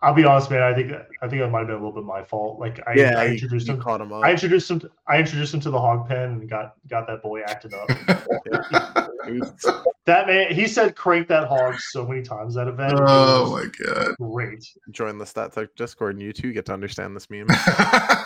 [0.00, 0.62] I'll be honest, man.
[0.62, 0.92] I think
[1.22, 2.58] I think it might have been a little bit my fault.
[2.58, 3.80] Like I, yeah, I introduced he him.
[3.80, 4.22] caught him up.
[4.24, 4.80] I introduced him.
[4.80, 7.90] To, I introduced him to the hog pen and got got that boy acted up.
[10.06, 12.92] That man, he said crank that hog so many times that event.
[12.98, 14.14] Oh my god.
[14.20, 14.62] great.
[14.90, 17.46] join the Stat Check Discord, and you too get to understand this meme.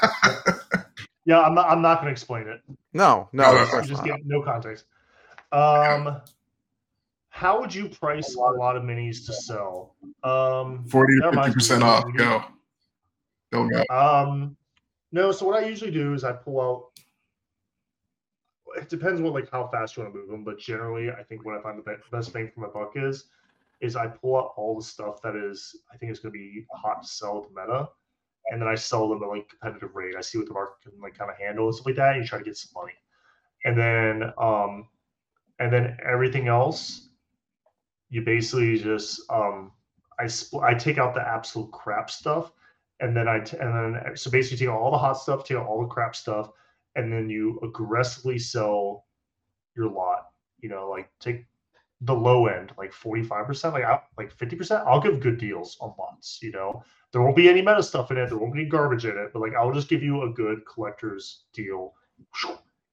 [1.29, 1.69] Yeah, I'm not.
[1.69, 2.63] I'm not going to explain it.
[2.95, 4.07] No, no, No, no, of just not.
[4.07, 4.87] get no context.
[5.53, 6.23] Um,
[7.29, 9.95] how would you price a lot of minis to sell?
[10.25, 12.01] Um, 40 to fifty percent off.
[12.05, 12.17] something.
[12.17, 12.43] Go.
[13.53, 13.95] Go go.
[13.95, 14.57] Um,
[15.13, 15.31] no.
[15.31, 16.85] So what I usually do is I pull out.
[18.81, 21.45] It depends what like how fast you want to move them, but generally, I think
[21.45, 23.25] what I find the best bang for my buck is,
[23.83, 26.65] is I pull out all the stuff that is I think is going to be
[26.73, 27.89] hot to sell at the meta,
[28.51, 30.15] and then I sell them at like competitive rate.
[30.17, 32.23] I see what the market can like kind of handle and stuff like that, and
[32.23, 32.95] you try to get some money,
[33.65, 34.89] and then um,
[35.59, 37.09] and then everything else,
[38.11, 39.73] you basically just um,
[40.19, 42.53] I spl- I take out the absolute crap stuff
[43.01, 45.57] and then I t- and then so basically take out all the hot stuff, take
[45.57, 46.51] out all the crap stuff,
[46.97, 49.07] and then you aggressively sell
[49.77, 50.31] your lot.
[50.61, 51.47] You know, like take
[52.01, 54.85] the low end, like forty five percent, like out, like fifty percent.
[54.87, 56.41] I'll give good deals on lots.
[56.43, 59.05] You know, there won't be any meta stuff in it, there won't be any garbage
[59.05, 61.95] in it, but like I'll just give you a good collector's deal.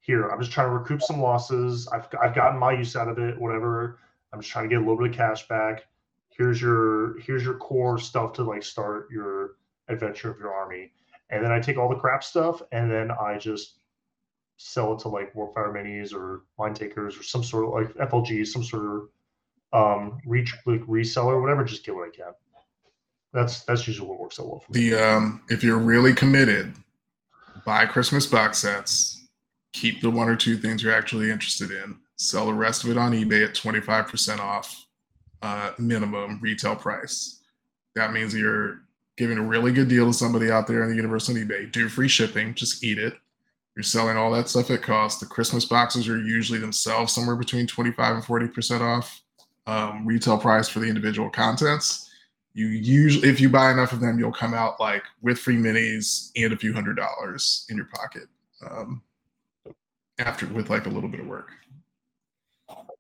[0.02, 1.88] Here, I'm just trying to recoup some losses.
[1.88, 4.00] I've I've gotten my use out of it, whatever.
[4.32, 5.86] I'm just trying to get a little bit of cash back.
[6.30, 9.56] Here's your here's your core stuff to like start your
[9.88, 10.92] adventure of your army.
[11.30, 13.80] And then I take all the crap stuff and then I just
[14.58, 18.46] sell it to like Warfire minis or Mind Takers or some sort of like FLG,
[18.46, 19.10] some sort of
[19.74, 22.34] um reach like reseller, whatever, just get what I can.
[23.36, 24.90] That's that's usually what works out well for me.
[24.90, 26.74] The um, if you're really committed,
[27.66, 29.28] buy Christmas box sets.
[29.74, 31.98] Keep the one or two things you're actually interested in.
[32.16, 34.86] Sell the rest of it on eBay at 25% off.
[35.42, 37.42] uh, minimum retail price.
[37.96, 38.82] That means you're
[39.18, 41.72] giving a really good deal to somebody out there in the universe on eBay.
[41.72, 43.14] Do free shipping, just eat it.
[43.76, 45.20] You're selling all that stuff at cost.
[45.20, 49.22] The Christmas boxes are usually themselves somewhere between 25 and 40% off
[49.68, 52.05] um, retail price for the individual contents.
[52.56, 56.32] You usually, if you buy enough of them, you'll come out like with free minis
[56.38, 58.30] and a few hundred dollars in your pocket
[58.66, 59.02] um,
[60.20, 61.52] after with like a little bit of work.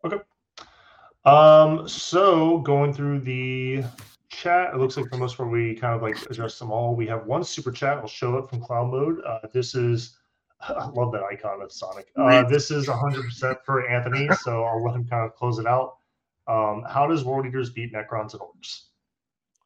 [0.03, 0.17] Okay.
[1.24, 3.85] Um, so going through the
[4.27, 6.93] chat, it looks like for most part we kind of like address them all.
[6.93, 7.98] We have one super chat.
[8.00, 9.22] I'll show it from cloud mode.
[9.25, 10.17] Uh, this is
[10.67, 12.08] I love that icon of Sonic.
[12.17, 15.95] Uh, this is 100% for Anthony, so I'll let him kind of close it out.
[16.48, 18.88] Um, how does World Eaters beat Necrons and Orks?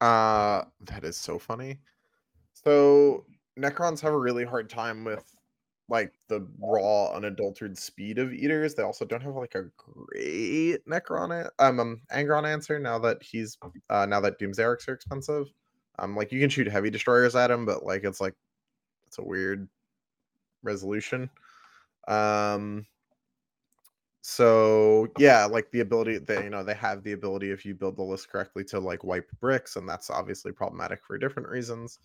[0.01, 1.79] Uh, that is so funny.
[2.53, 3.25] So
[3.57, 5.25] Necrons have a really hard time with
[5.89, 8.75] like the raw, unadulterated speed of eaters.
[8.75, 13.57] They also don't have like a great Necron, um, um Angron answer now that he's
[13.89, 15.47] uh now that Doomsday Arks are expensive.
[15.97, 18.35] Um, like you can shoot heavy destroyers at him, but like it's like
[19.07, 19.67] it's a weird
[20.63, 21.29] resolution.
[22.07, 22.85] Um,
[24.21, 27.97] so yeah, like the ability that you know they have the ability if you build
[27.97, 31.99] the list correctly to like wipe bricks, and that's obviously problematic for different reasons.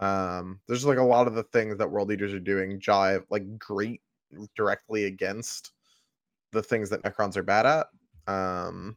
[0.00, 3.58] Um, there's like a lot of the things that World Eaters are doing jive like
[3.58, 4.00] great
[4.54, 5.72] directly against
[6.52, 7.86] the things that Necrons are bad at.
[8.32, 8.96] Um,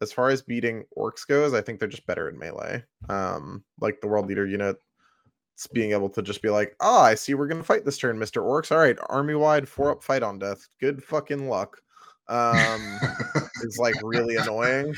[0.00, 2.84] as far as beating orks goes, I think they're just better in melee.
[3.08, 4.76] Um, like the World Eater unit
[5.72, 8.42] being able to just be like, oh, I see we're gonna fight this turn, Mr.
[8.42, 8.70] Orks.
[8.70, 10.68] All right, army wide, four up fight on death.
[10.80, 11.80] Good fucking luck.
[12.28, 12.98] Um
[13.62, 14.94] is like really annoying.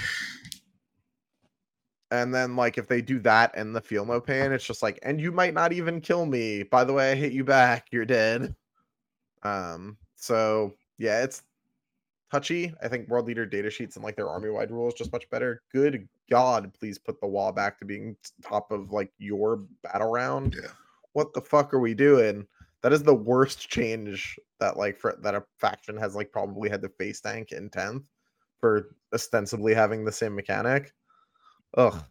[2.10, 4.98] And then like if they do that and the feel no pain, it's just like,
[5.02, 6.64] and you might not even kill me.
[6.64, 8.54] By the way, I hit you back, you're dead.
[9.42, 11.42] Um, so yeah, it's
[12.30, 12.74] touchy.
[12.82, 15.62] I think World Eater data sheets and like their army wide rules just much better.
[15.72, 20.56] Good God, please put the Waaagh back to being top of like your battle round.
[20.60, 20.70] Yeah.
[21.12, 22.46] What the fuck are we doing?
[22.82, 26.82] That is the worst change that like for that a faction has like probably had
[26.82, 28.04] to face tank in 10th
[28.58, 30.92] for ostensibly having the same mechanic.
[31.76, 32.02] Ugh.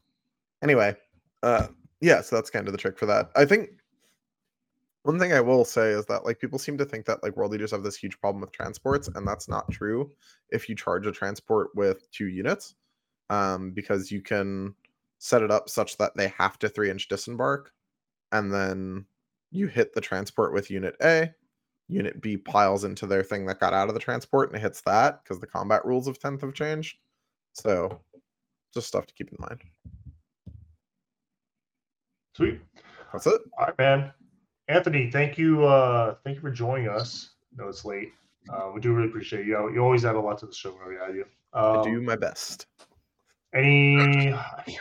[0.62, 0.96] Anyway,
[1.44, 1.68] uh
[2.02, 3.30] yeah, so that's kind of the trick for that.
[3.36, 3.70] I think
[5.04, 7.54] one thing I will say is that like people seem to think that like World
[7.54, 10.12] Eaters have this huge problem with transports, and that's not true
[10.50, 12.76] if you charge a transport with two units.
[13.32, 14.74] Um, because you can
[15.20, 17.72] set it up such that they have to three inch disembark,
[18.32, 19.06] and then
[19.52, 21.34] you hit the transport with unit A.
[21.88, 25.24] Unit B piles into their thing that got out of the transport and hits that
[25.24, 26.98] because the combat rules of 10th have changed.
[27.54, 28.00] So
[28.74, 29.64] just stuff to keep in mind.
[32.36, 32.60] Sweet.
[33.12, 33.42] That's it.
[33.58, 34.12] All right, man.
[34.68, 35.66] Anthony, thank you.
[35.66, 37.32] Uh, thank you for joining us.
[37.54, 38.14] I know it's late.
[38.54, 39.58] Uh, we do really appreciate you.
[39.74, 41.26] You always add a lot to the show we have you.
[41.54, 42.68] I do Um, my best.
[43.56, 44.32] any?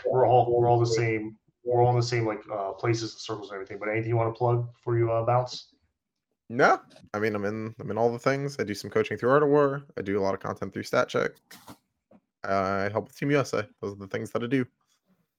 [0.06, 1.36] We're all we're all the same.
[1.68, 3.78] We're all in the same like uh, places and circles and everything.
[3.78, 5.68] But anything you want to plug before you uh, bounce?
[6.48, 6.80] No,
[7.12, 8.56] I mean I'm in I'm in all the things.
[8.58, 9.82] I do some coaching through Art of War.
[9.98, 11.32] I do a lot of content through Stat Check.
[12.42, 13.66] I help with Team USA.
[13.82, 14.64] Those are the things that I do.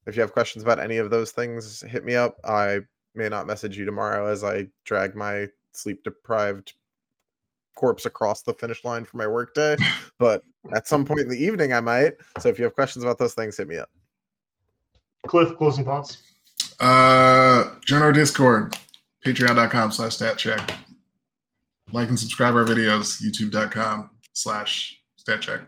[0.05, 2.37] If you have questions about any of those things, hit me up.
[2.43, 2.81] I
[3.15, 6.73] may not message you tomorrow as I drag my sleep deprived
[7.75, 9.77] corpse across the finish line for my workday,
[10.19, 10.43] but
[10.75, 12.13] at some point in the evening I might.
[12.39, 13.89] So if you have questions about those things, hit me up.
[15.27, 16.23] Cliff, closing thoughts.
[16.79, 18.77] Uh, join our Discord,
[19.25, 20.71] patreon.com slash stat check.
[21.91, 25.61] Like and subscribe our videos, youtube.com slash stat check.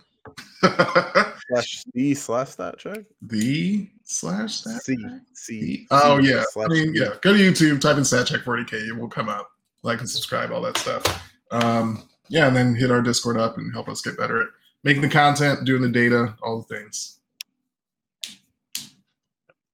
[1.50, 3.00] Slash C slash stat check.
[3.24, 5.12] the slash stat C check?
[5.34, 5.88] C.
[5.90, 6.42] Oh C yeah.
[6.42, 7.16] I slash mean, yeah.
[7.22, 9.50] Go to YouTube, type in stat check 40k, it will come up.
[9.82, 11.04] Like and subscribe, all that stuff.
[11.50, 14.50] Um, yeah, and then hit our Discord up and help us get better at
[14.84, 17.18] making the content, doing the data, all the things.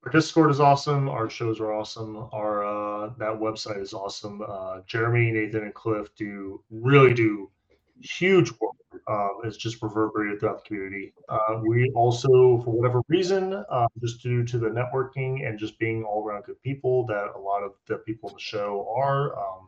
[0.07, 1.09] Our Discord is awesome.
[1.09, 2.29] Our shows are awesome.
[2.31, 4.41] Our uh, that website is awesome.
[4.41, 7.51] Uh, Jeremy, Nathan, and Cliff do really do
[7.99, 8.71] huge work.
[9.09, 11.13] Um, it's just reverberated throughout the community.
[11.27, 16.05] Uh, we also, for whatever reason, uh, just due to the networking and just being
[16.05, 19.37] all around good people that a lot of the people in the show are.
[19.37, 19.67] Um,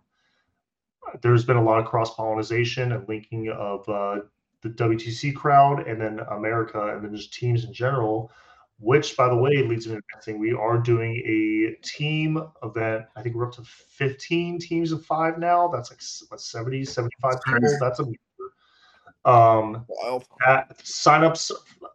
[1.22, 4.22] there's been a lot of cross pollination and linking of uh,
[4.62, 8.32] the WTC crowd and then America and then just teams in general
[8.80, 12.42] which by the way leads me to the next thing we are doing a team
[12.64, 16.86] event i think we're up to 15 teams of five now that's like what, 70
[16.86, 20.26] 75 That's people that's a um Wild.
[20.46, 21.52] that signups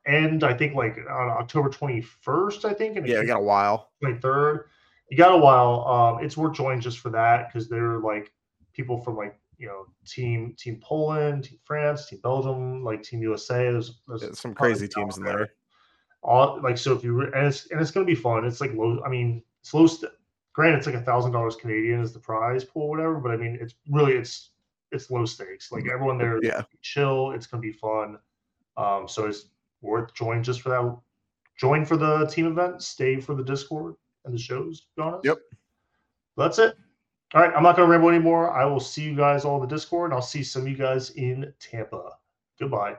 [0.06, 3.90] end i think like on october 21st i think and Yeah, you got a while.
[4.02, 4.64] 23rd.
[5.10, 5.86] You got a while.
[5.86, 8.32] Um, it's worth joining just for that because they're like
[8.72, 13.70] people from like you know team Team Poland, Team France, Team Belgium, like Team USA.
[13.70, 15.50] There's, there's There's some crazy teams in there.
[16.24, 18.44] All like so if you re- and it's and it's gonna be fun.
[18.44, 19.00] It's like low.
[19.04, 19.86] I mean, it's low.
[19.86, 20.10] St-
[20.54, 23.16] granted, it's like a thousand dollars Canadian is the prize pool, whatever.
[23.16, 24.50] But I mean, it's really it's
[24.90, 25.70] it's low stakes.
[25.70, 26.62] Like everyone there, Yeah.
[26.80, 27.32] chill.
[27.32, 28.18] It's gonna be fun.
[28.76, 29.50] Um, so it's
[29.82, 30.96] worth join just for that.
[31.58, 32.82] Join for the team event.
[32.82, 33.94] Stay for the Discord
[34.24, 34.80] and the shows.
[34.80, 35.24] to be honest.
[35.26, 35.38] Yep.
[36.36, 36.76] That's it.
[37.34, 38.50] All right, I'm not gonna ramble anymore.
[38.50, 40.10] I will see you guys all in the Discord.
[40.10, 42.12] And I'll see some of you guys in Tampa.
[42.58, 42.96] Goodbye.